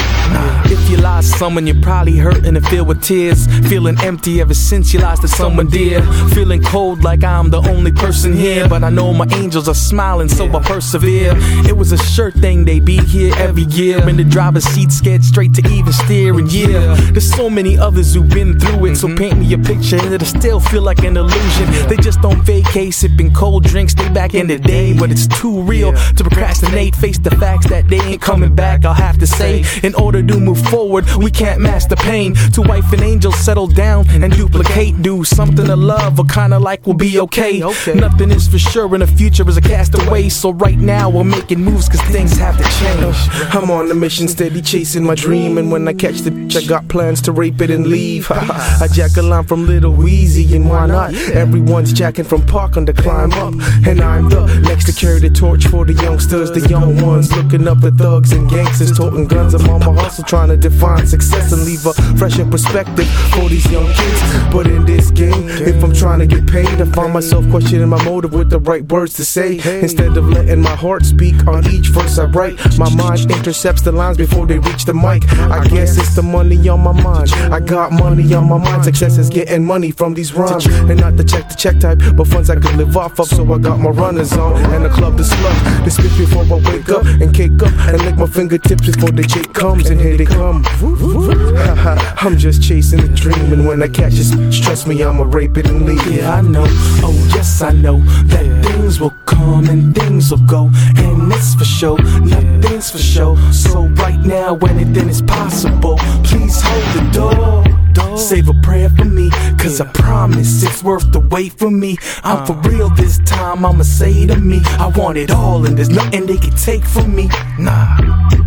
If 0.64 0.90
you 0.90 0.96
lost 0.96 1.38
someone, 1.38 1.66
you're 1.66 1.80
probably 1.82 2.16
hurting 2.16 2.56
and 2.56 2.66
filled 2.66 2.88
with 2.88 3.02
tears. 3.02 3.46
Feeling 3.68 3.96
empty 4.02 4.40
ever 4.40 4.54
since 4.54 4.92
you 4.92 5.00
lost 5.00 5.22
to 5.22 5.28
someone 5.28 5.68
dear. 5.68 6.02
Feeling 6.30 6.62
cold 6.62 7.04
like 7.04 7.24
I'm 7.24 7.50
the 7.50 7.58
only 7.68 7.92
person 7.92 8.32
here. 8.32 8.68
But 8.68 8.84
I 8.84 8.90
know 8.90 9.12
my 9.12 9.26
angels 9.32 9.68
are 9.68 9.74
smiling, 9.74 10.28
so 10.28 10.46
I 10.46 10.62
persevere. 10.62 11.32
It 11.68 11.76
was 11.76 11.92
a 11.92 11.98
sure 11.98 12.30
thing 12.30 12.64
they 12.64 12.80
be 12.80 12.98
here 12.98 13.34
every 13.36 13.64
year. 13.64 14.08
In 14.08 14.16
the 14.16 14.24
driver's 14.24 14.64
seat, 14.64 14.92
scared 14.92 15.24
straight 15.24 15.54
to 15.54 15.68
even 15.68 15.92
steer. 15.92 16.38
And 16.38 16.50
yeah, 16.52 16.94
there's 17.12 17.30
so 17.30 17.50
many 17.50 17.76
others 17.76 18.14
who've 18.14 18.28
been 18.28 18.58
through 18.58 18.86
it. 18.86 18.96
So 18.96 19.08
mm-hmm. 19.08 19.16
paint 19.16 19.38
me 19.38 19.52
a 19.52 19.58
picture 19.58 19.96
it'll 19.96 20.26
still 20.26 20.60
feel 20.60 20.82
like 20.82 21.00
an 21.04 21.16
illusion. 21.16 21.88
They 21.88 21.96
just 21.96 22.20
don't 22.20 22.42
vacate, 22.42 22.94
sipping 22.94 23.32
cold 23.32 23.64
drinks. 23.64 23.94
They 23.94 24.08
back 24.12 24.34
in 24.34 24.46
the 24.46 24.58
day, 24.58 24.92
but 24.92 25.10
it's 25.10 25.26
too 25.26 25.62
real 25.62 25.92
to 25.92 26.24
procrastinate. 26.24 26.94
Face 26.96 27.18
the 27.18 27.30
facts 27.30 27.68
that 27.68 27.88
they 27.88 28.00
ain't 28.00 28.22
coming 28.22 28.54
back. 28.54 28.84
I'll 28.84 28.94
have 28.94 29.18
to 29.18 29.26
say, 29.26 29.64
in 29.82 29.94
order 29.94 30.22
to 30.22 30.38
move 30.38 30.60
forward, 30.68 31.04
we 31.16 31.30
can't 31.30 31.60
mask 31.60 31.88
the 31.88 31.96
pain. 31.96 32.34
To 32.52 32.62
wife 32.62 32.92
and 32.92 33.02
angel, 33.02 33.32
settle 33.32 33.66
down 33.66 34.08
and 34.10 34.32
duplicate. 34.32 35.02
Do 35.02 35.24
something 35.24 35.66
to 35.66 35.76
love 35.76 36.18
or 36.18 36.24
kinda 36.26 36.58
like 36.58 36.86
we'll 36.86 36.96
be 36.96 37.18
okay. 37.20 37.58
Nothing 37.94 38.30
is 38.30 38.48
for 38.48 38.58
sure, 38.58 38.92
and 38.94 39.02
the 39.02 39.06
future 39.06 39.48
is 39.48 39.56
a 39.56 39.60
castaway. 39.60 40.28
So 40.28 40.52
right 40.52 40.78
now, 40.78 41.10
we're 41.10 41.24
making 41.24 41.60
moves 41.60 41.88
cause 41.88 42.00
things 42.02 42.36
have 42.38 42.56
to 42.58 42.64
change. 42.64 43.16
I'm 43.54 43.70
on 43.70 43.90
a 43.90 43.94
mission, 43.94 44.28
steady 44.28 44.62
chasing 44.62 45.04
my 45.04 45.14
dream. 45.14 45.58
And 45.58 45.70
when 45.72 45.86
I 45.88 45.92
catch 45.92 46.20
the 46.20 46.30
bitch, 46.30 46.56
I 46.56 46.66
got 46.66 46.88
plans 46.88 47.20
to 47.22 47.32
rape 47.32 47.60
it 47.60 47.70
and 47.70 47.86
leave. 47.86 48.30
I 48.30 48.88
jack 48.92 49.16
a 49.16 49.22
line 49.22 49.44
from 49.44 49.66
Little 49.66 49.92
Weezy, 49.92 50.54
and 50.54 50.68
why 50.68 50.86
not? 50.86 51.14
Everyone's 51.14 51.92
jacking 51.92 52.24
from 52.24 52.44
Parkland 52.46 52.86
to 52.88 52.92
climb 52.92 53.32
up. 53.32 53.54
And 53.86 53.91
I'm 54.00 54.28
the 54.28 54.46
next 54.60 54.84
to 54.86 54.92
carry 54.92 55.20
the 55.20 55.30
torch 55.30 55.66
for 55.66 55.84
the 55.84 55.94
youngsters, 55.94 56.50
the 56.50 56.66
young 56.68 57.00
ones. 57.02 57.34
Looking 57.36 57.66
up 57.68 57.82
at 57.84 57.94
thugs 57.94 58.32
and 58.32 58.48
gangsters, 58.48 58.96
toting 58.96 59.26
guns. 59.26 59.54
I'm 59.54 59.68
on 59.68 59.80
my 59.80 60.02
hustle, 60.02 60.24
trying 60.24 60.48
to 60.48 60.56
define 60.56 61.06
success 61.06 61.52
and 61.52 61.64
leave 61.64 61.84
a 61.86 61.92
fresh 62.16 62.38
perspective 62.50 63.08
for 63.34 63.48
these 63.48 63.70
young 63.70 63.86
kids. 63.92 64.20
But 64.52 64.66
in 64.66 64.84
this 64.84 65.10
game, 65.10 65.48
if 65.48 65.82
I'm 65.82 65.92
trying 65.92 66.20
to 66.20 66.26
get 66.26 66.46
paid, 66.46 66.80
I 66.80 66.84
find 66.86 67.12
myself 67.12 67.48
questioning 67.50 67.88
my 67.88 68.02
motive 68.04 68.32
with 68.32 68.50
the 68.50 68.60
right 68.60 68.84
words 68.90 69.14
to 69.14 69.24
say. 69.24 69.60
Instead 69.80 70.16
of 70.16 70.28
letting 70.28 70.60
my 70.62 70.76
heart 70.76 71.04
speak 71.04 71.46
on 71.46 71.66
each 71.68 71.88
verse 71.88 72.18
I 72.18 72.24
write, 72.24 72.56
my 72.78 72.88
mind 72.94 73.30
intercepts 73.30 73.82
the 73.82 73.92
lines 73.92 74.16
before 74.16 74.46
they 74.46 74.58
reach 74.58 74.84
the 74.84 74.94
mic. 74.94 75.30
I 75.32 75.66
guess 75.68 75.96
it's 75.96 76.14
the 76.14 76.22
money 76.22 76.68
on 76.68 76.80
my 76.80 76.92
mind. 76.92 77.32
I 77.52 77.60
got 77.60 77.92
money 77.92 78.32
on 78.34 78.48
my 78.48 78.58
mind. 78.58 78.84
Success 78.84 79.18
is 79.18 79.28
getting 79.28 79.64
money 79.64 79.90
from 79.90 80.14
these 80.14 80.32
rhymes. 80.32 80.66
And 80.66 81.00
not 81.00 81.16
the 81.16 81.24
check 81.24 81.48
the 81.48 81.54
check 81.54 81.78
type, 81.78 81.98
but 82.16 82.26
funds 82.26 82.50
I 82.50 82.56
could 82.56 82.76
live 82.76 82.96
off 82.96 83.18
of. 83.18 83.28
So 83.28 83.52
I 83.52 83.58
got 83.58 83.78
my 83.82 83.90
runners 83.90 84.32
on 84.34 84.56
and 84.72 84.84
the 84.84 84.88
club 84.88 85.16
to 85.16 85.24
slug. 85.24 85.84
To 85.84 85.90
spit 85.90 86.16
before 86.16 86.44
I 86.44 86.60
wake 86.70 86.88
up 86.88 87.04
and 87.04 87.34
cake 87.34 87.60
up 87.62 87.72
and 87.88 88.00
lick 88.02 88.16
my 88.16 88.26
fingertips 88.26 88.86
before 88.86 89.10
the 89.10 89.24
chick 89.24 89.52
comes. 89.52 89.90
And 89.90 90.00
here 90.00 90.16
they 90.16 90.24
come. 90.24 90.64
I'm 92.24 92.38
just 92.38 92.62
chasing 92.62 93.00
a 93.00 93.08
dream. 93.08 93.52
And 93.52 93.66
when 93.66 93.82
I 93.82 93.88
catch 93.88 94.14
this, 94.14 94.30
trust 94.60 94.86
me, 94.86 95.02
I'ma 95.02 95.24
rape 95.24 95.56
it 95.56 95.66
and 95.66 95.84
leave. 95.84 96.06
It. 96.06 96.20
Yeah, 96.20 96.34
I 96.34 96.40
know. 96.42 96.64
Oh, 97.04 97.30
yes, 97.34 97.60
I 97.60 97.72
know 97.72 97.98
that 98.26 98.64
things 98.64 99.00
will 99.00 99.14
come 99.26 99.68
and 99.68 99.94
things 99.94 100.30
will 100.30 100.46
go. 100.46 100.70
And 100.96 101.32
it's 101.32 101.54
for 101.54 101.64
sure, 101.64 101.98
nothing's 101.98 102.90
for 102.90 102.98
sure. 102.98 103.36
So, 103.52 103.88
right 104.04 104.20
now, 104.20 104.56
anything 104.56 105.08
is 105.08 105.22
possible. 105.22 105.96
Please 106.22 106.60
hold 106.62 106.84
the 106.96 107.10
door. 107.12 107.81
Save 108.16 108.48
a 108.48 108.54
prayer 108.62 108.88
for 108.90 109.04
me, 109.04 109.30
cause 109.58 109.80
I 109.80 109.86
promise 109.92 110.62
it's 110.62 110.82
worth 110.82 111.10
the 111.12 111.20
wait 111.20 111.52
for 111.52 111.70
me. 111.70 111.96
I'm 112.22 112.46
for 112.46 112.52
uh. 112.52 112.62
real 112.62 112.88
this 112.90 113.18
time, 113.20 113.64
I'ma 113.64 113.82
say 113.82 114.26
to 114.26 114.36
me, 114.36 114.60
I 114.78 114.88
want 114.96 115.18
it 115.18 115.30
all, 115.30 115.66
and 115.66 115.76
there's 115.76 115.88
nothing 115.88 116.26
they 116.26 116.36
can 116.36 116.54
take 116.56 116.84
from 116.84 117.14
me. 117.14 117.28
Nah. 117.58 118.41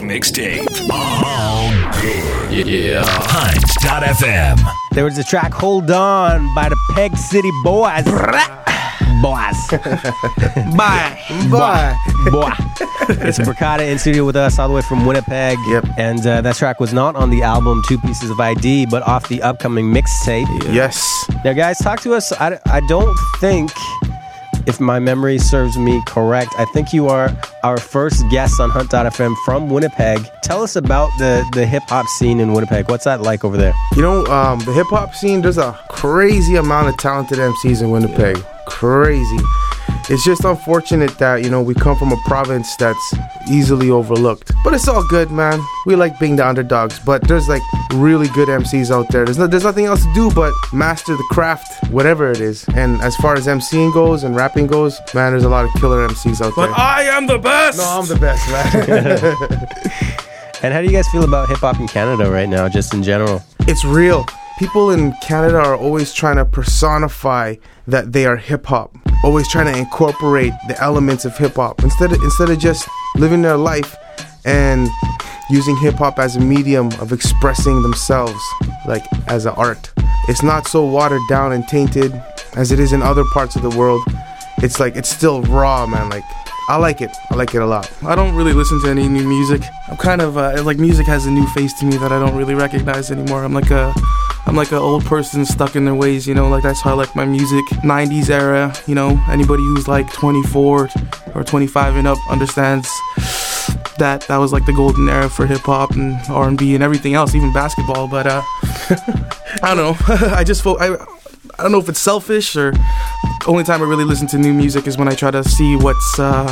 Radio, 0.00 0.16
mixtape. 0.16 0.90
All 0.90 1.70
good. 2.00 2.66
Yeah. 2.66 3.02
Hunt.fm. 3.04 4.58
There 4.92 5.04
was 5.04 5.18
a 5.18 5.24
track 5.24 5.52
Hold 5.52 5.90
On 5.90 6.54
by 6.54 6.68
the 6.68 6.76
Peg 6.94 7.16
City 7.16 7.50
Boys. 7.64 8.04
Boys. 9.20 9.56
Bye. 10.76 11.18
Boy. 11.50 12.30
Boy. 12.30 12.50
It's 13.26 13.38
Brakada 13.38 13.80
in 13.90 13.98
studio 13.98 14.24
with 14.24 14.36
us 14.36 14.58
all 14.58 14.68
the 14.68 14.74
way 14.74 14.82
from 14.82 15.06
Winnipeg. 15.06 15.58
Yep. 15.68 15.86
And 15.96 16.26
uh, 16.26 16.40
that 16.42 16.56
track 16.56 16.78
was 16.80 16.92
not 16.92 17.16
on 17.16 17.30
the 17.30 17.42
album 17.42 17.82
Two 17.88 17.98
Pieces 17.98 18.30
of 18.30 18.38
ID, 18.38 18.86
but 18.86 19.02
off 19.02 19.28
the 19.28 19.42
upcoming 19.42 19.86
mixtape. 19.92 20.46
Yes. 20.72 21.02
Now, 21.44 21.52
guys, 21.54 21.78
talk 21.78 22.00
to 22.02 22.14
us. 22.14 22.32
I, 22.32 22.58
I 22.66 22.80
don't 22.88 23.16
think, 23.40 23.70
if 24.68 24.78
my 24.80 24.98
memory 24.98 25.38
serves 25.38 25.78
me 25.78 26.02
correct, 26.06 26.52
I 26.58 26.66
think 26.66 26.92
you 26.92 27.08
are 27.08 27.34
our 27.64 27.78
first 27.78 28.22
guest 28.30 28.60
on 28.60 28.68
Hunt.fm 28.68 29.34
from 29.44 29.70
Winnipeg. 29.70 30.28
Tell 30.42 30.62
us 30.62 30.76
about 30.76 31.08
the, 31.18 31.42
the 31.54 31.66
hip 31.66 31.84
hop 31.86 32.06
scene 32.06 32.38
in 32.38 32.52
Winnipeg. 32.52 32.90
What's 32.90 33.04
that 33.04 33.22
like 33.22 33.44
over 33.44 33.56
there? 33.56 33.72
You 33.96 34.02
know, 34.02 34.26
um, 34.26 34.58
the 34.60 34.72
hip 34.74 34.86
hop 34.90 35.14
scene, 35.14 35.40
there's 35.40 35.56
a 35.56 35.72
crazy 35.88 36.56
amount 36.56 36.88
of 36.88 36.98
talented 36.98 37.38
MCs 37.38 37.80
in 37.80 37.90
Winnipeg. 37.90 38.36
Crazy. 38.66 39.38
It's 40.10 40.24
just 40.24 40.44
unfortunate 40.44 41.18
that, 41.18 41.42
you 41.44 41.50
know, 41.50 41.60
we 41.62 41.74
come 41.74 41.96
from 41.96 42.12
a 42.12 42.16
province 42.24 42.74
that's 42.76 43.14
easily 43.50 43.90
overlooked. 43.90 44.52
But 44.64 44.72
it's 44.74 44.88
all 44.88 45.06
good, 45.06 45.30
man. 45.30 45.60
We 45.84 45.96
like 45.96 46.18
being 46.18 46.36
the 46.36 46.46
underdogs, 46.46 46.98
but 46.98 47.26
there's 47.28 47.48
like 47.48 47.62
really 47.92 48.28
good 48.28 48.48
MCs 48.48 48.90
out 48.90 49.08
there. 49.10 49.24
There's 49.24 49.38
no, 49.38 49.46
there's 49.46 49.64
nothing 49.64 49.84
else 49.84 50.02
to 50.04 50.14
do 50.14 50.30
but 50.30 50.52
master 50.72 51.14
the 51.14 51.26
craft, 51.30 51.90
whatever 51.90 52.30
it 52.30 52.40
is. 52.40 52.64
And 52.74 53.00
as 53.02 53.16
far 53.16 53.34
as 53.34 53.46
MCing 53.46 53.92
goes 53.92 54.24
and 54.24 54.34
rapping 54.34 54.66
goes, 54.66 54.98
man, 55.14 55.32
there's 55.32 55.44
a 55.44 55.48
lot 55.48 55.66
of 55.66 55.72
killer 55.80 56.06
MCs 56.08 56.40
out 56.40 56.54
But 56.56 56.66
there. 56.66 56.70
But 56.70 56.78
I 56.78 57.02
am 57.02 57.26
the 57.26 57.38
best. 57.38 57.78
No, 57.78 57.84
I'm 57.84 58.06
the 58.06 58.16
best, 58.16 58.48
man. 58.50 60.14
And 60.60 60.74
how 60.74 60.80
do 60.80 60.86
you 60.86 60.92
guys 60.92 61.06
feel 61.08 61.22
about 61.22 61.48
hip 61.48 61.58
hop 61.58 61.78
in 61.78 61.86
Canada 61.86 62.28
right 62.28 62.48
now, 62.48 62.68
just 62.68 62.92
in 62.92 63.02
general? 63.04 63.42
it's 63.68 63.84
real. 63.84 64.26
People 64.58 64.90
in 64.90 65.12
Canada 65.22 65.56
are 65.56 65.76
always 65.76 66.12
trying 66.12 66.34
to 66.34 66.44
personify 66.44 67.54
that 67.86 68.12
they 68.12 68.26
are 68.26 68.34
hip 68.34 68.66
hop, 68.66 68.92
always 69.22 69.46
trying 69.48 69.72
to 69.72 69.78
incorporate 69.78 70.52
the 70.66 70.76
elements 70.82 71.24
of 71.24 71.38
hip 71.38 71.54
hop 71.54 71.80
instead 71.84 72.10
of, 72.10 72.20
instead 72.24 72.50
of 72.50 72.58
just 72.58 72.88
living 73.14 73.40
their 73.40 73.56
life 73.56 73.94
and 74.44 74.88
using 75.48 75.76
hip 75.76 75.94
hop 75.94 76.18
as 76.18 76.34
a 76.34 76.40
medium 76.40 76.88
of 77.00 77.12
expressing 77.12 77.82
themselves, 77.82 78.42
like 78.84 79.04
as 79.28 79.46
an 79.46 79.54
art. 79.56 79.92
It's 80.26 80.42
not 80.42 80.66
so 80.66 80.84
watered 80.84 81.22
down 81.28 81.52
and 81.52 81.64
tainted 81.68 82.12
as 82.56 82.72
it 82.72 82.80
is 82.80 82.92
in 82.92 83.00
other 83.00 83.24
parts 83.32 83.54
of 83.54 83.62
the 83.62 83.70
world. 83.78 84.02
It's 84.56 84.80
like 84.80 84.96
it's 84.96 85.08
still 85.08 85.40
raw, 85.42 85.86
man. 85.86 86.10
Like 86.10 86.24
I 86.68 86.76
like 86.76 87.00
it. 87.00 87.16
I 87.30 87.34
like 87.34 87.54
it 87.54 87.62
a 87.62 87.66
lot. 87.66 87.90
I 88.04 88.14
don't 88.14 88.34
really 88.34 88.52
listen 88.52 88.78
to 88.82 88.88
any 88.90 89.08
new 89.08 89.26
music. 89.26 89.62
I'm 89.88 89.96
kind 89.96 90.20
of 90.20 90.36
uh, 90.36 90.62
like 90.62 90.76
music 90.76 91.06
has 91.06 91.24
a 91.24 91.30
new 91.30 91.46
face 91.48 91.72
to 91.80 91.86
me 91.86 91.96
that 91.96 92.12
I 92.12 92.18
don't 92.18 92.36
really 92.36 92.54
recognize 92.54 93.10
anymore. 93.10 93.42
I'm 93.42 93.54
like 93.54 93.70
a 93.70 93.94
I'm 94.46 94.54
like 94.54 94.70
an 94.72 94.78
old 94.78 95.04
person 95.06 95.46
stuck 95.46 95.76
in 95.76 95.86
their 95.86 95.94
ways, 95.94 96.26
you 96.26 96.34
know. 96.34 96.48
Like 96.48 96.62
that's 96.62 96.82
how 96.82 96.90
I 96.90 96.94
like 96.94 97.16
my 97.16 97.24
music. 97.24 97.64
90s 97.84 98.28
era, 98.28 98.74
you 98.86 98.94
know. 98.94 99.18
Anybody 99.30 99.62
who's 99.62 99.88
like 99.88 100.12
24 100.12 100.88
or 101.34 101.44
25 101.44 101.96
and 101.96 102.06
up 102.06 102.18
understands 102.30 102.86
that 103.98 104.24
that 104.28 104.36
was 104.36 104.52
like 104.52 104.64
the 104.66 104.72
golden 104.72 105.08
era 105.08 105.28
for 105.28 105.46
hip 105.46 105.60
hop 105.62 105.92
and 105.92 106.18
R&B 106.28 106.74
and 106.74 106.84
everything 106.84 107.14
else, 107.14 107.34
even 107.34 107.52
basketball. 107.52 108.08
But 108.08 108.26
uh, 108.26 108.42
I 109.62 109.74
don't 109.74 109.76
know. 109.76 109.96
I 110.34 110.44
just 110.44 110.62
fo- 110.62 110.78
I 110.78 110.96
I 111.58 111.64
don't 111.64 111.72
know 111.72 111.80
if 111.80 111.88
it's 111.88 111.98
selfish 111.98 112.54
or 112.54 112.72
only 113.48 113.64
time 113.64 113.82
I 113.82 113.84
really 113.84 114.04
listen 114.04 114.28
to 114.28 114.38
new 114.38 114.54
music 114.54 114.86
is 114.86 114.96
when 114.96 115.08
I 115.08 115.14
try 115.14 115.32
to 115.32 115.42
see 115.42 115.74
what's 115.74 116.18
uh, 116.18 116.44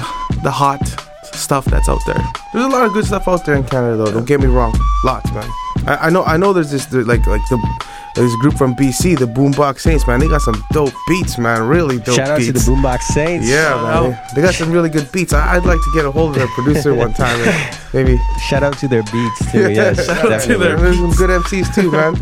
the 0.43 0.51
hot 0.51 0.81
stuff 1.23 1.65
that's 1.67 1.89
out 1.89 2.01
there. 2.07 2.23
There's 2.53 2.65
a 2.65 2.69
lot 2.69 2.85
of 2.87 2.93
good 2.93 3.05
stuff 3.05 3.29
out 3.29 3.47
there 3.47 3.55
in 3.55 3.63
Canada, 3.63 3.97
though. 3.97 4.11
Don't 4.11 4.25
get 4.25 4.41
me 4.41 4.47
wrong, 4.47 4.75
lots, 5.05 5.31
man. 5.33 5.49
I, 5.87 6.07
I 6.07 6.11
know, 6.11 6.25
I 6.25 6.37
know. 6.37 6.53
There's 6.53 6.73
this 6.73 6.93
like, 6.93 7.25
like 7.29 7.41
the 7.49 7.57
there's 8.17 8.33
a 8.33 8.39
group 8.39 8.55
from 8.55 8.75
BC, 8.75 9.19
the 9.19 9.27
Boombox 9.27 9.81
Saints, 9.81 10.07
man. 10.07 10.21
They 10.21 10.29
got 10.29 10.41
some 10.41 10.65
dope 10.73 10.95
beats, 11.07 11.37
man. 11.37 11.69
Really 11.69 11.99
dope 11.99 12.17
Shout 12.17 12.31
out 12.31 12.39
beats. 12.39 12.47
to 12.47 12.53
the 12.55 12.61
Boombox 12.61 13.03
Saints. 13.03 13.47
Yeah, 13.47 13.75
man. 13.83 14.11
They, 14.11 14.41
they 14.41 14.47
got 14.47 14.55
some 14.55 14.73
really 14.73 14.89
good 14.89 15.13
beats. 15.13 15.35
I, 15.35 15.57
I'd 15.57 15.65
like 15.67 15.79
to 15.79 15.93
get 15.95 16.07
a 16.07 16.11
hold 16.11 16.31
of 16.31 16.37
their 16.37 16.49
producer 16.49 16.95
one 16.95 17.13
time, 17.13 17.39
and 17.47 17.79
maybe. 17.93 18.19
Shout 18.49 18.63
out 18.63 18.79
to 18.79 18.89
their 18.89 19.03
beats 19.03 19.53
too. 19.53 19.71
Yes, 19.71 20.07
shout 20.07 20.33
out 20.33 20.41
to 20.43 20.57
their 20.57 20.79
There's 20.79 20.97
some 20.97 21.13
good 21.13 21.29
MCs 21.29 21.75
too, 21.75 21.91
man. 21.91 22.17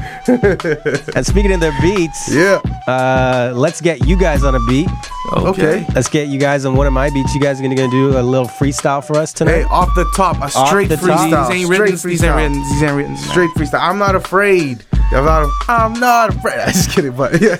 And 1.14 1.24
speaking 1.24 1.52
of 1.52 1.60
their 1.60 1.74
beats, 1.80 2.28
yeah, 2.32 2.60
uh, 2.88 3.52
let's 3.54 3.80
get 3.80 4.04
you 4.06 4.18
guys 4.18 4.42
on 4.42 4.56
a 4.56 4.60
beat. 4.66 4.88
Okay. 5.32 5.86
Let's 5.94 6.08
get 6.08 6.28
you 6.28 6.38
guys 6.38 6.64
on 6.64 6.74
one 6.74 6.86
of 6.86 6.92
my 6.92 7.10
beats. 7.10 7.34
You 7.34 7.40
guys 7.40 7.60
are 7.60 7.62
gonna, 7.62 7.76
gonna 7.76 7.90
do 7.90 8.18
a 8.18 8.22
little 8.22 8.48
freestyle 8.48 9.04
for 9.04 9.16
us 9.16 9.32
tonight. 9.32 9.52
Hey, 9.52 9.64
off 9.64 9.94
the 9.94 10.10
top, 10.16 10.42
a 10.42 10.50
straight 10.50 10.88
the 10.88 10.96
top. 10.96 11.30
freestyle. 11.30 11.48
These 11.50 11.60
ain't 11.60 11.70
written. 11.70 12.10
These 12.10 12.22
ain't 12.24 12.36
written. 12.36 12.52
These 12.52 12.82
ain't 12.82 12.96
written. 12.96 13.16
Straight 13.16 13.50
freestyle. 13.50 13.80
I'm 13.80 13.98
not 13.98 14.14
afraid. 14.16 14.84
I'm 15.14 15.24
not. 15.24 15.50
I'm 15.68 15.92
not 16.00 16.34
afraid. 16.34 16.58
I'm 16.60 16.72
just 16.72 16.90
kidding, 16.90 17.12
but 17.12 17.40
yeah, 17.40 17.56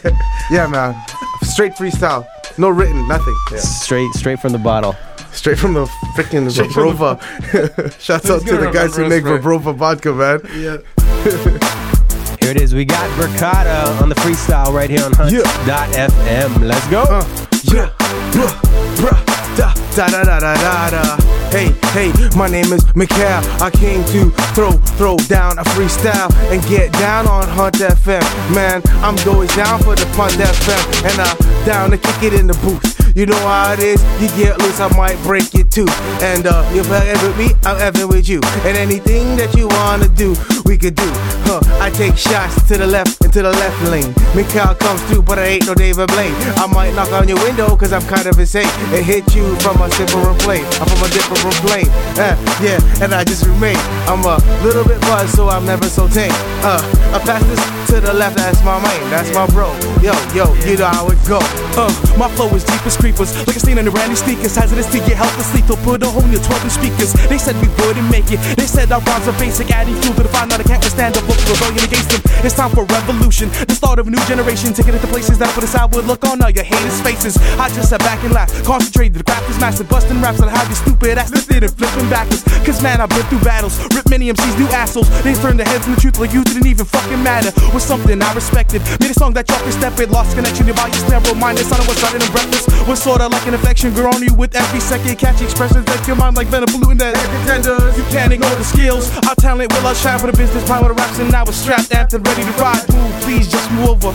yeah, 0.50 0.66
man. 0.66 0.94
Straight 1.42 1.72
freestyle. 1.72 2.26
No 2.58 2.68
written, 2.68 3.06
nothing. 3.08 3.36
Yeah. 3.52 3.58
Straight, 3.58 4.12
straight 4.14 4.40
from 4.40 4.52
the 4.52 4.58
bottle. 4.58 4.96
Straight 5.32 5.58
from 5.58 5.74
the 5.74 5.86
freaking 6.16 6.50
Straight 6.50 6.70
from 6.70 6.96
the 6.96 7.96
Shouts 8.00 8.30
out 8.30 8.42
to 8.42 8.56
the 8.56 8.70
guys 8.70 8.96
who 8.96 9.08
make 9.08 9.24
us, 9.24 9.30
right? 9.30 9.40
Wyborowa 9.40 9.74
vodka, 9.74 10.12
man. 10.12 10.40
Yeah. 10.54 10.78
Here 12.40 12.50
it 12.50 12.60
is. 12.60 12.74
We 12.74 12.84
got 12.84 13.08
Brakada 13.18 14.00
on 14.02 14.08
the 14.08 14.14
freestyle 14.16 14.72
right 14.72 14.90
here 14.90 15.02
on 15.02 15.12
Hunt.fm. 15.14 16.60
Let's 16.60 16.86
go. 16.88 17.02
Uh, 17.02 17.24
yeah, 17.64 17.88
bruh, 18.32 18.52
bruh, 18.96 19.56
da 19.56 19.83
da 19.96 20.08
da 20.08 20.24
da 20.24 20.40
da 20.40 20.54
da 20.54 20.90
da. 20.90 21.16
Hey, 21.50 21.70
hey, 21.92 22.12
my 22.36 22.48
name 22.48 22.72
is 22.72 22.84
Mikhail. 22.96 23.40
I 23.62 23.70
came 23.70 24.02
to 24.06 24.30
throw, 24.54 24.72
throw 24.98 25.16
down 25.28 25.58
a 25.58 25.62
freestyle 25.62 26.32
and 26.50 26.60
get 26.66 26.92
down 26.94 27.28
on 27.28 27.46
Hunt 27.46 27.76
FM. 27.76 28.24
Man, 28.52 28.82
I'm 29.04 29.14
going 29.24 29.48
down 29.48 29.80
for 29.82 29.94
the 29.94 30.06
Hunt 30.16 30.32
FM 30.32 30.82
and 31.08 31.20
uh, 31.20 31.64
down 31.64 31.92
to 31.92 31.98
kick 31.98 32.24
it 32.24 32.34
in 32.34 32.48
the 32.48 32.54
booth. 32.54 32.94
You 33.14 33.26
know 33.26 33.38
how 33.46 33.72
it 33.72 33.78
is. 33.78 34.02
You 34.20 34.26
get 34.36 34.58
loose, 34.58 34.80
I 34.80 34.88
might 34.96 35.22
break 35.22 35.54
your 35.54 35.66
tooth. 35.66 35.94
And 36.20 36.48
uh, 36.48 36.64
I 36.66 37.06
ever 37.06 37.28
with 37.28 37.38
me, 37.38 37.50
I'm 37.62 37.80
ever 37.80 38.08
with 38.08 38.28
you. 38.28 38.40
And 38.66 38.76
anything 38.76 39.36
that 39.36 39.54
you 39.54 39.68
wanna 39.68 40.08
do, 40.08 40.34
we 40.64 40.76
could 40.76 40.96
do. 40.96 41.06
Huh? 41.46 41.60
I 41.78 41.90
take 41.90 42.16
shots 42.16 42.66
to 42.66 42.76
the 42.76 42.86
left 42.86 43.22
and 43.22 43.32
to 43.32 43.42
the 43.42 43.52
left 43.52 43.80
lane. 43.84 44.12
Mikhail 44.34 44.74
comes 44.74 45.00
through, 45.04 45.22
but 45.22 45.38
I 45.38 45.46
ain't 45.46 45.66
no 45.66 45.74
David 45.74 46.08
Blaine. 46.08 46.34
I 46.58 46.66
might 46.66 46.94
knock 46.94 47.12
on 47.12 47.28
your 47.28 47.38
window, 47.38 47.76
cause 47.76 47.92
I'm 47.92 48.02
kind 48.02 48.26
of 48.26 48.36
insane. 48.36 48.66
And 48.90 49.04
hit 49.06 49.32
you 49.36 49.54
from 49.60 49.80
different 49.92 50.38
plane. 50.40 50.64
I'm 50.80 50.88
from 50.88 51.04
a 51.04 51.10
different 51.12 51.56
plane. 51.62 51.88
Uh, 52.18 52.34
yeah, 52.58 53.04
and 53.04 53.14
I 53.14 53.22
just 53.24 53.46
remain. 53.46 53.76
I'm 54.10 54.24
a 54.24 54.40
little 54.64 54.84
bit 54.84 55.00
buzzed, 55.06 55.36
so 55.36 55.48
I'm 55.48 55.64
never 55.64 55.86
so 55.86 56.08
tame. 56.08 56.34
Uh, 56.64 56.82
I 57.14 57.18
pass 57.22 57.44
this 57.46 57.62
to 57.94 58.00
the 58.00 58.12
left, 58.12 58.36
that's 58.36 58.64
my 58.64 58.80
main. 58.82 59.04
That's 59.10 59.30
my 59.30 59.46
bro. 59.54 59.70
Yo, 60.02 60.10
yo, 60.34 60.50
you 60.66 60.76
know 60.76 60.90
how 60.90 61.06
it 61.06 61.20
go. 61.28 61.38
Uh, 61.78 61.92
my 62.18 62.26
flow 62.34 62.50
is 62.56 62.64
deep 62.64 62.82
as 62.86 62.96
creepers, 62.96 63.30
like 63.46 63.56
a 63.56 63.60
stain 63.60 63.78
on 63.78 63.84
the 63.84 63.90
brand 63.90 64.10
new 64.10 64.16
sneakers. 64.16 64.56
Hazardous 64.56 64.90
to 64.90 64.98
your 64.98 65.14
health 65.14 65.36
and 65.36 65.46
sleep. 65.46 65.66
They'll 65.70 65.78
put 65.86 66.02
a 66.02 66.10
hole 66.10 66.24
in 66.24 66.32
your 66.32 66.42
12 66.42 66.64
inch 66.64 66.74
speakers. 66.74 67.12
They 67.30 67.38
said 67.38 67.54
we 67.62 67.68
wouldn't 67.78 68.10
make 68.10 68.32
it. 68.34 68.40
They 68.56 68.66
said 68.66 68.90
our 68.90 69.00
rhymes 69.04 69.28
are 69.28 69.38
basic, 69.38 69.70
adding 69.70 69.94
fuel 70.02 70.14
to 70.16 70.24
the 70.24 70.32
fire. 70.32 70.46
Now 70.46 70.58
they 70.58 70.66
can't 70.66 70.82
withstand 70.82 71.14
the 71.14 71.22
book 71.22 71.38
rebellion 71.46 71.84
against 71.84 72.10
them. 72.10 72.22
It's 72.42 72.56
time 72.56 72.70
for 72.74 72.84
revolution, 72.88 73.48
the 73.68 73.74
start 73.74 73.98
of 73.98 74.08
a 74.08 74.10
new 74.10 74.22
generation, 74.26 74.72
taking 74.72 74.94
it 74.94 75.00
to 75.04 75.10
places 75.12 75.38
that 75.38 75.48
I 75.48 75.52
put 75.52 75.64
aside 75.64 75.74
sour 75.74 76.02
look 76.02 76.24
on 76.24 76.40
all 76.42 76.50
your 76.50 76.64
haters' 76.64 77.00
faces. 77.00 77.36
I 77.58 77.68
just 77.74 77.90
sat 77.90 78.00
back 78.00 78.22
and 78.22 78.32
laughed, 78.32 78.64
concentrated. 78.64 79.14
The 79.14 79.24
craft 79.24 79.50
is 79.50 79.58
massive, 79.58 79.73
busting 79.82 80.22
raps 80.22 80.38
that 80.38 80.46
have 80.46 80.68
you 80.70 80.78
stupid 80.78 81.18
ass 81.18 81.34
lifted 81.34 81.64
and 81.66 81.72
flipping 81.74 82.06
backwards. 82.06 82.46
Cause 82.62 82.78
man, 82.82 83.00
I've 83.00 83.10
been 83.10 83.26
through 83.26 83.42
battles, 83.42 83.74
ripped 83.90 84.10
many 84.10 84.30
MCs, 84.30 84.54
new 84.58 84.70
assholes. 84.70 85.10
They 85.26 85.34
turned 85.34 85.58
their 85.58 85.66
heads 85.66 85.82
from 85.82 85.98
the 85.98 86.00
truth 86.00 86.22
like 86.22 86.30
you 86.30 86.44
didn't 86.44 86.70
even 86.70 86.86
fucking 86.86 87.18
matter. 87.18 87.50
Was 87.74 87.82
something 87.82 88.22
I 88.22 88.30
respected. 88.34 88.82
Made 89.02 89.10
a 89.10 89.18
song 89.18 89.34
that 89.34 89.48
y'all 89.50 89.58
can 89.58 89.72
step 89.72 89.98
it, 89.98 90.10
lost 90.10 90.36
connection, 90.36 90.70
your 90.70 90.78
body's 90.78 91.02
narrow 91.10 91.34
minded. 91.34 91.66
Son 91.66 91.80
of 91.80 91.88
was 91.88 91.98
started 91.98 92.22
and 92.22 92.30
breathless. 92.30 92.70
Was 92.86 93.02
sorta 93.02 93.26
like 93.26 93.46
an 93.50 93.54
infection, 93.54 93.90
grow 93.94 94.14
on 94.14 94.22
you 94.22 94.34
with 94.34 94.54
every 94.54 94.80
second. 94.80 95.18
Catch 95.18 95.42
expressions 95.42 95.84
that 95.90 96.06
your 96.06 96.16
mind 96.16 96.36
like 96.36 96.46
venom 96.46 96.70
polluting 96.70 96.98
that 97.02 97.16
contenders. 97.42 97.96
You 97.98 98.04
can't 98.14 98.32
ignore 98.32 98.54
the 98.54 98.64
skills. 98.64 99.10
Our 99.26 99.34
talent 99.40 99.72
will 99.72 99.86
outshine 99.86 100.20
for 100.20 100.30
the 100.30 100.36
business 100.36 100.62
power 100.68 100.90
of 100.90 100.96
raps, 100.96 101.18
and 101.18 101.34
I 101.34 101.42
we're 101.42 101.52
strapped, 101.52 101.90
amped, 101.90 102.14
and 102.14 102.22
ready 102.26 102.44
to 102.44 102.54
ride. 102.60 102.84
Move, 102.92 103.14
please, 103.24 103.50
just 103.50 103.70
move 103.72 104.04
over. 104.04 104.12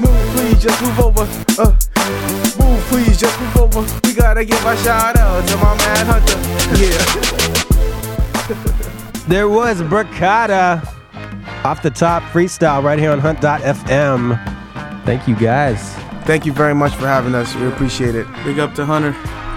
Move, 0.00 0.24
please, 0.34 0.58
just 0.62 0.80
move 0.82 0.98
over. 0.98 1.28
Uh, 1.58 2.43
please, 2.88 3.16
just 3.18 3.38
move 3.40 3.56
over. 3.56 3.80
We 4.04 4.14
gotta 4.14 4.44
give 4.44 4.64
a 4.64 4.76
shout 4.78 5.16
out 5.16 5.46
to 5.48 5.56
my 5.56 5.76
man 5.76 6.06
Hunter. 6.06 6.38
Yeah. 6.80 7.70
There 9.26 9.48
was 9.48 9.80
Brakada 9.80 10.86
off 11.64 11.80
the 11.80 11.88
top 11.88 12.22
freestyle 12.24 12.82
right 12.82 12.98
here 12.98 13.10
on 13.10 13.20
Hunt.fm. 13.20 14.36
Thank 15.06 15.26
you 15.26 15.34
guys. 15.34 15.94
Thank 16.26 16.44
you 16.44 16.52
very 16.52 16.74
much 16.74 16.92
for 16.92 17.06
having 17.06 17.34
us. 17.34 17.54
We 17.54 17.66
appreciate 17.66 18.14
it. 18.14 18.26
Big 18.44 18.58
up 18.58 18.74
to 18.74 18.84
Hunter. 18.84 19.14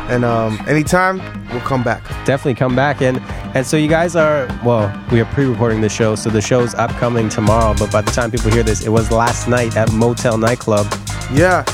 And 0.10 0.24
um, 0.24 0.58
anytime, 0.70 1.18
we'll 1.50 1.60
come 1.62 1.84
back. 1.84 2.02
Definitely 2.26 2.56
come 2.56 2.78
back 2.78 3.02
and 3.02 3.20
and 3.54 3.66
so 3.66 3.76
you 3.76 3.90
guys 3.90 4.16
are 4.16 4.48
well, 4.64 4.90
we 5.12 5.20
are 5.20 5.26
pre-recording 5.26 5.82
the 5.82 5.90
show, 5.90 6.16
so 6.16 6.30
the 6.30 6.42
show's 6.42 6.74
upcoming 6.76 7.28
tomorrow. 7.28 7.76
But 7.78 7.92
by 7.92 8.02
the 8.02 8.12
time 8.12 8.32
people 8.32 8.52
hear 8.52 8.64
this, 8.64 8.86
it 8.86 8.90
was 8.90 9.12
last 9.12 9.50
night 9.50 9.76
at 9.76 9.92
Motel 9.92 10.38
Nightclub. 10.38 10.88
Yeah, 11.34 11.66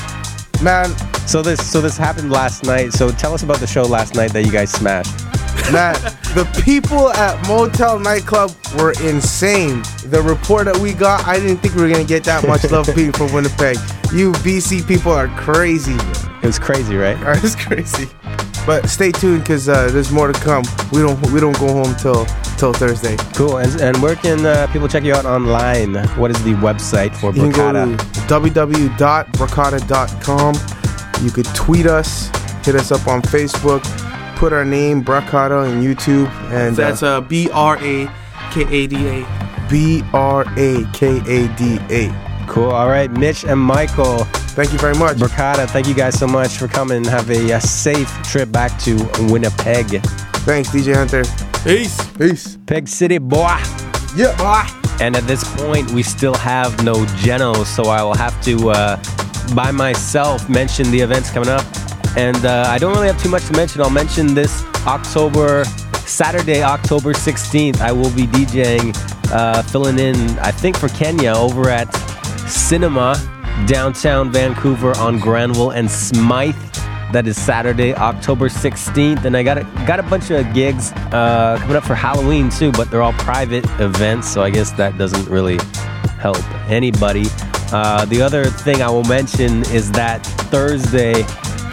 man. 0.62 0.90
So 1.26 1.42
this 1.42 1.70
so 1.70 1.80
this 1.80 1.96
happened 1.96 2.30
last 2.30 2.64
night. 2.64 2.92
So 2.92 3.10
tell 3.10 3.34
us 3.34 3.42
about 3.42 3.58
the 3.58 3.66
show 3.66 3.82
last 3.82 4.14
night 4.14 4.32
that 4.32 4.44
you 4.44 4.52
guys 4.52 4.70
smashed. 4.70 5.24
Man, 5.72 5.94
the 6.34 6.44
people 6.64 7.10
at 7.10 7.48
Motel 7.48 7.98
Nightclub 7.98 8.52
were 8.78 8.92
insane. 9.02 9.82
The 10.04 10.20
report 10.22 10.66
that 10.66 10.76
we 10.76 10.92
got, 10.92 11.26
I 11.26 11.38
didn't 11.40 11.58
think 11.58 11.74
we 11.74 11.82
were 11.82 11.88
gonna 11.88 12.04
get 12.04 12.24
that 12.24 12.46
much 12.46 12.70
love 12.70 12.86
people 12.94 13.12
from 13.26 13.34
Winnipeg. 13.34 13.76
You 14.12 14.32
BC 14.44 14.86
people 14.86 15.12
are 15.12 15.28
crazy. 15.28 15.96
It 16.42 16.46
was 16.46 16.58
crazy, 16.58 16.96
right? 16.96 17.16
It's 17.42 17.56
crazy. 17.56 18.08
But 18.66 18.88
stay 18.88 19.10
tuned 19.10 19.40
because 19.40 19.68
uh, 19.68 19.90
there's 19.90 20.10
more 20.12 20.30
to 20.30 20.38
come. 20.40 20.64
We 20.92 21.00
don't 21.00 21.20
we 21.32 21.40
don't 21.40 21.58
go 21.58 21.68
home 21.68 21.94
till 21.96 22.26
till 22.58 22.72
Thursday. 22.72 23.16
Cool. 23.34 23.58
And, 23.58 23.80
and 23.80 23.96
where 24.02 24.16
can 24.16 24.44
uh, 24.44 24.66
people 24.72 24.88
check 24.88 25.02
you 25.02 25.14
out 25.14 25.24
online? 25.24 25.94
What 26.18 26.30
is 26.30 26.42
the 26.44 26.52
website 26.54 27.14
for 27.16 27.32
You 27.34 27.42
can 27.42 27.50
go 27.52 27.72
to. 27.72 27.96
You 31.24 31.30
could 31.30 31.46
tweet 31.54 31.86
us, 31.86 32.28
hit 32.66 32.74
us 32.74 32.92
up 32.92 33.08
on 33.08 33.22
Facebook, 33.22 33.82
put 34.36 34.52
our 34.52 34.64
name 34.64 35.02
Brakada 35.02 35.66
on 35.66 35.82
YouTube, 35.82 36.28
and 36.52 36.76
That's 36.76 37.02
uh, 37.02 37.22
B 37.22 37.48
R 37.50 37.78
A 37.78 38.06
K 38.50 38.66
A 38.68 38.86
D 38.86 39.08
A. 39.08 39.66
B 39.70 40.02
R 40.12 40.44
A 40.58 40.84
K 40.92 41.16
A 41.26 41.48
D 41.56 41.78
A. 41.88 42.44
Cool. 42.46 42.70
All 42.70 42.88
right, 42.88 43.10
Mitch 43.10 43.44
and 43.44 43.58
Michael. 43.58 44.24
Thank 44.54 44.74
you 44.74 44.78
very 44.78 44.94
much. 44.96 45.16
Brakada, 45.16 45.66
thank 45.66 45.88
you 45.88 45.94
guys 45.94 46.18
so 46.18 46.26
much 46.26 46.58
for 46.58 46.68
coming 46.68 46.98
and 46.98 47.06
have 47.06 47.30
a, 47.30 47.54
uh 47.54 47.58
safe 47.58 48.10
trip 48.22 48.52
back 48.52 48.78
to 48.80 48.96
Winnipeg. 49.30 50.02
Thanks, 50.44 50.68
DJ 50.68 50.94
Hunter. 50.94 51.24
Peace. 51.64 52.06
Peace. 52.18 52.58
Peg 52.66 52.86
City, 52.86 53.16
boy. 53.16 53.56
Yeah. 54.14 54.36
Boy. 54.36 54.62
And 55.00 55.16
at 55.16 55.26
this 55.26 55.42
point, 55.56 55.90
we 55.92 56.02
still 56.02 56.34
have 56.34 56.84
no 56.84 57.06
Geno, 57.16 57.64
so 57.64 57.84
I 57.84 58.02
will 58.02 58.14
have 58.14 58.38
to, 58.44 58.70
uh, 58.70 58.96
by 59.54 59.70
myself, 59.70 60.48
mention 60.48 60.90
the 60.90 61.00
events 61.00 61.30
coming 61.30 61.48
up. 61.48 61.64
And 62.16 62.44
uh, 62.44 62.66
I 62.68 62.78
don't 62.78 62.94
really 62.94 63.08
have 63.08 63.20
too 63.20 63.28
much 63.28 63.46
to 63.46 63.52
mention. 63.52 63.80
I'll 63.80 63.90
mention 63.90 64.34
this 64.34 64.64
October, 64.86 65.64
Saturday, 66.06 66.62
October 66.62 67.12
16th. 67.12 67.80
I 67.80 67.90
will 67.90 68.10
be 68.14 68.26
DJing, 68.26 68.94
uh, 69.32 69.62
filling 69.62 69.98
in, 69.98 70.16
I 70.38 70.52
think, 70.52 70.76
for 70.76 70.88
Kenya 70.88 71.32
over 71.32 71.68
at 71.68 71.92
Cinema, 72.48 73.16
downtown 73.66 74.30
Vancouver 74.30 74.96
on 74.98 75.18
Granville 75.18 75.70
and 75.70 75.90
Smithe. 75.90 76.54
That 77.12 77.26
is 77.26 77.40
Saturday, 77.40 77.94
October 77.94 78.48
16th, 78.48 79.24
and 79.24 79.36
I 79.36 79.42
got 79.42 79.58
a, 79.58 79.62
got 79.86 80.00
a 80.00 80.02
bunch 80.02 80.30
of 80.30 80.52
gigs 80.52 80.90
uh, 81.12 81.56
coming 81.60 81.76
up 81.76 81.84
for 81.84 81.94
Halloween 81.94 82.50
too, 82.50 82.72
but 82.72 82.90
they're 82.90 83.02
all 83.02 83.12
private 83.12 83.64
events, 83.78 84.28
so 84.28 84.42
I 84.42 84.50
guess 84.50 84.72
that 84.72 84.98
doesn't 84.98 85.28
really 85.28 85.58
help 86.18 86.42
anybody. 86.68 87.26
Uh, 87.74 88.04
the 88.04 88.22
other 88.22 88.44
thing 88.44 88.82
I 88.82 88.88
will 88.88 89.02
mention 89.02 89.64
is 89.72 89.90
that 89.90 90.24
Thursday, 90.48 91.24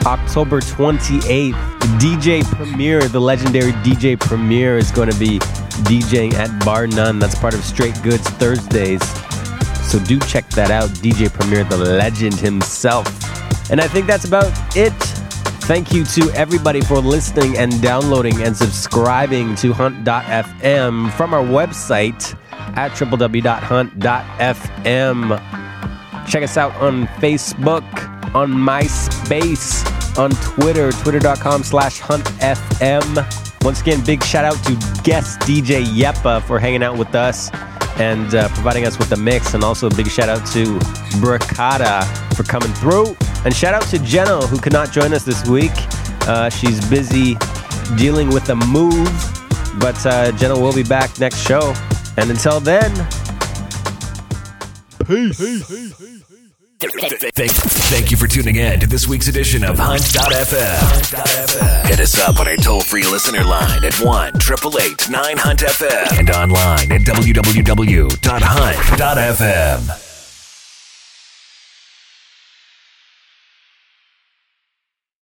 October 0.04 0.60
28th, 0.60 1.54
DJ 2.00 2.44
Premier, 2.44 3.08
the 3.08 3.22
legendary 3.22 3.74
DJ 3.84 4.20
Premier, 4.20 4.80
is 4.80 4.90
going 4.90 5.12
to 5.12 5.20
be 5.20 5.38
DJing 5.86 6.34
at 6.34 6.50
Bar 6.66 6.88
None. 6.88 7.20
That's 7.20 7.38
part 7.38 7.54
of 7.54 7.64
Straight 7.64 7.94
Goods 8.02 8.28
Thursdays. 8.32 9.08
So 9.88 10.00
do 10.00 10.18
check 10.22 10.50
that 10.50 10.72
out. 10.72 10.90
DJ 10.90 11.32
Premier, 11.32 11.64
the 11.66 11.78
legend 11.78 12.34
himself. 12.34 13.06
And 13.70 13.80
I 13.80 13.88
think 13.88 14.08
that's 14.08 14.26
about 14.26 14.52
it. 14.76 14.94
Thank 15.70 15.94
you 15.94 16.04
to 16.04 16.32
everybody 16.32 16.82
for 16.82 16.98
listening 16.98 17.60
and 17.60 17.80
downloading 17.80 18.42
and 18.42 18.58
subscribing 18.58 19.54
to 19.58 19.72
Hunt.fm 19.72 21.12
from 21.12 21.36
our 21.36 21.44
website 21.44 22.36
at 22.76 22.90
www.hunt.fm. 22.94 23.52
Check 26.28 26.44
us 26.44 26.58
out 26.58 26.74
on 26.76 27.08
Facebook, 27.20 27.84
on 28.34 28.52
MySpace, 28.52 29.86
on 30.18 30.32
Twitter, 30.32 30.92
twitter.com 30.92 31.64
slash 31.64 32.00
huntfm. 32.00 33.64
Once 33.64 33.82
again, 33.82 34.04
big 34.06 34.24
shout 34.24 34.44
out 34.44 34.56
to 34.64 34.74
guest 35.04 35.40
DJ 35.42 35.84
Yeppa 35.84 36.42
for 36.44 36.58
hanging 36.60 36.82
out 36.84 36.98
with 36.98 37.14
us 37.14 37.52
and 38.00 38.34
uh, 38.34 38.48
providing 38.50 38.86
us 38.86 38.98
with 38.98 39.10
the 39.10 39.18
mix. 39.18 39.54
And 39.54 39.64
also 39.64 39.88
a 39.88 39.96
big 39.96 40.08
shout 40.08 40.30
out 40.30 40.46
to 40.48 40.66
Brakada 41.20 42.06
for 42.36 42.44
coming 42.44 42.74
through. 42.74 43.16
And 43.46 43.56
shout 43.56 43.74
out 43.74 43.84
to 43.90 44.00
Jenna, 44.00 44.42
who 44.48 44.58
could 44.60 44.74
not 44.74 44.92
join 44.92 45.14
us 45.14 45.24
this 45.24 45.48
week. 45.48 45.72
Uh, 46.28 46.50
she's 46.50 46.84
busy 46.90 47.36
dealing 47.98 48.30
with 48.30 48.50
a 48.50 48.56
move, 48.56 49.10
but 49.80 50.04
uh, 50.06 50.32
Jenna 50.34 50.60
will 50.60 50.74
be 50.74 50.84
back 50.84 51.20
next 51.20 51.46
show. 51.46 51.74
And 52.18 52.30
until 52.30 52.60
then, 52.60 52.92
Peace. 55.04 55.38
Thank, 56.80 57.52
thank 57.52 58.10
you 58.10 58.18
for 58.18 58.26
tuning 58.28 58.56
in 58.56 58.80
to 58.80 58.88
this 58.88 59.08
week's 59.08 59.28
edition 59.28 59.64
of 59.64 59.78
Hunt.fm. 59.78 61.86
Hit 61.88 62.00
us 62.00 62.20
up 62.20 62.40
on 62.40 62.48
our 62.48 62.56
toll 62.56 62.82
free 62.82 63.04
listener 63.04 63.44
line 63.44 63.84
at 63.84 63.94
1 64.00 64.28
888 64.36 65.08
9 65.10 65.38
Hunt 65.38 65.60
FM 65.60 66.20
and 66.20 66.30
online 66.32 66.92
at 66.92 67.02
www.hunt.fm. 67.02 68.12